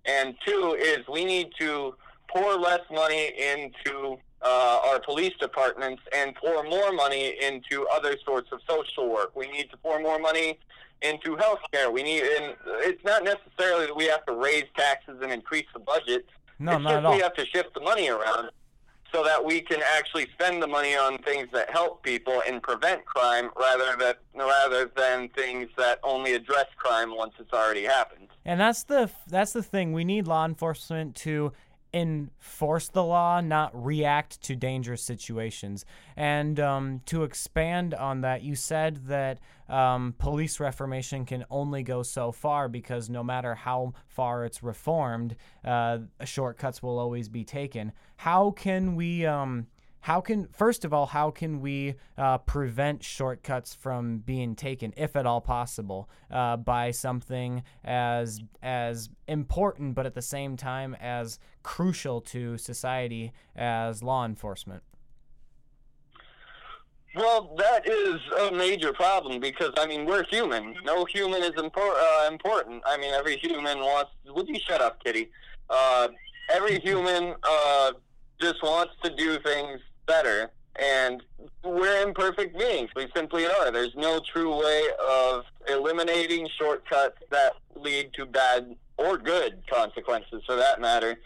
And 0.06 0.34
two 0.46 0.76
is 0.78 1.06
we 1.08 1.24
need 1.24 1.52
to 1.60 1.94
pour 2.28 2.54
less 2.54 2.80
money 2.90 3.32
into 3.38 4.16
uh, 4.40 4.78
our 4.84 5.00
police 5.00 5.34
departments 5.38 6.02
and 6.12 6.34
pour 6.34 6.64
more 6.64 6.92
money 6.92 7.36
into 7.42 7.86
other 7.92 8.16
sorts 8.24 8.50
of 8.50 8.60
social 8.68 9.10
work. 9.10 9.36
We 9.36 9.48
need 9.50 9.70
to 9.70 9.76
pour 9.76 10.00
more 10.00 10.18
money 10.18 10.58
into 11.02 11.36
healthcare. 11.36 11.92
We 11.92 12.02
need, 12.02 12.22
and 12.22 12.54
it's 12.80 13.04
not 13.04 13.24
necessarily 13.24 13.86
that 13.86 13.96
we 13.96 14.06
have 14.06 14.24
to 14.26 14.32
raise 14.32 14.64
taxes 14.76 15.18
and 15.22 15.32
increase 15.32 15.66
the 15.72 15.80
budget. 15.80 16.26
No, 16.62 16.72
it's 16.72 16.82
not 16.82 16.90
just 16.90 16.98
at 16.98 17.04
all. 17.06 17.14
we 17.14 17.20
have 17.20 17.34
to 17.34 17.46
shift 17.46 17.74
the 17.74 17.80
money 17.80 18.08
around 18.08 18.50
so 19.12 19.22
that 19.22 19.44
we 19.44 19.60
can 19.60 19.80
actually 19.94 20.26
spend 20.32 20.62
the 20.62 20.66
money 20.66 20.96
on 20.96 21.18
things 21.18 21.46
that 21.52 21.70
help 21.70 22.02
people 22.02 22.42
and 22.46 22.62
prevent 22.62 23.04
crime 23.04 23.50
rather 23.58 23.94
that 23.98 24.20
rather 24.34 24.90
than 24.96 25.28
things 25.30 25.68
that 25.76 26.00
only 26.02 26.32
address 26.32 26.66
crime 26.76 27.14
once 27.14 27.34
it's 27.38 27.52
already 27.52 27.84
happened. 27.84 28.28
And 28.44 28.58
that's 28.58 28.84
the 28.84 29.10
that's 29.28 29.52
the 29.52 29.62
thing. 29.62 29.92
We 29.92 30.04
need 30.04 30.26
law 30.26 30.44
enforcement 30.46 31.14
to 31.16 31.52
enforce 31.94 32.88
the 32.88 33.04
law, 33.04 33.40
not 33.40 33.70
react 33.74 34.40
to 34.42 34.56
dangerous 34.56 35.02
situations. 35.02 35.84
And 36.16 36.58
um, 36.58 37.02
to 37.06 37.24
expand 37.24 37.92
on 37.92 38.22
that, 38.22 38.42
you 38.42 38.54
said 38.54 39.08
that 39.08 39.38
um, 39.72 40.14
police 40.18 40.60
reformation 40.60 41.24
can 41.24 41.44
only 41.50 41.82
go 41.82 42.02
so 42.02 42.30
far 42.30 42.68
because 42.68 43.08
no 43.08 43.24
matter 43.24 43.54
how 43.54 43.94
far 44.06 44.44
it's 44.44 44.62
reformed, 44.62 45.34
uh, 45.64 45.98
shortcuts 46.24 46.82
will 46.82 46.98
always 46.98 47.28
be 47.28 47.42
taken. 47.42 47.92
How 48.16 48.50
can 48.50 48.94
we? 48.94 49.24
Um, 49.26 49.66
how 50.02 50.20
can 50.20 50.48
first 50.48 50.84
of 50.84 50.92
all 50.92 51.06
how 51.06 51.30
can 51.30 51.60
we 51.60 51.94
uh, 52.18 52.36
prevent 52.38 53.02
shortcuts 53.04 53.72
from 53.72 54.18
being 54.18 54.56
taken 54.56 54.92
if 54.96 55.14
at 55.14 55.26
all 55.26 55.40
possible 55.40 56.10
uh, 56.30 56.56
by 56.56 56.90
something 56.90 57.62
as 57.84 58.40
as 58.62 59.08
important 59.28 59.94
but 59.94 60.04
at 60.04 60.14
the 60.14 60.22
same 60.22 60.56
time 60.56 60.96
as 61.00 61.38
crucial 61.62 62.20
to 62.20 62.58
society 62.58 63.32
as 63.54 64.02
law 64.02 64.24
enforcement 64.24 64.82
Well, 67.14 67.54
that 67.58 67.86
is 67.86 68.20
a 68.40 68.52
major 68.52 68.92
problem 68.92 69.38
because 69.38 69.72
I 69.76 69.86
mean 69.86 70.06
we're 70.06 70.24
human. 70.24 70.74
No 70.84 71.04
human 71.04 71.42
is 71.42 71.50
impor- 71.50 71.76
uh, 71.96 72.28
important. 72.30 72.82
I 72.86 72.96
mean 72.96 73.12
every 73.12 73.36
human 73.36 73.78
wants. 73.80 74.12
Would 74.26 74.48
you 74.48 74.58
shut 74.58 74.80
up, 74.80 75.02
Kitty? 75.04 75.30
Uh, 75.68 76.08
every 76.50 76.78
human 76.84 77.34
uh, 77.42 77.92
just 78.40 78.62
wants 78.62 78.94
to 79.04 79.14
do 79.14 79.38
things 79.40 79.80
better, 80.06 80.50
and 80.76 81.22
we're 81.64 82.02
imperfect 82.02 82.58
beings. 82.58 82.90
We 82.96 83.08
simply 83.14 83.46
are. 83.46 83.70
There's 83.70 83.94
no 83.94 84.20
true 84.32 84.58
way 84.58 84.84
of 85.06 85.44
eliminating 85.68 86.48
shortcuts 86.58 87.18
that 87.30 87.52
lead 87.76 88.12
to 88.14 88.26
bad 88.26 88.74
or 88.96 89.18
good 89.18 89.62
consequences, 89.70 90.42
for 90.46 90.56
that 90.56 90.80
matter. 90.80 91.18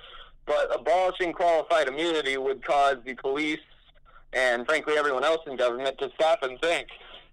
But 0.47 0.75
abolishing 0.79 1.33
qualified 1.33 1.89
immunity 1.89 2.37
would 2.37 2.65
cause 2.65 2.97
the 3.05 3.15
police 3.15 3.61
and 4.33 4.67
frankly 4.67 4.95
everyone 4.97 5.25
else 5.25 5.41
in 5.47 5.57
government 5.57 5.99
to 5.99 6.11
stop 6.15 6.43
and 6.43 6.61
think, 6.61 6.89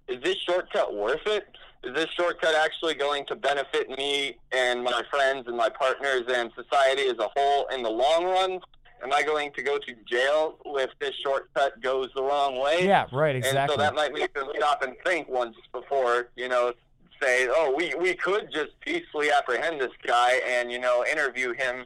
is 0.08 0.21
this 0.21 0.38
shortcut 0.38 0.93
worth 0.93 1.25
it? 1.25 1.47
Is 1.84 1.93
this 1.93 2.08
shortcut 2.12 2.56
actually 2.56 2.93
going 2.95 3.25
to 3.25 3.36
benefit 3.36 3.89
me 3.89 4.38
and 4.51 4.84
my 4.84 5.01
friends 5.10 5.47
and 5.47 5.58
my 5.58 5.69
partners 5.69 6.23
and 6.29 6.49
society 6.56 7.03
as 7.03 7.17
a 7.19 7.29
whole 7.36 7.67
in 7.73 7.84
the 7.84 7.89
long 7.89 8.25
run? 8.25 8.60
Am 9.03 9.12
I 9.12 9.21
going 9.21 9.51
to 9.51 9.62
go 9.62 9.77
to 9.77 9.93
jail 10.06 10.58
if 10.65 10.91
this 10.99 11.13
shortcut 11.15 11.82
goes 11.82 12.10
the 12.15 12.23
wrong 12.23 12.60
way? 12.62 12.86
yeah 12.86 13.06
right 13.12 13.36
exactly. 13.36 13.62
And 13.62 13.71
so 13.71 13.77
that 13.77 13.95
might 13.95 14.13
make 14.13 14.34
them 14.34 14.47
stop 14.56 14.82
and 14.82 14.95
think 15.06 15.27
once 15.27 15.58
before, 15.73 16.29
you 16.38 16.47
know, 16.47 16.73
say, 17.21 17.47
oh, 17.49 17.73
we, 17.75 17.93
we 17.95 18.13
could 18.13 18.49
just 18.51 18.79
peacefully 18.82 19.29
apprehend 19.32 19.79
this 19.79 19.91
guy 20.06 20.39
and, 20.47 20.71
you 20.71 20.79
know, 20.79 21.06
interview 21.10 21.53
him 21.53 21.86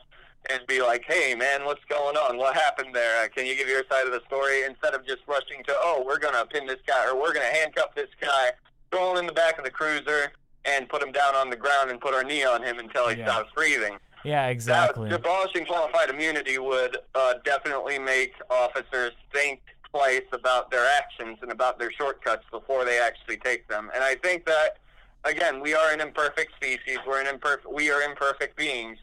and 0.50 0.66
be 0.68 0.82
like, 0.82 1.04
hey, 1.08 1.36
man, 1.36 1.66
what's 1.66 1.84
going 1.90 2.16
on? 2.18 2.38
What 2.38 2.56
happened 2.56 2.94
there? 2.96 3.24
Uh, 3.24 3.28
Can 3.28 3.46
you 3.46 3.56
give 3.56 3.68
your 3.68 3.84
side 3.92 4.06
of 4.06 4.12
the 4.14 4.22
story? 4.28 4.64
Instead 4.64 4.94
of 4.94 5.06
just 5.06 5.22
rushing 5.28 5.64
to, 5.66 5.74
oh, 5.80 6.04
we're 6.06 6.20
going 6.20 6.34
to 6.34 6.46
pin 6.46 6.66
this 6.68 6.80
guy 6.86 7.06
or 7.08 7.16
we're 7.16 7.34
going 7.34 7.46
to 7.50 7.58
handcuff 7.60 7.94
this 7.96 8.10
guy, 8.22 8.52
throw 8.92 9.12
him 9.12 9.18
in 9.18 9.26
the 9.28 9.34
back 9.34 9.58
of 9.58 9.64
the 9.66 9.72
cruiser 9.72 10.32
and 10.66 10.88
put 10.90 11.02
him 11.02 11.12
down 11.12 11.36
on 11.36 11.50
the 11.50 11.56
ground 11.56 11.90
and 11.92 12.00
put 12.00 12.14
our 12.14 12.24
knee 12.24 12.44
on 12.44 12.64
him 12.64 12.80
until 12.80 13.08
he 13.10 13.18
Yeah. 13.18 13.26
stops 13.32 13.52
breathing. 13.56 13.98
yeah 14.24 14.48
exactly 14.48 15.10
That, 15.10 15.20
abolishing 15.20 15.66
qualified 15.66 16.10
immunity 16.10 16.58
would 16.58 16.98
uh, 17.16 17.36
definitely 17.46 18.00
make 18.00 18.34
officers 18.50 19.12
think 19.34 19.62
twice 19.92 20.24
about 20.34 20.70
their 20.72 20.86
actions 20.98 21.38
and 21.42 21.52
about 21.52 21.80
their 21.80 21.92
shortcuts 21.94 22.44
before 22.52 22.84
they 22.84 23.00
actually 23.00 23.38
take 23.38 23.68
them. 23.70 23.90
And 23.96 24.04
I 24.04 24.16
think 24.16 24.46
that, 24.46 24.78
again, 25.24 25.62
we 25.62 25.74
are 25.74 25.92
an 25.94 26.02
imperfect 26.02 26.54
species. 26.56 26.98
We're 27.08 27.22
an 27.22 27.28
imperfect. 27.28 27.72
We 27.72 27.90
are 27.92 28.02
imperfect 28.02 28.58
beings. 28.58 28.98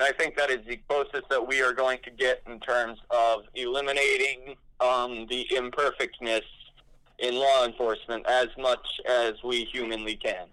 And 0.00 0.08
I 0.08 0.12
think 0.16 0.34
that 0.38 0.50
is 0.50 0.60
the 0.66 0.78
closest 0.88 1.28
that 1.28 1.46
we 1.46 1.60
are 1.60 1.74
going 1.74 1.98
to 2.04 2.10
get 2.10 2.42
in 2.46 2.58
terms 2.60 2.98
of 3.10 3.42
eliminating 3.54 4.56
um, 4.80 5.26
the 5.28 5.46
imperfectness 5.54 6.40
in 7.18 7.34
law 7.34 7.66
enforcement 7.66 8.24
as 8.26 8.48
much 8.56 8.86
as 9.06 9.34
we 9.44 9.66
humanly 9.66 10.16
can. 10.16 10.46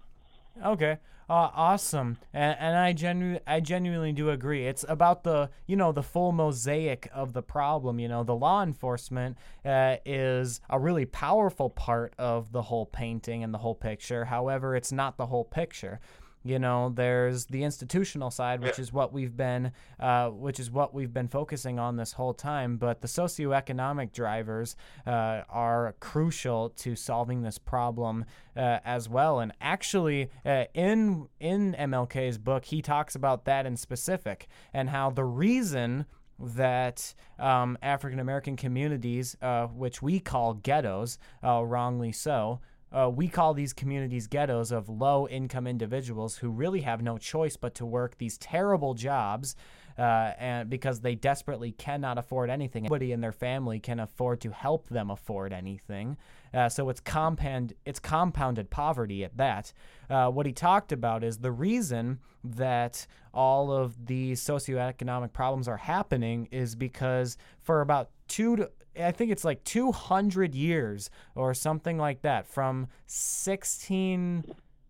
Okay. 0.65 0.97
Uh, 1.29 1.49
awesome. 1.55 2.17
And, 2.33 2.57
and 2.59 2.75
I 2.75 2.91
genu- 2.91 3.39
I 3.47 3.61
genuinely 3.61 4.11
do 4.11 4.31
agree. 4.31 4.67
It's 4.67 4.83
about 4.89 5.23
the, 5.23 5.49
you 5.65 5.77
know, 5.77 5.93
the 5.93 6.03
full 6.03 6.33
mosaic 6.33 7.07
of 7.13 7.31
the 7.31 7.41
problem. 7.41 7.99
You 7.99 8.09
know, 8.09 8.25
the 8.25 8.35
law 8.35 8.63
enforcement 8.63 9.37
uh, 9.63 9.95
is 10.05 10.59
a 10.69 10.77
really 10.77 11.05
powerful 11.05 11.69
part 11.69 12.13
of 12.17 12.51
the 12.51 12.63
whole 12.63 12.85
painting 12.85 13.45
and 13.45 13.53
the 13.53 13.59
whole 13.59 13.75
picture. 13.75 14.25
However, 14.25 14.75
it's 14.75 14.91
not 14.91 15.15
the 15.15 15.27
whole 15.27 15.45
picture. 15.45 16.01
You 16.47 16.59
know, 16.59 16.89
there's 16.95 17.45
the 17.47 17.63
institutional 17.63 18.31
side, 18.31 18.61
which 18.61 18.77
Yeah. 18.77 18.83
is 18.83 18.93
what 18.93 19.11
we've 19.11 19.35
been, 19.35 19.73
uh, 19.99 20.29
which 20.29 20.59
is 20.59 20.71
what 20.71 20.93
we've 20.93 21.13
been 21.13 21.27
focusing 21.27 21.77
on 21.77 21.97
this 21.97 22.13
whole 22.13 22.33
time. 22.33 22.77
But 22.77 23.01
the 23.01 23.07
socioeconomic 23.07 24.11
drivers 24.13 24.75
uh, 25.05 25.41
are 25.49 25.95
crucial 25.99 26.69
to 26.69 26.95
solving 26.95 27.41
this 27.41 27.57
problem 27.57 28.25
uh, 28.55 28.79
as 28.85 29.09
well. 29.09 29.39
And 29.39 29.51
actually, 29.59 30.29
uh, 30.45 30.65
in 30.73 31.27
in 31.39 31.75
MLK's 31.77 32.37
book, 32.37 32.65
he 32.65 32.81
talks 32.81 33.15
about 33.15 33.45
that 33.45 33.65
in 33.65 33.75
specific 33.77 34.47
and 34.73 34.89
how 34.89 35.09
the 35.09 35.25
reason 35.25 36.05
that 36.39 37.13
um, 37.39 37.77
African 37.81 38.19
American 38.19 38.55
communities, 38.55 39.35
uh, 39.41 39.67
which 39.67 40.01
we 40.01 40.19
call 40.19 40.53
ghettos, 40.53 41.17
uh, 41.43 41.63
wrongly 41.65 42.11
so, 42.11 42.59
uh, 42.91 43.09
we 43.13 43.27
call 43.27 43.53
these 43.53 43.73
communities 43.73 44.27
ghettos 44.27 44.71
of 44.71 44.87
low 44.89 45.27
income 45.27 45.67
individuals 45.67 46.37
who 46.37 46.49
really 46.49 46.81
have 46.81 47.01
no 47.01 47.17
choice 47.17 47.57
but 47.57 47.75
to 47.75 47.85
work 47.85 48.17
these 48.17 48.37
terrible 48.37 48.93
jobs 48.93 49.55
uh, 49.97 50.31
and 50.37 50.69
because 50.69 51.01
they 51.01 51.15
desperately 51.15 51.71
cannot 51.71 52.17
afford 52.17 52.49
anything. 52.49 52.83
Nobody 52.83 53.11
in 53.11 53.21
their 53.21 53.31
family 53.31 53.79
can 53.79 53.99
afford 53.99 54.41
to 54.41 54.51
help 54.51 54.87
them 54.89 55.09
afford 55.09 55.51
anything. 55.51 56.17
Uh, 56.53 56.69
so 56.69 56.87
it's 56.89 56.99
compound 56.99 57.73
it's 57.85 57.99
compounded 57.99 58.69
poverty 58.69 59.23
at 59.23 59.35
that. 59.37 59.73
Uh, 60.09 60.29
what 60.29 60.45
he 60.45 60.53
talked 60.53 60.91
about 60.91 61.23
is 61.23 61.39
the 61.39 61.51
reason 61.51 62.19
that 62.43 63.05
all 63.33 63.71
of 63.71 64.05
these 64.05 64.41
socioeconomic 64.41 65.33
problems 65.33 65.67
are 65.67 65.77
happening 65.77 66.47
is 66.51 66.75
because 66.75 67.37
for 67.61 67.81
about 67.81 68.09
two 68.27 68.55
to 68.55 68.69
I 68.99 69.11
think 69.11 69.31
it's 69.31 69.45
like 69.45 69.63
200 69.63 70.55
years 70.55 71.09
or 71.35 71.53
something 71.53 71.97
like 71.97 72.21
that 72.21 72.47
from 72.47 72.87
16 73.05 74.43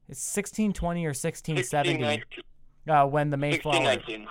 it's 0.10 0.36
1620 0.36 1.06
or 1.06 1.10
1670 1.10 2.24
uh, 2.88 3.06
when 3.06 3.30
the 3.30 3.38
Mayflower 3.38 3.74
1619. 3.84 4.28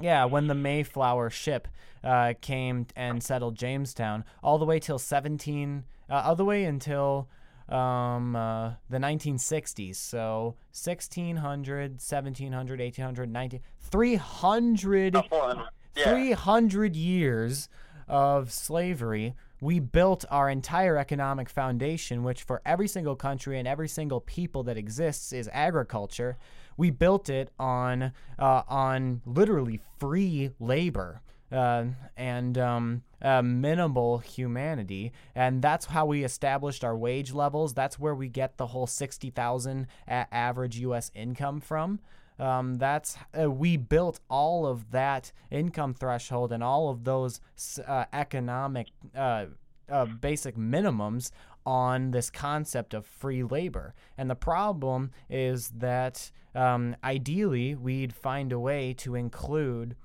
yeah, 0.00 0.26
when 0.26 0.48
the 0.48 0.54
Mayflower 0.54 1.30
ship 1.30 1.66
uh, 2.04 2.34
came 2.42 2.86
and 2.94 3.22
settled 3.22 3.56
Jamestown, 3.56 4.24
all 4.42 4.58
the 4.58 4.66
way 4.66 4.78
till 4.78 4.98
17, 4.98 5.84
uh, 6.10 6.22
all 6.26 6.36
the 6.36 6.44
way 6.44 6.64
until 6.64 7.28
um, 7.70 8.36
uh, 8.36 8.72
the 8.90 8.98
1960s. 8.98 9.96
So 9.96 10.56
1600, 10.72 11.92
1700, 11.92 12.80
1800, 12.80 13.30
19, 13.30 13.60
300, 13.80 15.14
About 15.14 15.30
400. 15.30 15.64
Yeah. 15.96 16.04
300 16.10 16.94
years 16.94 17.68
of 18.08 18.52
slavery 18.52 19.34
we 19.60 19.80
built 19.80 20.24
our 20.30 20.48
entire 20.48 20.96
economic 20.96 21.48
foundation, 21.48 22.22
which 22.22 22.42
for 22.42 22.62
every 22.64 22.88
single 22.88 23.16
country 23.16 23.58
and 23.58 23.66
every 23.66 23.88
single 23.88 24.20
people 24.20 24.62
that 24.64 24.76
exists 24.76 25.32
is 25.32 25.48
agriculture. 25.52 26.36
We 26.76 26.90
built 26.90 27.28
it 27.28 27.50
on 27.58 28.12
uh, 28.38 28.62
on 28.68 29.20
literally 29.26 29.80
free 29.98 30.52
labor 30.60 31.22
uh, 31.50 31.86
and 32.16 32.56
um, 32.56 33.02
uh, 33.20 33.42
minimal 33.42 34.18
humanity, 34.18 35.12
and 35.34 35.60
that's 35.60 35.86
how 35.86 36.06
we 36.06 36.22
established 36.22 36.84
our 36.84 36.96
wage 36.96 37.32
levels. 37.32 37.74
That's 37.74 37.98
where 37.98 38.14
we 38.14 38.28
get 38.28 38.58
the 38.58 38.68
whole 38.68 38.86
sixty 38.86 39.30
thousand 39.30 39.88
average 40.06 40.78
U.S. 40.78 41.10
income 41.16 41.60
from. 41.60 41.98
Um, 42.38 42.76
that's 42.76 43.16
uh, 43.38 43.50
we 43.50 43.76
built 43.76 44.20
all 44.30 44.66
of 44.66 44.90
that 44.92 45.32
income 45.50 45.94
threshold 45.94 46.52
and 46.52 46.62
all 46.62 46.88
of 46.88 47.04
those 47.04 47.40
uh, 47.86 48.04
economic 48.12 48.88
uh, 49.16 49.46
uh, 49.90 50.04
basic 50.04 50.56
minimums 50.56 51.30
on 51.66 52.12
this 52.12 52.30
concept 52.30 52.94
of 52.94 53.04
free 53.06 53.42
labor. 53.42 53.94
And 54.16 54.30
the 54.30 54.36
problem 54.36 55.10
is 55.28 55.70
that 55.76 56.30
um, 56.54 56.96
ideally 57.02 57.74
we'd 57.74 58.14
find 58.14 58.52
a 58.52 58.58
way 58.58 58.94
to 58.98 59.14
include. 59.14 59.96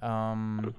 Um, 0.00 0.74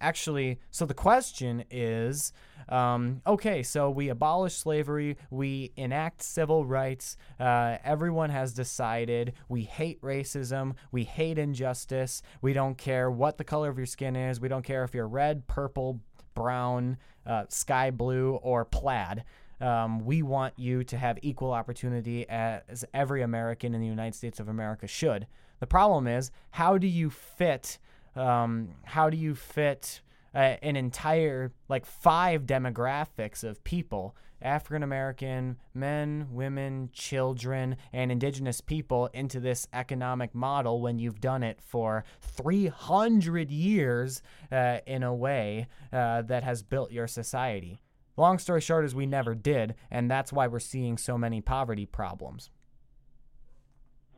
actually, 0.00 0.60
so 0.70 0.86
the 0.86 0.94
question 0.94 1.64
is 1.70 2.32
um, 2.68 3.22
okay, 3.26 3.62
so 3.62 3.90
we 3.90 4.08
abolish 4.08 4.56
slavery, 4.56 5.16
we 5.30 5.72
enact 5.76 6.22
civil 6.22 6.66
rights, 6.66 7.16
uh, 7.38 7.76
everyone 7.84 8.30
has 8.30 8.52
decided 8.52 9.34
we 9.48 9.62
hate 9.62 10.00
racism, 10.02 10.74
we 10.90 11.04
hate 11.04 11.38
injustice, 11.38 12.22
we 12.42 12.52
don't 12.52 12.76
care 12.76 13.10
what 13.10 13.38
the 13.38 13.44
color 13.44 13.68
of 13.68 13.76
your 13.78 13.86
skin 13.86 14.16
is, 14.16 14.40
we 14.40 14.48
don't 14.48 14.64
care 14.64 14.82
if 14.82 14.94
you're 14.94 15.06
red, 15.06 15.46
purple, 15.46 16.00
brown, 16.34 16.96
uh, 17.24 17.44
sky 17.48 17.90
blue, 17.90 18.34
or 18.42 18.64
plaid. 18.64 19.24
Um, 19.60 20.04
we 20.04 20.22
want 20.22 20.58
you 20.58 20.84
to 20.84 20.98
have 20.98 21.18
equal 21.22 21.52
opportunity 21.52 22.28
as 22.28 22.84
every 22.92 23.22
American 23.22 23.74
in 23.74 23.80
the 23.80 23.86
United 23.86 24.14
States 24.14 24.38
of 24.38 24.48
America 24.48 24.86
should. 24.86 25.26
The 25.60 25.66
problem 25.66 26.06
is, 26.06 26.30
how 26.50 26.78
do 26.78 26.86
you 26.86 27.10
fit? 27.10 27.78
Um, 28.16 28.70
how 28.84 29.10
do 29.10 29.16
you 29.16 29.34
fit 29.34 30.00
uh, 30.34 30.56
an 30.62 30.76
entire 30.76 31.52
like 31.68 31.86
five 31.86 32.42
demographics 32.42 33.44
of 33.44 33.62
people 33.64 34.16
African 34.42 34.82
American 34.82 35.56
men, 35.74 36.28
women, 36.30 36.90
children, 36.92 37.76
and 37.92 38.12
indigenous 38.12 38.60
people 38.60 39.08
into 39.14 39.40
this 39.40 39.66
economic 39.72 40.34
model 40.34 40.80
when 40.80 40.98
you've 40.98 41.20
done 41.20 41.42
it 41.42 41.58
for 41.60 42.04
300 42.20 43.50
years 43.50 44.22
uh, 44.52 44.78
in 44.86 45.02
a 45.02 45.14
way 45.14 45.66
uh, 45.92 46.22
that 46.22 46.44
has 46.44 46.62
built 46.62 46.92
your 46.92 47.06
society. 47.06 47.80
Long 48.16 48.38
story 48.38 48.60
short 48.60 48.84
is 48.84 48.94
we 48.94 49.06
never 49.06 49.34
did, 49.34 49.74
and 49.90 50.10
that's 50.10 50.32
why 50.32 50.46
we're 50.46 50.58
seeing 50.58 50.96
so 50.96 51.18
many 51.18 51.40
poverty 51.40 51.86
problems. 51.86 52.50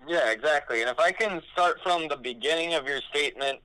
Yeah, 0.07 0.31
exactly. 0.31 0.81
And 0.81 0.91
if 0.91 0.99
I 0.99 1.13
can 1.13 1.43
start 1.53 1.81
from 1.83 2.09
the 2.09 2.17
beginning 2.17 2.75
of 2.75 2.87
your 2.87 3.01
statement 3.11 3.61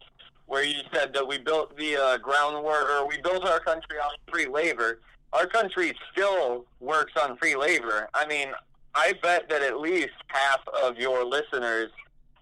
where 0.53 0.63
you 0.63 0.81
said 0.93 1.11
that 1.13 1.27
we 1.27 1.39
built 1.39 1.75
the 1.77 1.97
uh, 1.97 2.17
groundwork, 2.19 2.87
or 2.87 3.07
we 3.07 3.19
built 3.21 3.43
our 3.43 3.59
country 3.59 3.97
on 3.97 4.11
free 4.31 4.45
labor. 4.45 4.99
Our 5.33 5.47
country 5.47 5.97
still 6.11 6.67
works 6.79 7.13
on 7.19 7.37
free 7.37 7.55
labor. 7.55 8.07
I 8.13 8.27
mean, 8.27 8.49
I 8.93 9.13
bet 9.23 9.49
that 9.49 9.63
at 9.63 9.79
least 9.79 10.13
half 10.27 10.59
of 10.83 10.99
your 10.99 11.25
listeners 11.25 11.89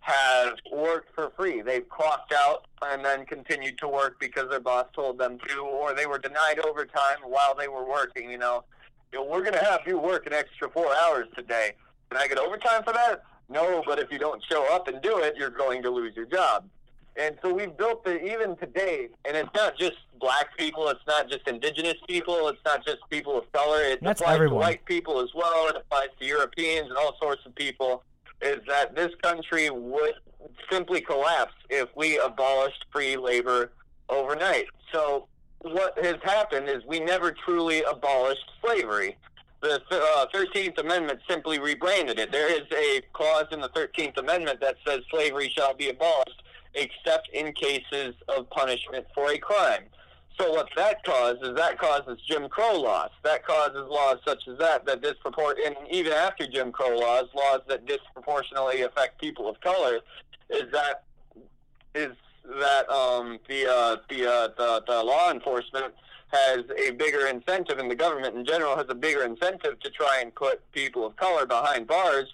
have 0.01 0.55
worked 0.73 1.15
for 1.15 1.31
free. 1.37 1.61
They've 1.61 1.87
clocked 1.87 2.33
out 2.33 2.65
and 2.81 3.05
then 3.05 3.25
continued 3.25 3.77
to 3.77 3.87
work 3.87 4.19
because 4.19 4.49
their 4.49 4.59
boss 4.59 4.87
told 4.93 5.17
them 5.17 5.39
to, 5.47 5.59
or 5.59 5.93
they 5.93 6.05
were 6.05 6.19
denied 6.19 6.59
overtime 6.59 7.19
while 7.23 7.55
they 7.55 7.69
were 7.69 7.87
working. 7.87 8.29
You 8.29 8.39
know, 8.39 8.65
you 9.13 9.19
know 9.19 9.25
we're 9.25 9.39
going 9.39 9.53
to 9.53 9.63
have 9.63 9.83
you 9.87 9.97
work 9.97 10.25
an 10.27 10.33
extra 10.33 10.69
four 10.69 10.93
hours 11.01 11.29
today. 11.33 11.75
Can 12.09 12.19
I 12.21 12.27
get 12.27 12.39
overtime 12.39 12.83
for 12.83 12.91
that? 12.91 13.23
No, 13.47 13.81
but 13.85 13.99
if 13.99 14.11
you 14.11 14.19
don't 14.19 14.43
show 14.51 14.67
up 14.75 14.89
and 14.89 15.01
do 15.01 15.19
it, 15.19 15.35
you're 15.37 15.49
going 15.49 15.81
to 15.83 15.89
lose 15.89 16.13
your 16.13 16.25
job. 16.25 16.67
And 17.17 17.37
so 17.41 17.53
we've 17.53 17.75
built 17.75 18.07
it 18.07 18.23
even 18.23 18.55
today, 18.55 19.09
and 19.25 19.35
it's 19.35 19.49
not 19.53 19.77
just 19.77 19.97
black 20.19 20.57
people, 20.57 20.87
it's 20.87 21.05
not 21.05 21.29
just 21.29 21.45
indigenous 21.47 21.95
people, 22.07 22.47
it's 22.47 22.63
not 22.63 22.85
just 22.85 22.99
people 23.09 23.37
of 23.37 23.51
color, 23.51 23.81
it 23.81 23.99
That's 24.01 24.21
applies 24.21 24.35
everyone. 24.35 24.55
to 24.55 24.59
white 24.59 24.85
people 24.85 25.19
as 25.19 25.29
well, 25.35 25.67
it 25.67 25.75
applies 25.75 26.07
to 26.19 26.25
Europeans 26.25 26.87
and 26.87 26.97
all 26.97 27.17
sorts 27.21 27.45
of 27.45 27.53
people, 27.55 28.03
is 28.41 28.59
that 28.67 28.95
this 28.95 29.11
country 29.21 29.69
would 29.69 30.13
simply 30.71 31.01
collapse 31.01 31.53
if 31.69 31.89
we 31.95 32.17
abolished 32.17 32.85
free 32.91 33.17
labor 33.17 33.71
overnight. 34.09 34.67
So 34.93 35.27
what 35.59 35.97
has 36.03 36.15
happened 36.23 36.69
is 36.69 36.83
we 36.87 36.99
never 36.99 37.31
truly 37.31 37.83
abolished 37.83 38.49
slavery. 38.63 39.17
The 39.61 39.81
uh, 39.91 40.25
13th 40.33 40.79
Amendment 40.79 41.19
simply 41.29 41.59
rebranded 41.59 42.17
it. 42.17 42.31
There 42.31 42.51
is 42.51 42.65
a 42.71 43.01
clause 43.13 43.45
in 43.51 43.61
the 43.61 43.69
13th 43.69 44.17
Amendment 44.17 44.59
that 44.61 44.77
says 44.87 45.01
slavery 45.11 45.49
shall 45.55 45.75
be 45.75 45.89
abolished 45.89 46.41
except 46.73 47.29
in 47.33 47.53
cases 47.53 48.15
of 48.35 48.49
punishment 48.49 49.05
for 49.13 49.31
a 49.31 49.37
crime. 49.37 49.83
So 50.39 50.51
what 50.51 50.69
that 50.75 51.03
causes, 51.03 51.55
that 51.55 51.77
causes 51.77 52.17
Jim 52.27 52.49
Crow 52.49 52.79
laws. 52.79 53.09
That 53.23 53.45
causes 53.45 53.83
laws 53.87 54.17
such 54.25 54.47
as 54.47 54.57
that 54.59 54.85
that 54.85 55.01
disproport, 55.01 55.55
and 55.65 55.75
even 55.89 56.13
after 56.13 56.47
Jim 56.47 56.71
Crow 56.71 56.97
laws, 56.97 57.25
laws 57.35 57.61
that 57.67 57.85
disproportionately 57.85 58.81
affect 58.81 59.19
people 59.21 59.49
of 59.49 59.59
color, 59.61 59.99
is 60.49 60.71
that 60.71 61.03
is 61.93 62.15
that 62.59 62.89
um, 62.89 63.37
the, 63.47 63.69
uh, 63.69 63.97
the, 64.09 64.27
uh, 64.27 64.47
the 64.57 64.83
the 64.87 65.03
law 65.03 65.31
enforcement 65.31 65.93
has 66.31 66.59
a 66.77 66.91
bigger 66.91 67.27
incentive, 67.27 67.77
and 67.77 67.91
the 67.91 67.95
government 67.95 68.35
in 68.35 68.45
general 68.45 68.75
has 68.75 68.85
a 68.89 68.95
bigger 68.95 69.23
incentive 69.23 69.79
to 69.81 69.89
try 69.91 70.21
and 70.21 70.33
put 70.33 70.59
people 70.71 71.05
of 71.05 71.15
color 71.17 71.45
behind 71.45 71.87
bars 71.87 72.29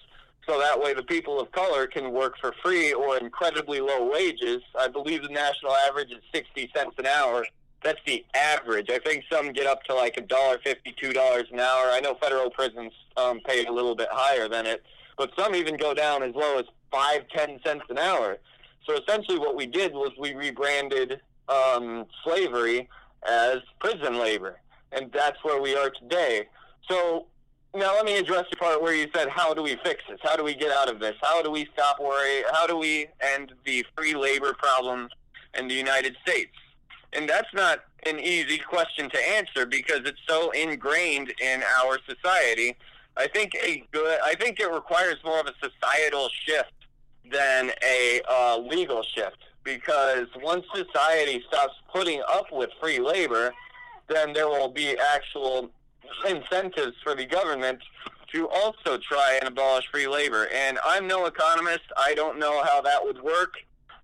so 0.48 0.58
that 0.58 0.80
way 0.80 0.94
the 0.94 1.02
people 1.02 1.38
of 1.38 1.52
color 1.52 1.86
can 1.86 2.10
work 2.10 2.34
for 2.40 2.54
free 2.62 2.92
or 2.94 3.18
incredibly 3.18 3.80
low 3.80 4.10
wages. 4.10 4.62
I 4.78 4.88
believe 4.88 5.22
the 5.22 5.28
national 5.28 5.72
average 5.86 6.10
is 6.10 6.22
60 6.34 6.70
cents 6.74 6.94
an 6.98 7.06
hour. 7.06 7.46
That's 7.84 8.00
the 8.06 8.24
average. 8.34 8.88
I 8.90 8.98
think 8.98 9.24
some 9.30 9.52
get 9.52 9.66
up 9.66 9.84
to 9.84 9.94
like 9.94 10.16
a 10.16 10.22
dollar 10.22 10.58
fifty, 10.64 10.92
two 11.00 11.12
dollars 11.12 11.44
an 11.52 11.60
hour. 11.60 11.90
I 11.92 12.00
know 12.00 12.16
federal 12.20 12.50
prisons 12.50 12.92
um, 13.16 13.38
pay 13.46 13.66
a 13.66 13.72
little 13.72 13.94
bit 13.94 14.08
higher 14.10 14.48
than 14.48 14.66
it, 14.66 14.82
but 15.16 15.30
some 15.38 15.54
even 15.54 15.76
go 15.76 15.94
down 15.94 16.24
as 16.24 16.34
low 16.34 16.58
as 16.58 16.64
five, 16.90 17.28
ten 17.28 17.60
cents 17.64 17.84
an 17.88 17.98
hour. 17.98 18.38
So 18.84 18.96
essentially, 18.96 19.38
what 19.38 19.54
we 19.54 19.66
did 19.66 19.92
was 19.92 20.10
we 20.18 20.34
rebranded 20.34 21.20
um, 21.48 22.06
slavery 22.24 22.88
as 23.28 23.58
prison 23.78 24.18
labor, 24.18 24.58
and 24.90 25.12
that's 25.12 25.38
where 25.44 25.62
we 25.62 25.76
are 25.76 25.90
today. 25.90 26.48
So 26.90 27.26
now 27.78 27.94
let 27.94 28.04
me 28.04 28.16
address 28.18 28.44
the 28.50 28.56
part 28.56 28.82
where 28.82 28.94
you 28.94 29.08
said, 29.14 29.28
"How 29.28 29.54
do 29.54 29.62
we 29.62 29.76
fix 29.84 30.02
this? 30.08 30.18
How 30.22 30.36
do 30.36 30.44
we 30.44 30.54
get 30.54 30.70
out 30.70 30.90
of 30.90 30.98
this? 30.98 31.14
How 31.20 31.42
do 31.42 31.50
we 31.50 31.68
stop 31.72 32.00
worry? 32.00 32.42
How 32.52 32.66
do 32.66 32.76
we 32.76 33.06
end 33.20 33.52
the 33.64 33.84
free 33.96 34.14
labor 34.14 34.52
problem 34.54 35.08
in 35.54 35.68
the 35.68 35.74
United 35.74 36.16
States?" 36.26 36.52
And 37.12 37.28
that's 37.28 37.52
not 37.54 37.84
an 38.04 38.20
easy 38.20 38.58
question 38.58 39.08
to 39.10 39.28
answer 39.30 39.66
because 39.66 40.00
it's 40.04 40.20
so 40.28 40.50
ingrained 40.50 41.32
in 41.40 41.62
our 41.80 41.98
society. 42.08 42.76
I 43.16 43.26
think 43.28 43.54
a 43.62 43.82
good. 43.92 44.18
I 44.24 44.34
think 44.34 44.60
it 44.60 44.70
requires 44.70 45.16
more 45.24 45.40
of 45.40 45.46
a 45.46 45.54
societal 45.62 46.28
shift 46.46 46.72
than 47.30 47.72
a 47.84 48.20
uh, 48.28 48.58
legal 48.58 49.02
shift 49.02 49.38
because 49.64 50.26
once 50.36 50.64
society 50.74 51.42
stops 51.48 51.74
putting 51.92 52.22
up 52.28 52.46
with 52.50 52.70
free 52.80 52.98
labor, 52.98 53.52
then 54.08 54.32
there 54.32 54.48
will 54.48 54.70
be 54.70 54.96
actual 55.14 55.70
incentives 56.28 56.96
for 57.02 57.14
the 57.14 57.24
government 57.24 57.80
to 58.32 58.48
also 58.48 58.98
try 58.98 59.38
and 59.40 59.48
abolish 59.48 59.86
free 59.90 60.06
labor. 60.06 60.48
And 60.54 60.78
I'm 60.84 61.06
no 61.06 61.26
economist. 61.26 61.84
I 61.96 62.14
don't 62.14 62.38
know 62.38 62.62
how 62.64 62.80
that 62.82 63.02
would 63.02 63.22
work, 63.22 63.54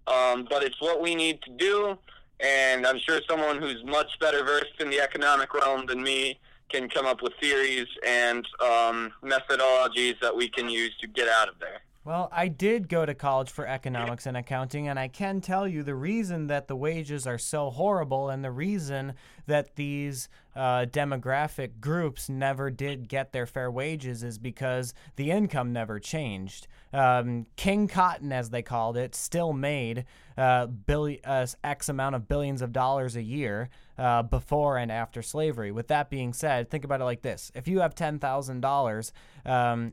um, 0.07 0.47
but 0.49 0.63
it's 0.63 0.81
what 0.81 1.01
we 1.01 1.15
need 1.15 1.43
to 1.43 1.51
do. 1.51 1.99
And 2.41 2.87
I'm 2.87 2.99
sure 2.99 3.21
someone 3.29 3.61
who's 3.61 3.85
much 3.85 4.19
better 4.19 4.45
versed 4.45 4.81
in 4.81 4.91
the 4.91 5.01
economic 5.01 5.55
realm 5.55 5.87
than 5.87 6.03
me 6.03 6.39
can 6.71 6.89
come 6.89 7.07
up 7.07 7.23
with 7.23 7.33
theories 7.41 7.87
and 8.05 8.47
um, 8.61 9.13
methodologies 9.23 10.19
that 10.21 10.35
we 10.35 10.49
can 10.49 10.69
use 10.69 10.97
to 11.01 11.07
get 11.07 11.29
out 11.29 11.49
of 11.49 11.55
there. 11.61 11.81
Well, 12.05 12.29
I 12.31 12.49
did 12.49 12.91
go 12.91 13.07
to 13.07 13.15
college 13.15 13.51
for 13.51 13.67
economics 13.67 14.27
and 14.27 14.37
accounting, 14.37 14.89
and 14.89 14.99
I 14.99 15.09
can 15.09 15.41
tell 15.41 15.67
you 15.67 15.83
the 15.83 15.95
reason 15.95 16.49
that 16.49 16.69
the 16.69 16.77
wages 16.77 17.27
are 17.27 17.39
so 17.39 17.71
horrible 17.71 18.29
and 18.29 18.45
the 18.45 18.51
reason 18.51 19.15
that 19.47 19.77
these 19.77 20.29
uh, 20.57 20.87
demographic 20.87 21.81
groups 21.81 22.29
never 22.29 22.71
did 22.71 23.09
get 23.09 23.33
their 23.33 23.47
fair 23.47 23.71
wages 23.71 24.23
is 24.23 24.39
because 24.39 24.95
the 25.17 25.31
income 25.31 25.73
never 25.73 25.99
changed. 25.99 26.67
Um, 26.93 27.47
King 27.57 27.89
Cotton, 27.89 28.33
as 28.33 28.51
they 28.51 28.63
called 28.63 28.97
it, 28.97 29.15
still 29.15 29.53
made 29.53 30.05
uh, 30.37 30.67
billi- 30.67 31.25
uh, 31.25 31.47
X 31.63 31.89
amount 31.89 32.15
of 32.15 32.29
billions 32.29 32.63
of 32.63 32.73
dollars 32.73 33.17
a 33.17 33.23
year 33.23 33.69
uh, 33.99 34.23
before 34.23 34.77
and 34.79 34.91
after 34.91 35.23
slavery. 35.23 35.71
With 35.73 35.89
that 35.89 36.11
being 36.11 36.33
said, 36.33 36.71
think 36.71 36.85
about 36.85 37.01
it 37.01 37.05
like 37.05 37.23
this: 37.23 37.51
if 37.55 37.69
you 37.69 37.81
have 37.81 37.95
ten 37.95 38.19
thousand 38.19 38.57
um, 38.57 38.61
dollars, 38.61 39.13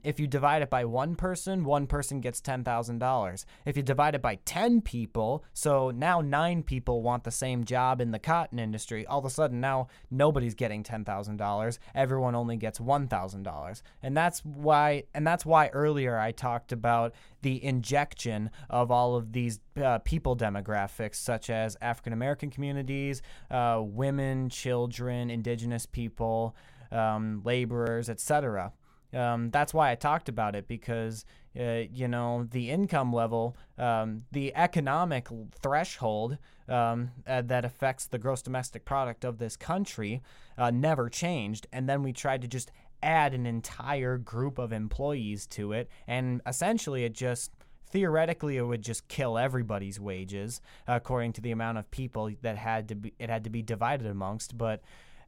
if 0.03 0.19
you 0.19 0.27
divide 0.27 0.61
it 0.61 0.69
by 0.69 0.85
one 0.85 1.15
person, 1.15 1.63
one 1.63 1.87
person 1.87 2.21
gets 2.21 2.41
ten 2.41 2.63
thousand 2.63 2.99
dollars. 2.99 3.45
If 3.65 3.77
you 3.77 3.83
divide 3.83 4.15
it 4.15 4.21
by 4.21 4.35
ten 4.45 4.81
people, 4.81 5.43
so 5.53 5.91
now 5.91 6.21
nine 6.21 6.63
people 6.63 7.01
want 7.01 7.23
the 7.23 7.31
same 7.31 7.63
job 7.63 8.01
in 8.01 8.11
the 8.11 8.19
cotton 8.19 8.59
industry, 8.59 9.05
all 9.05 9.19
of 9.19 9.25
a 9.25 9.29
sudden 9.29 9.59
now 9.59 9.87
nobody's 10.09 10.55
getting 10.55 10.83
$10,000. 10.83 11.77
Everyone 11.95 12.35
only 12.35 12.57
gets 12.57 12.79
$1,000. 12.79 13.81
And 14.03 14.17
that's 14.17 14.39
why 14.43 15.03
and 15.13 15.25
that's 15.25 15.45
why 15.45 15.67
earlier 15.69 16.17
I 16.17 16.31
talked 16.31 16.71
about 16.71 17.13
the 17.41 17.63
injection 17.63 18.49
of 18.69 18.91
all 18.91 19.15
of 19.15 19.33
these 19.33 19.59
uh, 19.81 19.99
people 19.99 20.35
demographics 20.35 21.15
such 21.15 21.49
as 21.49 21.77
African 21.81 22.13
American 22.13 22.49
communities, 22.49 23.21
uh, 23.49 23.81
women, 23.83 24.49
children, 24.49 25.29
indigenous 25.29 25.85
people, 25.85 26.55
um, 26.91 27.41
laborers, 27.43 28.09
etc. 28.09 28.73
Um, 29.13 29.49
that's 29.49 29.73
why 29.73 29.91
I 29.91 29.95
talked 29.95 30.29
about 30.29 30.55
it 30.55 30.67
because 30.67 31.25
uh, 31.59 31.83
you 31.91 32.07
know 32.07 32.47
the 32.49 32.69
income 32.69 33.11
level, 33.11 33.57
um, 33.77 34.23
the 34.31 34.55
economic 34.55 35.27
threshold 35.61 36.37
um, 36.69 37.11
uh, 37.27 37.41
that 37.41 37.65
affects 37.65 38.07
the 38.07 38.17
gross 38.17 38.41
domestic 38.41 38.85
product 38.85 39.25
of 39.25 39.37
this 39.37 39.57
country 39.57 40.21
uh, 40.57 40.71
never 40.71 41.09
changed, 41.09 41.67
and 41.73 41.89
then 41.89 42.03
we 42.03 42.13
tried 42.13 42.41
to 42.41 42.47
just 42.47 42.71
add 43.03 43.33
an 43.33 43.45
entire 43.45 44.17
group 44.17 44.57
of 44.57 44.71
employees 44.71 45.47
to 45.47 45.73
it, 45.73 45.89
and 46.07 46.41
essentially 46.45 47.03
it 47.03 47.13
just 47.13 47.51
theoretically 47.89 48.57
it 48.57 48.63
would 48.63 48.81
just 48.81 49.07
kill 49.09 49.37
everybody's 49.37 49.99
wages 49.99 50.61
according 50.87 51.33
to 51.33 51.41
the 51.41 51.51
amount 51.51 51.77
of 51.77 51.91
people 51.91 52.31
that 52.41 52.57
had 52.57 52.87
to 52.87 52.95
be 52.95 53.13
it 53.19 53.29
had 53.29 53.43
to 53.43 53.49
be 53.49 53.61
divided 53.61 54.07
amongst, 54.07 54.57
but 54.57 54.81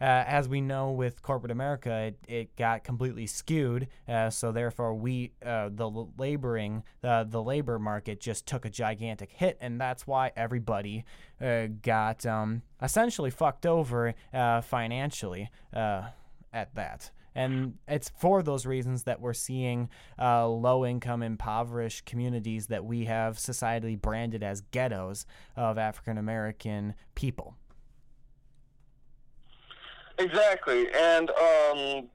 uh, 0.03 0.25
as 0.27 0.49
we 0.49 0.59
know 0.59 0.91
with 0.91 1.21
corporate 1.21 1.51
America, 1.51 1.93
it, 1.93 2.17
it 2.27 2.55
got 2.57 2.83
completely 2.83 3.25
skewed. 3.25 3.87
Uh, 4.05 4.29
so 4.29 4.51
therefore, 4.51 4.93
we 4.93 5.31
uh, 5.45 5.69
the 5.71 5.89
laboring 6.17 6.83
uh, 7.03 7.23
the 7.23 7.41
labor 7.41 7.79
market 7.79 8.19
just 8.19 8.45
took 8.45 8.65
a 8.65 8.69
gigantic 8.69 9.31
hit, 9.31 9.57
and 9.61 9.79
that's 9.79 10.05
why 10.05 10.31
everybody 10.35 11.05
uh, 11.39 11.67
got 11.81 12.25
um, 12.25 12.61
essentially 12.81 13.29
fucked 13.29 13.65
over 13.65 14.13
uh, 14.33 14.59
financially 14.59 15.49
at 15.71 16.75
that. 16.75 17.11
And 17.35 17.75
it's 17.87 18.11
for 18.17 18.43
those 18.43 18.65
reasons 18.65 19.03
that 19.03 19.19
we're 19.19 19.33
seeing 19.33 19.89
uh, 20.19 20.47
low 20.47 20.85
income, 20.85 21.23
impoverished 21.23 22.05
communities 22.05 22.67
that 22.67 22.85
we 22.85 23.05
have 23.05 23.37
societally 23.37 23.99
branded 23.99 24.43
as 24.43 24.61
ghettos 24.61 25.25
of 25.55 25.77
African 25.77 26.17
American 26.17 26.95
people. 27.15 27.55
Exactly, 30.19 30.87
and 30.93 31.31
um, 31.31 32.07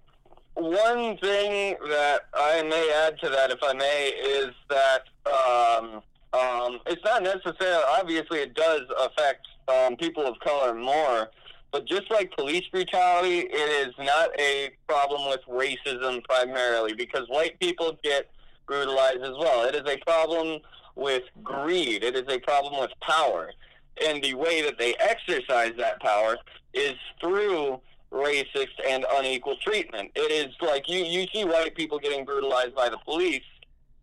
one 0.54 1.16
thing 1.18 1.76
that 1.88 2.22
I 2.34 2.62
may 2.62 2.92
add 3.06 3.18
to 3.20 3.28
that, 3.28 3.50
if 3.50 3.58
I 3.62 3.72
may, 3.72 4.08
is 4.08 4.54
that 4.68 5.02
um, 5.26 6.02
um, 6.32 6.80
it's 6.86 7.02
not 7.04 7.22
necessarily. 7.22 7.84
Obviously, 7.98 8.40
it 8.40 8.54
does 8.54 8.82
affect 9.00 9.46
um, 9.68 9.96
people 9.96 10.26
of 10.26 10.38
color 10.40 10.74
more, 10.74 11.30
but 11.70 11.86
just 11.86 12.10
like 12.10 12.30
police 12.32 12.66
brutality, 12.72 13.40
it 13.40 13.88
is 13.88 13.94
not 13.98 14.30
a 14.38 14.70
problem 14.86 15.28
with 15.28 15.40
racism 15.48 16.24
primarily 16.24 16.94
because 16.94 17.28
white 17.28 17.58
people 17.60 17.98
get 18.02 18.30
brutalized 18.66 19.22
as 19.22 19.36
well. 19.38 19.64
It 19.64 19.74
is 19.74 19.82
a 19.86 19.98
problem 19.98 20.60
with 20.94 21.24
greed. 21.42 22.02
It 22.02 22.16
is 22.16 22.24
a 22.28 22.38
problem 22.40 22.80
with 22.80 22.90
power. 23.00 23.50
And 24.04 24.22
the 24.22 24.34
way 24.34 24.62
that 24.62 24.78
they 24.78 24.94
exercise 24.94 25.72
that 25.78 26.00
power 26.00 26.38
is 26.72 26.94
through 27.20 27.80
racist 28.10 28.68
and 28.86 29.04
unequal 29.16 29.56
treatment. 29.56 30.10
It 30.14 30.30
is 30.30 30.54
like 30.60 30.88
you, 30.88 31.04
you 31.04 31.26
see 31.32 31.44
white 31.44 31.74
people 31.74 31.98
getting 31.98 32.24
brutalized 32.24 32.74
by 32.74 32.88
the 32.88 32.98
police, 32.98 33.42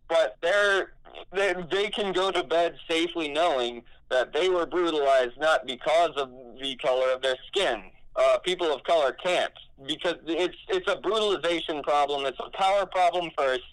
but 0.08 0.36
they're, 0.40 0.92
they, 1.32 1.54
they 1.70 1.88
can 1.88 2.12
go 2.12 2.30
to 2.30 2.42
bed 2.42 2.76
safely 2.88 3.28
knowing 3.28 3.82
that 4.10 4.32
they 4.32 4.48
were 4.48 4.66
brutalized 4.66 5.38
not 5.38 5.66
because 5.66 6.10
of 6.16 6.30
the 6.60 6.76
color 6.76 7.12
of 7.12 7.22
their 7.22 7.36
skin. 7.48 7.82
Uh, 8.14 8.38
people 8.38 8.72
of 8.72 8.82
color 8.84 9.12
can't 9.12 9.52
because 9.86 10.14
it's 10.26 10.56
it's 10.68 10.90
a 10.90 10.96
brutalization 10.96 11.82
problem. 11.82 12.24
It's 12.24 12.38
a 12.40 12.50
power 12.56 12.86
problem 12.86 13.30
first. 13.36 13.64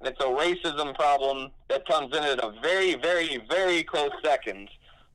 And 0.00 0.08
it's 0.08 0.20
a 0.20 0.24
racism 0.24 0.94
problem 0.94 1.50
that 1.68 1.86
comes 1.86 2.14
in 2.16 2.24
at 2.24 2.42
a 2.42 2.52
very, 2.60 2.94
very, 2.94 3.42
very 3.48 3.82
close 3.82 4.10
second. 4.24 4.68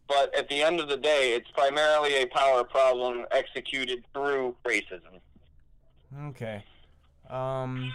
But 0.08 0.34
at 0.36 0.50
the 0.50 0.64
end 0.64 0.80
of 0.80 0.90
the 0.90 0.98
day, 0.98 1.34
it's 1.34 1.50
primarily 1.52 2.24
a 2.24 2.26
power 2.28 2.64
problem 2.64 3.26
executed 3.32 4.04
through 4.14 4.56
racism. 4.66 5.20
Okay. 6.30 6.64
Um, 7.30 7.94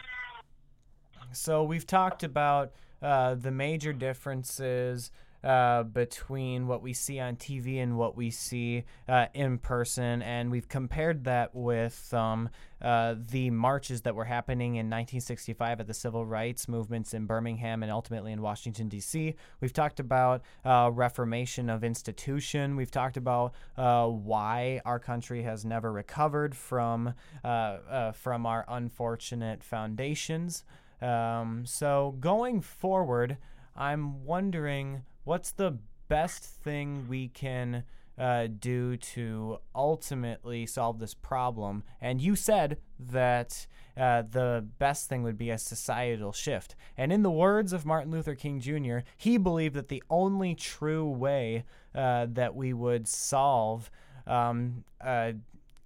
so 1.34 1.64
we've 1.64 1.86
talked 1.86 2.22
about 2.22 2.72
uh, 3.02 3.34
the 3.34 3.50
major 3.50 3.92
differences 3.92 5.10
uh, 5.44 5.82
between 5.82 6.66
what 6.66 6.80
we 6.80 6.94
see 6.94 7.20
on 7.20 7.36
TV 7.36 7.82
and 7.82 7.98
what 7.98 8.16
we 8.16 8.30
see 8.30 8.82
uh, 9.06 9.26
in 9.34 9.58
person, 9.58 10.22
and 10.22 10.50
we've 10.50 10.70
compared 10.70 11.24
that 11.24 11.54
with 11.54 12.14
um, 12.14 12.48
uh, 12.80 13.14
the 13.30 13.50
marches 13.50 14.00
that 14.00 14.14
were 14.14 14.24
happening 14.24 14.76
in 14.76 14.86
1965 14.86 15.80
at 15.80 15.86
the 15.86 15.92
civil 15.92 16.24
rights 16.24 16.66
movements 16.66 17.12
in 17.12 17.26
Birmingham 17.26 17.82
and 17.82 17.92
ultimately 17.92 18.32
in 18.32 18.40
Washington 18.40 18.88
D.C. 18.88 19.34
We've 19.60 19.72
talked 19.72 20.00
about 20.00 20.40
uh, 20.64 20.90
reformation 20.90 21.68
of 21.68 21.84
institution. 21.84 22.74
We've 22.74 22.90
talked 22.90 23.18
about 23.18 23.52
uh, 23.76 24.06
why 24.06 24.80
our 24.86 24.98
country 24.98 25.42
has 25.42 25.62
never 25.62 25.92
recovered 25.92 26.56
from 26.56 27.12
from 27.42 28.46
our 28.46 28.64
unfortunate 28.66 29.62
foundations. 29.62 30.64
Um, 31.04 31.66
so 31.66 32.16
going 32.18 32.62
forward, 32.62 33.36
I'm 33.76 34.24
wondering 34.24 35.02
what's 35.24 35.50
the 35.50 35.78
best 36.08 36.44
thing 36.44 37.06
we 37.08 37.28
can 37.28 37.84
uh, 38.18 38.46
do 38.58 38.96
to 38.96 39.58
ultimately 39.74 40.64
solve 40.64 40.98
this 40.98 41.12
problem? 41.12 41.82
And 42.00 42.22
you 42.22 42.36
said 42.36 42.78
that 42.98 43.66
uh, 43.96 44.22
the 44.30 44.66
best 44.78 45.08
thing 45.08 45.22
would 45.24 45.36
be 45.36 45.50
a 45.50 45.58
societal 45.58 46.32
shift. 46.32 46.74
And 46.96 47.12
in 47.12 47.22
the 47.22 47.30
words 47.30 47.72
of 47.72 47.84
Martin 47.84 48.10
Luther 48.10 48.34
King 48.34 48.60
Jr., 48.60 48.98
he 49.16 49.36
believed 49.36 49.74
that 49.74 49.88
the 49.88 50.02
only 50.08 50.54
true 50.54 51.06
way 51.06 51.64
uh, 51.94 52.28
that 52.30 52.54
we 52.54 52.72
would 52.72 53.06
solve 53.06 53.90
um, 54.26 54.84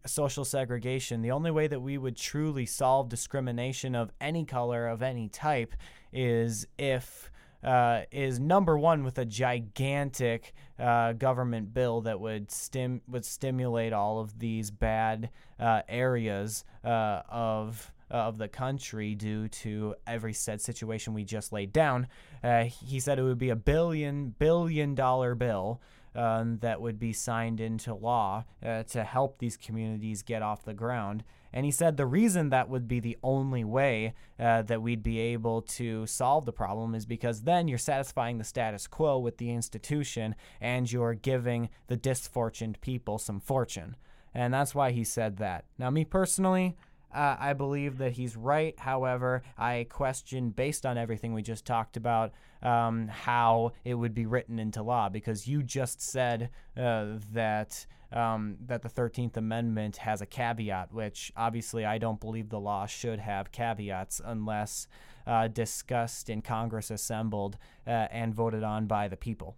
social 0.07 0.45
segregation, 0.45 1.23
the 1.23 1.31
only 1.31 1.51
way 1.51 1.67
that 1.67 1.81
we 1.81 1.99
would 1.99 2.17
truly 2.17 2.67
solve 2.67 3.09
discrimination 3.09 3.95
of 3.95 4.11
any 4.21 4.45
color, 4.45 4.89
of 4.89 5.03
any 5.03 5.29
type, 5.29 5.75
is 6.13 6.67
if 6.79 7.31
uh, 7.63 8.03
is 8.13 8.39
number 8.39 8.79
one 8.79 9.03
with 9.05 9.19
a 9.19 9.25
gigantic 9.25 10.55
uh, 10.79 11.13
government 11.13 11.75
bill 11.75 12.01
that 12.03 12.21
would 12.21 12.51
stim 12.51 13.01
would 13.09 13.25
stimulate 13.25 13.93
all 13.93 14.21
of 14.21 14.39
these 14.39 14.71
bad 14.71 15.31
uh, 15.59 15.83
areas 15.89 16.65
uh, 16.85 17.23
of 17.29 17.93
of 18.11 18.39
the 18.39 18.49
country 18.49 19.15
due 19.15 19.49
to 19.49 19.95
every 20.07 20.33
said 20.33 20.61
situation 20.61 21.13
we 21.13 21.25
just 21.25 21.53
laid 21.53 21.73
down. 21.73 22.07
Uh, 22.43 22.65
he 22.65 23.01
said 23.01 23.19
it 23.19 23.23
would 23.23 23.39
be 23.39 23.51
a 23.51 23.57
billion 23.57 24.31
billion 24.39 24.95
dollar 24.95 25.35
bill. 25.35 25.81
Um, 26.19 26.59
that 26.63 26.81
would 26.81 26.99
be 26.99 27.13
signed 27.13 27.61
into 27.61 27.95
law 27.95 28.45
uh, 28.61 28.83
to 28.95 29.05
help 29.05 29.39
these 29.39 29.57
communities 29.57 30.25
get 30.25 30.43
off 30.43 30.65
the 30.65 30.75
ground. 30.75 31.23
And 31.53 31.65
he 31.65 31.71
said 31.71 31.97
the 31.97 32.07
reason 32.07 32.51
that 32.51 32.69
would 32.69 32.89
be 32.89 32.99
the 32.99 33.17
only 33.23 33.63
way 33.63 34.15
uh, 34.39 34.63
that 34.63 34.83
we'd 34.83 35.05
be 35.05 35.21
able 35.21 35.63
to 35.63 36.07
solve 36.07 36.45
the 36.45 36.53
problem 36.53 36.97
is 36.97 37.07
because 37.07 37.43
then 37.43 37.69
you're 37.69 37.79
satisfying 37.79 38.39
the 38.39 38.45
status 38.45 38.89
quo 38.89 39.17
with 39.19 39.39
the 39.39 39.51
institution 39.51 40.35
and 40.61 40.91
you're 40.91 41.15
giving 41.15 41.69
the 41.87 41.97
disfortunate 41.97 42.81
people 42.81 43.19
some 43.19 43.39
fortune. 43.39 43.95
And 44.35 44.53
that's 44.53 44.75
why 44.75 44.91
he 44.91 45.05
said 45.05 45.37
that. 45.37 45.67
Now, 45.79 45.91
me 45.91 46.05
personally, 46.05 46.77
uh, 47.15 47.37
I 47.39 47.53
believe 47.53 47.99
that 47.99 48.13
he's 48.13 48.37
right. 48.37 48.79
However, 48.79 49.43
I 49.57 49.87
question, 49.89 50.51
based 50.51 50.85
on 50.85 50.99
everything 50.99 51.33
we 51.33 51.43
just 51.43 51.65
talked 51.65 51.97
about, 51.97 52.33
um, 52.63 53.09
how 53.09 53.73
it 53.85 53.95
would 53.95 54.15
be 54.15 54.27
written 54.27 54.59
into 54.59 54.83
law 54.83 55.09
because 55.09 55.47
you 55.47 55.63
just 55.63 56.03
said 56.03 56.51
uh, 56.77 57.07
that 57.33 57.87
um, 58.13 58.57
that 58.67 58.83
the 58.83 58.89
13th 58.89 59.37
Amendment 59.37 59.99
has 59.99 60.23
a 60.23 60.27
caveat, 60.27 60.93
which 60.93 61.31
obviously 61.37 61.85
I 61.85 61.99
don't 61.99 62.21
believe 62.21 62.49
the 62.49 62.61
law 62.61 62.87
should 62.87 63.21
have 63.21 63.53
caveats 63.53 64.21
unless 64.25 64.89
uh, 65.27 65.49
discussed 65.49 66.31
in 66.31 66.41
Congress 66.41 66.91
assembled 66.91 67.59
uh, 67.87 68.09
and 68.11 68.35
voted 68.35 68.63
on 68.63 68.87
by 68.87 69.09
the 69.09 69.17
people. 69.17 69.57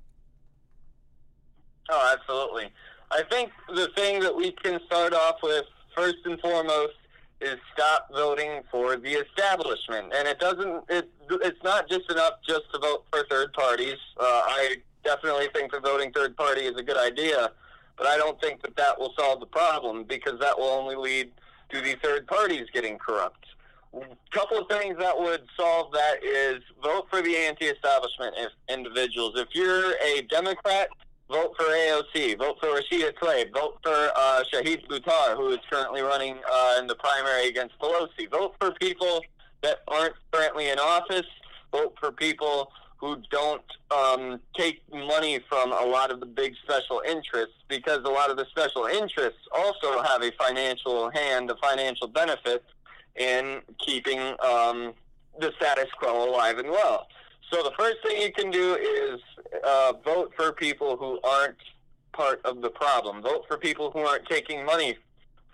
Oh, 1.89 2.13
absolutely. 2.13 2.73
I 3.11 3.23
think 3.31 3.51
the 3.69 3.89
thing 3.97 4.21
that 4.21 4.35
we 4.35 4.53
can 4.53 4.81
start 4.87 5.13
off 5.13 5.37
with, 5.43 5.65
first 5.95 6.19
and 6.25 6.41
foremost, 6.41 6.95
is 7.41 7.57
stop 7.73 8.09
voting 8.13 8.63
for 8.71 8.97
the 8.97 9.13
establishment. 9.13 10.13
And 10.15 10.29
it 10.29 10.39
doesn't, 10.39 10.85
it, 10.89 11.11
it's 11.31 11.63
not 11.63 11.89
just 11.89 12.11
enough 12.11 12.35
just 12.47 12.63
to 12.73 12.79
vote 12.79 13.05
for 13.11 13.25
third 13.31 13.53
parties. 13.53 13.97
Uh, 14.19 14.25
I 14.25 14.77
definitely 15.05 15.49
think 15.55 15.73
the 15.73 15.81
voting 15.81 16.13
third 16.13 16.37
party 16.37 16.63
is 16.63 16.77
a 16.77 16.83
good 16.83 16.99
idea. 16.99 17.53
But 17.97 18.07
I 18.07 18.17
don't 18.17 18.41
think 18.41 18.63
that 18.63 18.77
that 18.77 18.99
will 18.99 19.13
solve 19.19 19.41
the 19.41 19.47
problem 19.47 20.05
because 20.05 20.39
that 20.41 20.59
will 20.59 20.67
only 20.69 20.97
lead 20.97 21.33
to 21.71 21.81
the 21.81 21.97
third 22.03 22.27
parties 22.27 22.67
getting 22.73 22.99
corrupt. 22.99 23.47
A 23.93 24.07
couple 24.31 24.57
of 24.59 24.69
things 24.69 24.97
that 24.99 25.19
would 25.19 25.43
solve 25.59 25.93
that 25.93 26.25
is 26.25 26.63
vote 26.83 27.09
for 27.11 27.21
the 27.23 27.37
anti-establishment 27.37 28.35
individuals. 28.69 29.33
If 29.37 29.49
you're 29.53 29.95
a 30.03 30.23
Democrat, 30.31 30.89
vote 31.31 31.55
for 31.57 31.65
AOC, 31.65 32.39
vote 32.39 32.57
for 32.61 32.69
Rashida 32.69 33.13
Tlaib, 33.15 33.53
vote 33.55 33.79
for 33.83 34.11
uh, 34.17 34.43
Shahid 34.53 34.87
Buttar, 34.89 35.37
who 35.37 35.51
is 35.51 35.59
currently 35.71 36.03
running 36.03 36.39
uh, 36.51 36.77
in 36.81 36.87
the 36.87 36.97
primary 36.97 37.49
against 37.49 37.79
Pelosi. 37.79 38.29
Vote 38.31 38.55
for 38.61 38.73
people 38.73 39.23
that 39.63 39.79
aren't 39.89 40.15
currently 40.33 40.71
in 40.71 40.79
office. 40.79 41.27
Vote 41.73 41.95
for 42.01 42.11
people 42.11 42.73
who 42.97 43.17
don't 43.31 43.63
um, 43.91 44.41
take 44.57 44.83
money 44.93 45.41
from 45.49 45.73
a 45.73 45.85
lot 45.85 46.11
of 46.11 46.21
the 46.21 46.27
big 46.27 46.55
special 46.65 47.03
interests 47.09 47.55
because 47.69 47.99
a 48.05 48.11
lot 48.11 48.31
of 48.31 48.37
the 48.37 48.45
special 48.51 48.85
interests 48.85 49.41
also 49.53 50.03
have 50.03 50.23
a 50.23 50.33
financial 50.33 51.11
hand, 51.11 51.51
a 51.51 51.57
financial 51.57 52.09
benefit 52.09 52.65
in 53.17 53.61
keeping 53.79 54.19
um, 54.19 54.93
the 55.39 55.53
status 55.57 55.87
quo 55.99 56.29
alive 56.29 56.59
and 56.59 56.69
well. 56.69 57.07
So 57.51 57.63
the 57.63 57.73
first 57.79 57.97
thing 58.03 58.21
you 58.23 58.33
can 58.33 58.51
do 58.51 58.77
is 58.77 59.21
uh, 59.65 59.93
vote 60.05 60.33
for 60.37 60.53
people 60.53 60.97
who 60.97 61.19
aren't 61.25 61.57
part 62.13 62.41
of 62.45 62.61
the 62.61 62.71
problem. 62.71 63.23
Vote 63.23 63.45
for 63.49 63.57
people 63.57 63.91
who 63.91 64.01
aren't 64.01 64.27
taking 64.27 64.65
money 64.65 64.97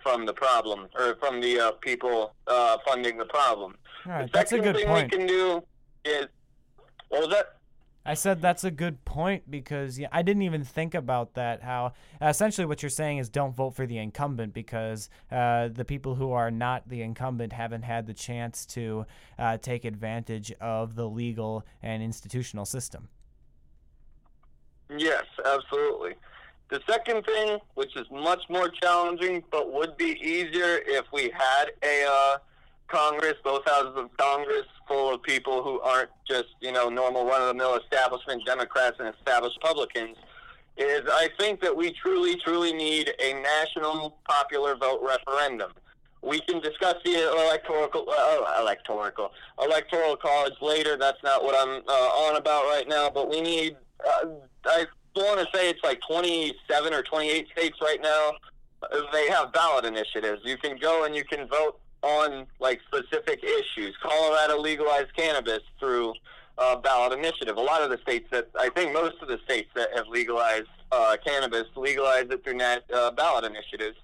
from 0.02 0.26
the 0.26 0.32
problem 0.32 0.88
or 0.98 1.16
from 1.16 1.40
the 1.40 1.58
uh, 1.58 1.72
people 1.72 2.34
uh, 2.46 2.76
funding 2.86 3.16
the 3.16 3.24
problem. 3.24 3.76
All 4.04 4.12
right, 4.12 4.26
the 4.26 4.32
that's 4.32 4.52
a 4.52 4.56
second 4.56 4.72
good 4.72 4.76
thing 4.76 4.86
point. 4.86 5.10
we 5.10 5.18
can 5.18 5.26
do 5.26 5.62
is 6.04 6.26
what 7.08 7.22
was 7.22 7.30
that? 7.30 7.55
I 8.06 8.14
said 8.14 8.40
that's 8.40 8.62
a 8.62 8.70
good 8.70 9.04
point 9.04 9.50
because 9.50 9.98
yeah, 9.98 10.06
I 10.12 10.22
didn't 10.22 10.42
even 10.42 10.62
think 10.62 10.94
about 10.94 11.34
that. 11.34 11.62
How 11.62 11.92
essentially 12.22 12.64
what 12.64 12.80
you're 12.82 12.88
saying 12.88 13.18
is 13.18 13.28
don't 13.28 13.54
vote 13.54 13.74
for 13.74 13.84
the 13.84 13.98
incumbent 13.98 14.54
because 14.54 15.10
uh, 15.32 15.68
the 15.68 15.84
people 15.84 16.14
who 16.14 16.30
are 16.30 16.50
not 16.50 16.88
the 16.88 17.02
incumbent 17.02 17.52
haven't 17.52 17.82
had 17.82 18.06
the 18.06 18.14
chance 18.14 18.64
to 18.66 19.06
uh, 19.38 19.58
take 19.58 19.84
advantage 19.84 20.52
of 20.60 20.94
the 20.94 21.08
legal 21.08 21.66
and 21.82 22.00
institutional 22.02 22.64
system. 22.64 23.08
Yes, 24.96 25.24
absolutely. 25.44 26.14
The 26.70 26.80
second 26.88 27.24
thing, 27.24 27.58
which 27.74 27.96
is 27.96 28.06
much 28.10 28.42
more 28.48 28.68
challenging, 28.68 29.42
but 29.50 29.72
would 29.72 29.96
be 29.96 30.18
easier 30.20 30.80
if 30.86 31.06
we 31.12 31.32
had 31.34 31.72
a 31.82 32.06
uh, 32.08 32.38
Congress, 32.88 33.34
both 33.44 33.68
houses 33.68 33.94
of 33.96 34.16
Congress, 34.16 34.66
full 34.86 35.14
of 35.14 35.22
people 35.22 35.62
who 35.62 35.80
aren't 35.80 36.10
just 36.28 36.48
you 36.60 36.72
know 36.72 36.88
normal 36.88 37.24
run-of-the-mill 37.24 37.76
establishment 37.76 38.42
Democrats 38.46 38.96
and 38.98 39.12
established 39.14 39.58
Republicans, 39.62 40.16
is 40.76 41.02
I 41.10 41.28
think 41.38 41.60
that 41.62 41.76
we 41.76 41.92
truly, 41.92 42.36
truly 42.36 42.72
need 42.72 43.12
a 43.22 43.34
national 43.34 44.18
popular 44.28 44.76
vote 44.76 45.00
referendum. 45.02 45.72
We 46.22 46.40
can 46.40 46.60
discuss 46.60 46.96
the 47.04 47.30
electoral 47.30 47.88
uh, 47.94 48.60
electoral 48.60 49.30
electoral 49.62 50.16
college 50.16 50.54
later. 50.60 50.96
That's 50.96 51.22
not 51.22 51.44
what 51.44 51.54
I'm 51.56 51.82
uh, 51.86 51.92
on 51.92 52.36
about 52.36 52.64
right 52.64 52.88
now. 52.88 53.10
But 53.10 53.28
we 53.30 53.40
need. 53.40 53.76
Uh, 54.04 54.28
I 54.66 54.86
want 55.14 55.40
to 55.40 55.46
say 55.56 55.70
it's 55.70 55.82
like 55.82 56.00
27 56.08 56.92
or 56.92 57.02
28 57.02 57.48
states 57.56 57.78
right 57.80 58.00
now. 58.02 58.32
They 59.12 59.28
have 59.30 59.52
ballot 59.52 59.84
initiatives. 59.84 60.42
You 60.44 60.56
can 60.58 60.76
go 60.76 61.04
and 61.04 61.14
you 61.14 61.24
can 61.24 61.48
vote 61.48 61.80
on 62.06 62.46
like 62.60 62.80
specific 62.86 63.42
issues. 63.42 63.94
Colorado 64.02 64.58
legalized 64.58 65.12
cannabis 65.16 65.62
through 65.80 66.14
uh, 66.58 66.76
ballot 66.76 67.18
initiative. 67.18 67.56
A 67.56 67.60
lot 67.60 67.82
of 67.82 67.90
the 67.90 67.98
states 67.98 68.26
that 68.30 68.48
I 68.58 68.68
think 68.70 68.92
most 68.92 69.16
of 69.22 69.28
the 69.28 69.38
states 69.44 69.70
that 69.74 69.88
have 69.96 70.08
legalized 70.08 70.68
uh, 70.92 71.16
cannabis 71.24 71.66
legalize 71.74 72.26
it 72.30 72.44
through 72.44 72.54
nat- 72.54 72.90
uh, 72.94 73.10
ballot 73.10 73.44
initiatives. 73.44 73.98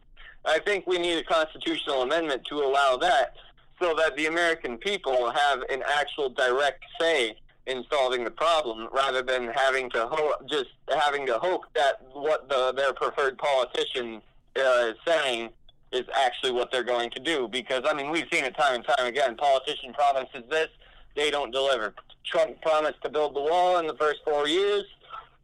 I 0.45 0.59
think 0.59 0.87
we 0.87 0.99
need 0.99 1.19
a 1.19 1.25
constitutional 1.25 2.03
amendment 2.03 2.45
to 2.51 2.57
allow 2.57 2.97
that, 2.97 3.37
so 3.81 3.95
that 3.95 4.17
the 4.17 4.27
American 4.27 4.77
people 4.77 5.31
have 5.31 5.63
an 5.71 5.83
actual 6.01 6.29
direct 6.29 6.83
say 7.01 7.37
in 7.67 7.85
solving 7.93 8.25
the 8.25 8.31
problem, 8.31 8.89
rather 8.93 9.23
than 9.23 9.47
having 9.67 9.89
to 9.91 10.09
ho- 10.11 10.35
just 10.51 10.71
having 10.93 11.25
to 11.27 11.39
hope 11.39 11.63
that 11.75 11.95
what 12.13 12.49
the 12.49 12.73
their 12.73 12.93
preferred 12.93 13.39
politician 13.39 14.21
uh, 14.57 14.91
is 14.91 14.97
saying 15.07 15.49
is 15.93 16.05
actually 16.15 16.53
what 16.53 16.71
they're 16.71 16.83
going 16.83 17.11
to 17.11 17.21
do. 17.21 17.49
Because 17.49 17.83
I 17.85 17.95
mean, 17.95 18.11
we've 18.11 18.27
seen 18.33 18.45
it 18.45 18.57
time 18.57 18.75
and 18.77 18.85
time 18.85 19.07
again. 19.07 19.37
Politician 19.37 19.93
promises 19.93 20.43
this, 20.51 20.69
they 21.15 21.31
don't 21.31 21.51
deliver. 21.51 21.95
Trump 22.25 22.61
promised 22.63 23.03
to 23.03 23.11
build 23.11 23.35
the 23.35 23.41
wall 23.41 23.79
in 23.79 23.87
the 23.87 23.95
first 23.95 24.21
four 24.25 24.49
years. 24.49 24.85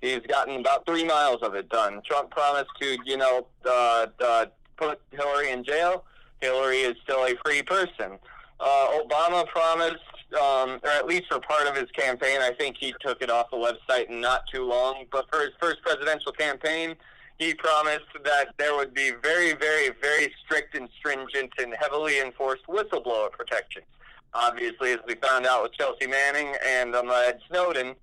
He's 0.00 0.20
gotten 0.20 0.60
about 0.60 0.86
three 0.86 1.04
miles 1.04 1.42
of 1.42 1.54
it 1.54 1.68
done. 1.68 2.00
Trump 2.06 2.30
promised 2.30 2.70
to, 2.80 2.96
you 3.04 3.16
know, 3.16 3.46
uh, 3.66 4.06
uh, 4.24 4.46
put 4.76 5.00
Hillary 5.10 5.50
in 5.50 5.64
jail. 5.64 6.04
Hillary 6.40 6.78
is 6.78 6.94
still 7.02 7.24
a 7.24 7.34
free 7.44 7.62
person. 7.62 8.18
Uh, 8.60 8.98
Obama 9.02 9.46
promised, 9.48 9.96
um, 10.40 10.78
or 10.84 10.90
at 10.90 11.06
least 11.06 11.24
for 11.28 11.40
part 11.40 11.66
of 11.66 11.74
his 11.76 11.90
campaign, 11.90 12.40
I 12.40 12.52
think 12.52 12.76
he 12.78 12.94
took 13.00 13.22
it 13.22 13.30
off 13.30 13.50
the 13.50 13.56
website 13.56 14.08
in 14.08 14.20
not 14.20 14.42
too 14.52 14.64
long. 14.64 15.06
But 15.10 15.26
for 15.30 15.40
his 15.40 15.50
first 15.60 15.82
presidential 15.82 16.32
campaign, 16.32 16.94
he 17.38 17.54
promised 17.54 18.06
that 18.24 18.48
there 18.58 18.74
would 18.76 18.92
be 18.92 19.12
very, 19.22 19.54
very, 19.54 19.90
very 20.00 20.32
strict 20.44 20.74
and 20.74 20.88
stringent 20.98 21.52
and 21.58 21.74
heavily 21.78 22.20
enforced 22.20 22.66
whistleblower 22.66 23.30
protections. 23.30 23.86
Obviously, 24.34 24.92
as 24.92 24.98
we 25.06 25.14
found 25.14 25.46
out 25.46 25.62
with 25.62 25.72
Chelsea 25.72 26.06
Manning 26.06 26.54
and 26.66 26.94
um, 26.94 27.08
Ed 27.10 27.38
Snowden, 27.48 27.94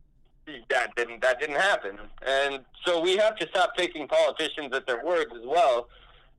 that 0.69 0.95
didn't 0.95 1.21
that 1.21 1.39
didn't 1.39 1.59
happen. 1.59 1.97
And 2.25 2.63
so 2.85 3.01
we 3.01 3.17
have 3.17 3.35
to 3.37 3.47
stop 3.49 3.75
taking 3.75 4.07
politicians 4.07 4.73
at 4.73 4.87
their 4.87 5.03
words 5.03 5.31
as 5.35 5.45
well. 5.45 5.89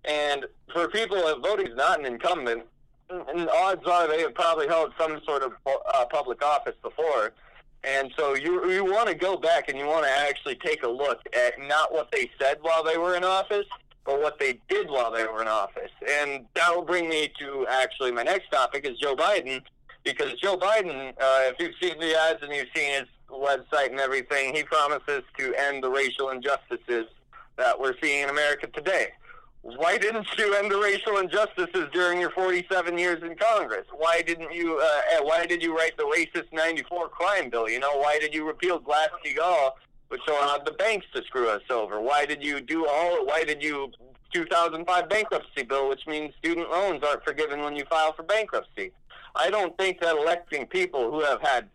And 0.04 0.46
for 0.72 0.88
people 0.88 1.16
that 1.16 1.40
voting 1.42 1.68
is 1.68 1.76
not 1.76 1.98
an 1.98 2.06
incumbent, 2.06 2.62
and 3.10 3.48
odds 3.50 3.86
are 3.86 4.08
they 4.08 4.20
have 4.22 4.34
probably 4.34 4.68
held 4.68 4.92
some 4.98 5.20
sort 5.24 5.42
of 5.42 5.52
uh, 5.66 6.04
public 6.06 6.42
office 6.42 6.76
before. 6.82 7.32
And 7.84 8.12
so 8.16 8.34
you 8.34 8.70
you 8.70 8.84
want 8.84 9.08
to 9.08 9.14
go 9.14 9.36
back 9.36 9.68
and 9.68 9.78
you 9.78 9.86
want 9.86 10.04
to 10.04 10.10
actually 10.10 10.56
take 10.56 10.82
a 10.82 10.88
look 10.88 11.20
at 11.34 11.54
not 11.60 11.92
what 11.92 12.10
they 12.10 12.30
said 12.40 12.58
while 12.60 12.82
they 12.82 12.98
were 12.98 13.16
in 13.16 13.24
office, 13.24 13.66
but 14.04 14.20
what 14.20 14.38
they 14.38 14.58
did 14.68 14.88
while 14.90 15.12
they 15.12 15.24
were 15.24 15.40
in 15.42 15.48
office. 15.48 15.90
And 16.08 16.46
that 16.54 16.74
will 16.74 16.84
bring 16.84 17.08
me 17.08 17.32
to 17.38 17.66
actually 17.68 18.12
my 18.12 18.22
next 18.22 18.50
topic 18.50 18.86
is 18.86 18.98
Joe 18.98 19.14
Biden, 19.14 19.62
because 20.04 20.32
Joe 20.34 20.56
Biden, 20.56 21.10
uh, 21.10 21.50
if 21.50 21.56
you've 21.60 21.74
seen 21.80 21.98
the 22.00 22.18
ads 22.18 22.42
and 22.42 22.52
you've 22.52 22.68
seen 22.74 22.92
his 22.94 23.08
website 23.30 23.90
and 23.90 24.00
everything, 24.00 24.54
he 24.54 24.62
promises 24.62 25.22
to 25.38 25.54
end 25.54 25.82
the 25.82 25.90
racial 25.90 26.30
injustices 26.30 27.06
that 27.56 27.78
we're 27.78 27.94
seeing 28.02 28.22
in 28.22 28.30
America 28.30 28.66
today. 28.68 29.08
Why 29.74 29.98
didn't 29.98 30.28
you 30.38 30.54
end 30.54 30.70
the 30.70 30.78
racial 30.78 31.18
injustices 31.18 31.88
during 31.92 32.20
your 32.20 32.30
47 32.30 32.96
years 32.96 33.20
in 33.24 33.34
Congress? 33.34 33.84
Why 33.92 34.22
didn't 34.22 34.54
you? 34.54 34.78
Uh, 34.78 35.22
why 35.22 35.44
did 35.44 35.60
you 35.60 35.76
write 35.76 35.96
the 35.96 36.04
racist 36.04 36.52
94 36.52 37.08
crime 37.08 37.50
bill? 37.50 37.68
You 37.68 37.80
know, 37.80 37.96
why 37.96 38.20
did 38.20 38.32
you 38.32 38.46
repeal 38.46 38.78
Glass-Steagall, 38.78 39.72
which 40.06 40.20
allowed 40.28 40.66
the 40.66 40.72
banks 40.72 41.06
to 41.14 41.22
screw 41.24 41.48
us 41.48 41.62
over? 41.68 42.00
Why 42.00 42.24
did 42.26 42.44
you 42.44 42.60
do 42.60 42.86
all? 42.86 43.26
Why 43.26 43.42
did 43.42 43.60
you 43.60 43.90
2005 44.32 45.08
bankruptcy 45.08 45.64
bill, 45.64 45.88
which 45.88 46.06
means 46.06 46.32
student 46.38 46.70
loans 46.70 47.02
aren't 47.02 47.24
forgiven 47.24 47.60
when 47.62 47.74
you 47.74 47.84
file 47.86 48.12
for 48.12 48.22
bankruptcy? 48.22 48.92
I 49.34 49.50
don't 49.50 49.76
think 49.76 50.00
that 50.00 50.16
electing 50.16 50.66
people 50.66 51.10
who 51.10 51.22
have 51.24 51.42
had 51.42 51.68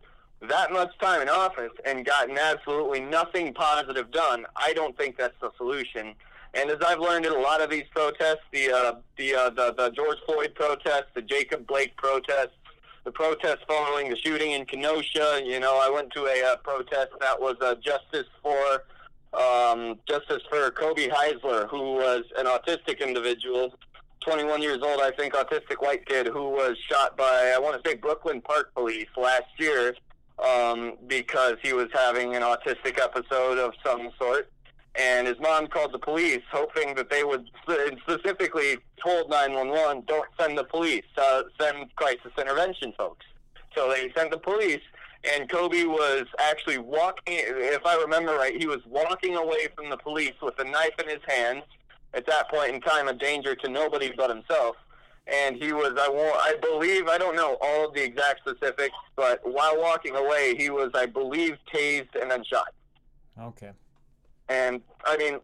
that 0.47 0.71
much 0.71 0.97
time 0.99 1.21
in 1.21 1.27
office 1.27 1.73
and 1.85 2.05
gotten 2.05 2.37
absolutely 2.37 3.01
nothing 3.01 3.53
positive 3.53 4.11
done, 4.11 4.45
I 4.55 4.71
don't 4.71 4.97
think 4.97 5.17
that's 5.17 5.35
the 5.41 5.51
solution. 5.57 6.15
And 6.53 6.69
as 6.69 6.77
I've 6.85 6.99
learned 6.99 7.25
in 7.25 7.31
a 7.31 7.39
lot 7.39 7.61
of 7.61 7.69
these 7.69 7.85
protests, 7.91 8.43
the 8.51 8.71
uh, 8.71 8.93
the, 9.17 9.35
uh, 9.35 9.49
the 9.51 9.73
the 9.77 9.89
George 9.91 10.17
Floyd 10.25 10.53
protests, 10.55 11.07
the 11.13 11.21
Jacob 11.21 11.65
Blake 11.65 11.95
protests, 11.95 12.57
the 13.05 13.11
protests 13.11 13.63
following 13.67 14.09
the 14.09 14.17
shooting 14.17 14.51
in 14.51 14.65
Kenosha. 14.65 15.41
You 15.45 15.59
know, 15.59 15.79
I 15.81 15.89
went 15.89 16.11
to 16.13 16.25
a 16.25 16.51
uh, 16.51 16.57
protest 16.57 17.11
that 17.21 17.39
was 17.39 17.55
uh, 17.61 17.75
justice 17.75 18.27
for 18.43 18.83
um, 19.33 19.97
justice 20.07 20.43
for 20.49 20.71
Kobe 20.71 21.07
Heisler, 21.07 21.69
who 21.69 21.93
was 21.93 22.23
an 22.37 22.45
autistic 22.47 22.99
individual, 22.99 23.73
21 24.21 24.61
years 24.61 24.79
old, 24.81 24.99
I 25.01 25.11
think, 25.11 25.33
autistic 25.33 25.81
white 25.81 26.05
kid 26.05 26.27
who 26.27 26.49
was 26.49 26.77
shot 26.89 27.15
by 27.15 27.53
I 27.55 27.59
want 27.59 27.81
to 27.81 27.89
say 27.89 27.95
Brooklyn 27.95 28.41
Park 28.41 28.73
Police 28.73 29.07
last 29.15 29.47
year 29.57 29.95
um, 30.39 30.97
because 31.07 31.55
he 31.61 31.71
was 31.71 31.87
having 31.93 32.35
an 32.35 32.41
autistic 32.41 32.99
episode 32.99 33.57
of 33.57 33.73
some 33.85 34.09
sort 34.19 34.51
and 34.95 35.27
his 35.27 35.39
mom 35.39 35.67
called 35.67 35.93
the 35.93 35.99
police, 35.99 36.41
hoping 36.51 36.95
that 36.95 37.09
they 37.09 37.23
would 37.23 37.49
specifically 38.01 38.77
told 39.01 39.29
911, 39.29 40.03
"Don't 40.05 40.29
send 40.39 40.57
the 40.57 40.63
police, 40.63 41.05
uh, 41.17 41.43
send 41.59 41.95
crisis 41.95 42.31
intervention 42.37 42.93
folks." 42.97 43.25
So 43.75 43.89
they 43.89 44.11
sent 44.13 44.31
the 44.31 44.37
police, 44.37 44.81
and 45.23 45.49
Kobe 45.49 45.85
was 45.85 46.25
actually 46.39 46.77
walking. 46.77 47.39
If 47.39 47.85
I 47.85 47.95
remember 47.95 48.35
right, 48.35 48.55
he 48.55 48.67
was 48.67 48.85
walking 48.85 49.35
away 49.35 49.67
from 49.75 49.89
the 49.89 49.97
police 49.97 50.33
with 50.41 50.59
a 50.59 50.65
knife 50.65 50.99
in 50.99 51.07
his 51.07 51.23
hand. 51.27 51.63
At 52.13 52.25
that 52.25 52.49
point 52.49 52.75
in 52.75 52.81
time, 52.81 53.07
a 53.07 53.13
danger 53.13 53.55
to 53.55 53.69
nobody 53.69 54.11
but 54.11 54.29
himself. 54.29 54.75
And 55.27 55.55
he 55.55 55.71
was, 55.71 55.93
I, 55.97 56.09
wa- 56.09 56.37
I 56.41 56.55
believe, 56.61 57.07
I 57.07 57.17
don't 57.17 57.37
know 57.37 57.57
all 57.61 57.87
of 57.87 57.93
the 57.93 58.03
exact 58.03 58.41
specifics, 58.41 58.95
but 59.15 59.39
while 59.43 59.79
walking 59.79 60.15
away, 60.17 60.55
he 60.57 60.69
was, 60.69 60.89
I 60.93 61.05
believe, 61.05 61.57
tased 61.73 62.09
and 62.19 62.29
then 62.29 62.43
shot. 62.43 62.73
Okay. 63.39 63.71
And 64.51 64.81
I 65.05 65.15
mean, 65.17 65.39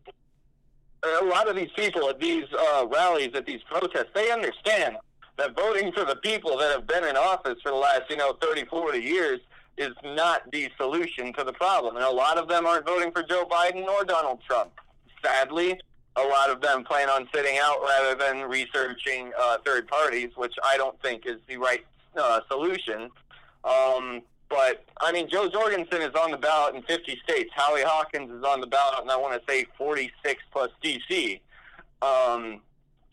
a 1.21 1.25
lot 1.25 1.47
of 1.47 1.55
these 1.55 1.71
people 1.75 2.09
at 2.09 2.19
these 2.19 2.45
uh, 2.53 2.85
rallies, 2.87 3.31
at 3.35 3.45
these 3.45 3.61
protests, 3.63 4.09
they 4.13 4.31
understand 4.31 4.97
that 5.37 5.55
voting 5.55 5.93
for 5.93 6.03
the 6.03 6.17
people 6.17 6.57
that 6.57 6.71
have 6.71 6.87
been 6.87 7.05
in 7.05 7.15
office 7.15 7.55
for 7.63 7.69
the 7.69 7.77
last, 7.77 8.03
you 8.09 8.17
know, 8.17 8.33
30, 8.41 8.65
40 8.65 8.99
years, 8.99 9.39
is 9.77 9.93
not 10.03 10.41
the 10.51 10.69
solution 10.77 11.31
to 11.33 11.43
the 11.43 11.53
problem. 11.53 11.95
And 11.95 12.03
a 12.03 12.09
lot 12.09 12.37
of 12.37 12.47
them 12.47 12.65
aren't 12.65 12.85
voting 12.85 13.11
for 13.11 13.23
Joe 13.23 13.45
Biden 13.49 13.85
or 13.85 14.03
Donald 14.03 14.39
Trump. 14.45 14.71
Sadly, 15.23 15.79
a 16.15 16.23
lot 16.23 16.49
of 16.49 16.61
them 16.61 16.83
plan 16.83 17.09
on 17.09 17.29
sitting 17.33 17.57
out 17.61 17.77
rather 17.83 18.15
than 18.15 18.49
researching 18.49 19.31
uh, 19.39 19.57
third 19.63 19.87
parties, 19.87 20.31
which 20.35 20.55
I 20.63 20.75
don't 20.75 20.99
think 21.01 21.27
is 21.27 21.37
the 21.47 21.57
right 21.57 21.85
uh, 22.17 22.41
solution. 22.49 23.11
Um, 23.63 24.23
but 24.49 24.85
I 25.01 25.11
mean, 25.11 25.29
Jo 25.29 25.49
Jorgensen 25.49 26.01
is 26.01 26.15
on 26.15 26.31
the 26.31 26.37
ballot 26.37 26.75
in 26.75 26.81
50 26.83 27.19
states. 27.23 27.51
Howie 27.53 27.83
Hawkins 27.83 28.31
is 28.31 28.43
on 28.43 28.61
the 28.61 28.67
ballot, 28.67 29.01
and 29.01 29.11
I 29.11 29.17
want 29.17 29.33
to 29.33 29.51
say 29.51 29.65
46 29.77 30.43
plus 30.51 30.71
DC. 30.83 31.39
Um, 32.01 32.61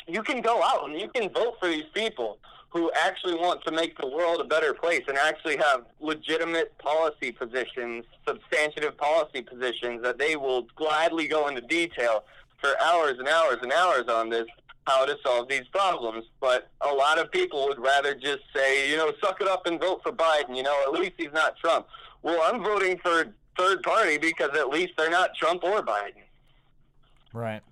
you 0.06 0.22
can 0.22 0.42
go 0.42 0.62
out 0.62 0.88
and 0.88 1.00
you 1.00 1.08
can 1.08 1.32
vote 1.32 1.56
for 1.58 1.68
these 1.68 1.88
people 1.94 2.38
who 2.68 2.90
actually 3.00 3.34
want 3.34 3.64
to 3.64 3.70
make 3.70 3.96
the 3.98 4.06
world 4.06 4.40
a 4.40 4.44
better 4.44 4.74
place 4.74 5.02
and 5.06 5.16
actually 5.16 5.56
have 5.56 5.84
legitimate 6.00 6.76
policy 6.78 7.30
positions, 7.30 8.04
substantive 8.26 8.96
policy 8.98 9.42
positions 9.42 10.02
that 10.02 10.18
they 10.18 10.34
will 10.36 10.62
gladly 10.74 11.28
go 11.28 11.46
into 11.46 11.60
detail 11.60 12.24
for 12.60 12.70
hours 12.80 13.18
and 13.18 13.28
hours 13.28 13.58
and 13.62 13.70
hours 13.72 14.08
on 14.08 14.28
this 14.28 14.46
how 14.86 15.04
to 15.04 15.16
solve 15.24 15.48
these 15.48 15.66
problems. 15.72 16.24
But 16.40 16.68
a 16.80 16.92
lot 16.92 17.18
of 17.18 17.30
people 17.30 17.66
would 17.66 17.78
rather 17.78 18.14
just 18.14 18.42
say, 18.54 18.90
you 18.90 18.96
know, 18.96 19.12
suck 19.22 19.40
it 19.40 19.48
up 19.48 19.66
and 19.66 19.80
vote 19.80 20.02
for 20.02 20.12
Biden. 20.12 20.56
You 20.56 20.62
know, 20.62 20.82
at 20.86 20.92
least 20.92 21.12
he's 21.16 21.32
not 21.32 21.56
Trump. 21.56 21.86
Well, 22.22 22.40
I'm 22.44 22.62
voting 22.62 22.98
for 22.98 23.32
third 23.58 23.82
party 23.82 24.18
because 24.18 24.56
at 24.56 24.68
least 24.68 24.94
they're 24.96 25.10
not 25.10 25.34
Trump 25.34 25.64
or 25.64 25.82
Biden. 25.82 26.22
Right. 27.32 27.62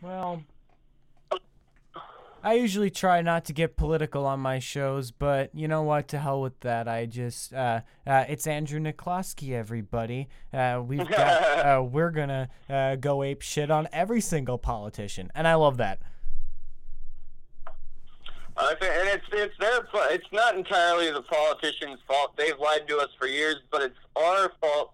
Well, 0.00 0.42
I 2.44 2.54
usually 2.54 2.90
try 2.90 3.22
not 3.22 3.46
to 3.46 3.54
get 3.54 3.74
political 3.74 4.26
on 4.26 4.38
my 4.38 4.58
shows, 4.58 5.10
but 5.10 5.48
you 5.54 5.66
know 5.66 5.82
what? 5.82 6.08
To 6.08 6.18
hell 6.18 6.42
with 6.42 6.60
that. 6.60 6.86
I 6.86 7.06
just 7.06 7.54
uh, 7.54 7.80
uh, 8.06 8.26
it's 8.28 8.46
Andrew 8.46 8.78
Niklawski, 8.78 9.52
everybody. 9.52 10.28
Uh, 10.52 10.82
we've 10.86 11.08
got 11.08 11.18
uh, 11.66 11.82
we're 11.82 12.10
gonna 12.10 12.50
uh, 12.68 12.96
go 12.96 13.22
ape 13.22 13.40
shit 13.40 13.70
on 13.70 13.88
every 13.94 14.20
single 14.20 14.58
politician, 14.58 15.32
and 15.34 15.48
I 15.48 15.54
love 15.54 15.78
that. 15.78 16.00
And 18.58 19.08
it's 19.08 19.24
it's 19.32 19.54
their 19.58 19.80
it's 20.10 20.28
not 20.30 20.54
entirely 20.54 21.10
the 21.10 21.22
politicians' 21.22 22.00
fault. 22.06 22.36
They've 22.36 22.58
lied 22.58 22.86
to 22.88 22.98
us 22.98 23.08
for 23.18 23.26
years, 23.26 23.56
but 23.72 23.80
it's 23.80 23.96
our 24.16 24.52
fault 24.60 24.92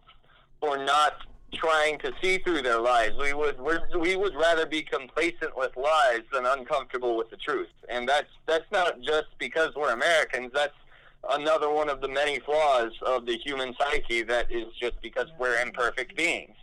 for 0.60 0.78
not 0.78 1.14
trying 1.52 1.98
to 1.98 2.12
see 2.22 2.38
through 2.38 2.62
their 2.62 2.80
lies. 2.80 3.12
We 3.18 3.32
would 3.32 3.60
we 3.60 4.16
would 4.16 4.34
rather 4.34 4.66
be 4.66 4.82
complacent 4.82 5.56
with 5.56 5.76
lies 5.76 6.22
than 6.32 6.46
uncomfortable 6.46 7.16
with 7.16 7.30
the 7.30 7.36
truth. 7.36 7.68
And 7.88 8.08
that's 8.08 8.30
that's 8.46 8.70
not 8.72 9.00
just 9.00 9.28
because 9.38 9.74
we're 9.74 9.92
Americans. 9.92 10.50
That's 10.54 10.74
another 11.30 11.70
one 11.70 11.88
of 11.88 12.00
the 12.00 12.08
many 12.08 12.38
flaws 12.40 12.92
of 13.02 13.26
the 13.26 13.36
human 13.36 13.74
psyche 13.78 14.22
that 14.22 14.50
is 14.50 14.66
just 14.80 15.00
because 15.02 15.26
we're 15.38 15.60
imperfect 15.60 16.16
beings. 16.16 16.56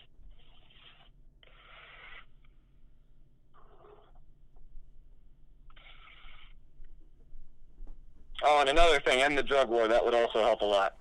Oh, 8.43 8.61
and 8.61 8.69
another 8.69 8.99
thing, 8.99 9.21
end 9.21 9.37
the 9.37 9.43
drug 9.43 9.69
war. 9.69 9.87
That 9.87 10.03
would 10.05 10.13
also 10.13 10.43
help 10.43 10.61
a 10.61 10.65
lot. 10.65 10.95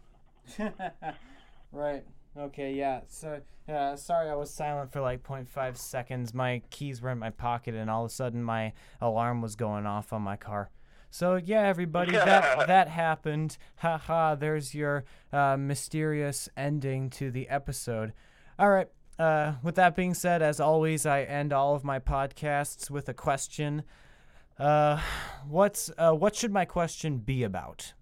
right. 1.73 2.03
Okay, 2.39 2.75
yeah. 2.75 3.01
So, 3.09 3.41
uh, 3.69 3.97
sorry 3.97 4.29
I 4.29 4.35
was 4.35 4.51
silent 4.51 4.93
for 4.93 5.01
like 5.01 5.23
0.5 5.23 5.77
seconds. 5.77 6.35
My 6.35 6.63
keys 6.71 7.01
were 7.01 7.11
in 7.11 7.19
my 7.19 7.31
pocket, 7.31 7.75
and 7.75 7.91
all 7.91 8.05
of 8.05 8.11
a 8.11 8.15
sudden 8.15 8.43
my 8.43 8.73
alarm 9.01 9.41
was 9.41 9.57
going 9.57 9.87
off 9.87 10.13
on 10.13 10.23
my 10.23 10.37
car. 10.37 10.71
So 11.11 11.37
yeah, 11.37 11.63
everybody, 11.63 12.13
that 12.13 12.67
that 12.67 12.89
happened. 12.89 13.57
Haha, 13.77 13.99
ha, 13.99 14.35
there's 14.35 14.75
your 14.75 15.05
uh, 15.33 15.57
mysterious 15.57 16.49
ending 16.57 17.09
to 17.11 17.31
the 17.31 17.49
episode. 17.49 18.13
All 18.59 18.71
right. 18.71 18.89
Uh, 19.19 19.55
with 19.63 19.77
that 19.77 19.97
being 19.97 20.13
said, 20.13 20.43
as 20.43 20.61
always, 20.61 21.07
I 21.07 21.23
end 21.23 21.51
all 21.51 21.75
of 21.75 21.85
my 21.85 21.99
podcasts 21.99 22.91
with 22.91 23.09
a 23.09 23.15
question. 23.15 23.83
Uh, 24.59 25.01
what's 25.49 25.91
uh, 25.97 26.13
what 26.13 26.35
should 26.35 26.53
my 26.53 26.67
question 26.67 27.19
be 27.19 27.43
about? 27.43 27.95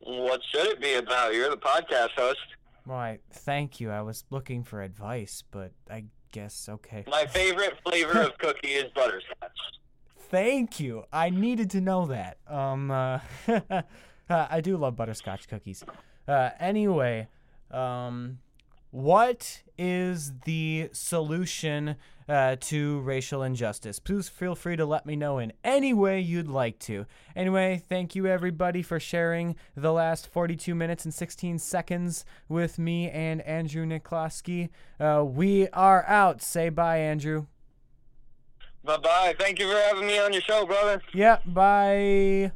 What 0.00 0.40
should 0.50 0.66
it 0.66 0.80
be 0.80 0.94
about? 0.94 1.34
You're 1.34 1.50
the 1.50 1.56
podcast 1.56 2.10
host. 2.16 2.38
Why, 2.84 3.18
thank 3.30 3.80
you. 3.80 3.90
I 3.90 4.02
was 4.02 4.24
looking 4.30 4.64
for 4.64 4.82
advice, 4.82 5.44
but 5.50 5.72
I 5.90 6.04
guess 6.32 6.68
okay. 6.68 7.04
My 7.08 7.26
favorite 7.30 7.78
flavor 7.86 8.22
of 8.22 8.38
cookie 8.38 8.68
is 8.68 8.90
butterscotch. 8.94 9.50
Thank 10.30 10.80
you. 10.80 11.04
I 11.12 11.30
needed 11.30 11.70
to 11.70 11.80
know 11.80 12.06
that. 12.06 12.38
Um, 12.46 12.90
uh, 12.90 13.18
uh, 13.48 13.82
I 14.28 14.60
do 14.60 14.76
love 14.76 14.96
butterscotch 14.96 15.48
cookies. 15.48 15.84
Uh, 16.26 16.50
anyway, 16.58 17.28
um, 17.70 18.38
what 18.90 19.62
is 19.76 20.32
the 20.44 20.90
solution 20.92 21.96
uh, 22.30 22.56
to 22.60 23.00
racial 23.00 23.42
injustice? 23.42 23.98
Please 23.98 24.28
feel 24.28 24.54
free 24.54 24.76
to 24.76 24.86
let 24.86 25.04
me 25.04 25.16
know 25.16 25.38
in 25.38 25.52
any 25.64 25.92
way 25.92 26.20
you'd 26.20 26.48
like 26.48 26.78
to. 26.80 27.04
Anyway, 27.34 27.82
thank 27.88 28.14
you 28.14 28.26
everybody 28.26 28.82
for 28.82 29.00
sharing 29.00 29.56
the 29.76 29.92
last 29.92 30.28
42 30.28 30.74
minutes 30.74 31.04
and 31.04 31.12
16 31.12 31.58
seconds 31.58 32.24
with 32.48 32.78
me 32.78 33.10
and 33.10 33.40
Andrew 33.42 33.84
Niklawski. 33.84 34.68
Uh, 34.98 35.24
we 35.24 35.68
are 35.68 36.04
out. 36.06 36.40
Say 36.40 36.68
bye, 36.68 36.98
Andrew. 36.98 37.46
Bye 38.84 38.96
bye. 38.96 39.34
Thank 39.38 39.58
you 39.58 39.68
for 39.68 39.76
having 39.78 40.06
me 40.06 40.18
on 40.18 40.32
your 40.32 40.42
show, 40.42 40.64
brother. 40.64 41.02
Yep. 41.12 41.42
Bye. 41.46 42.52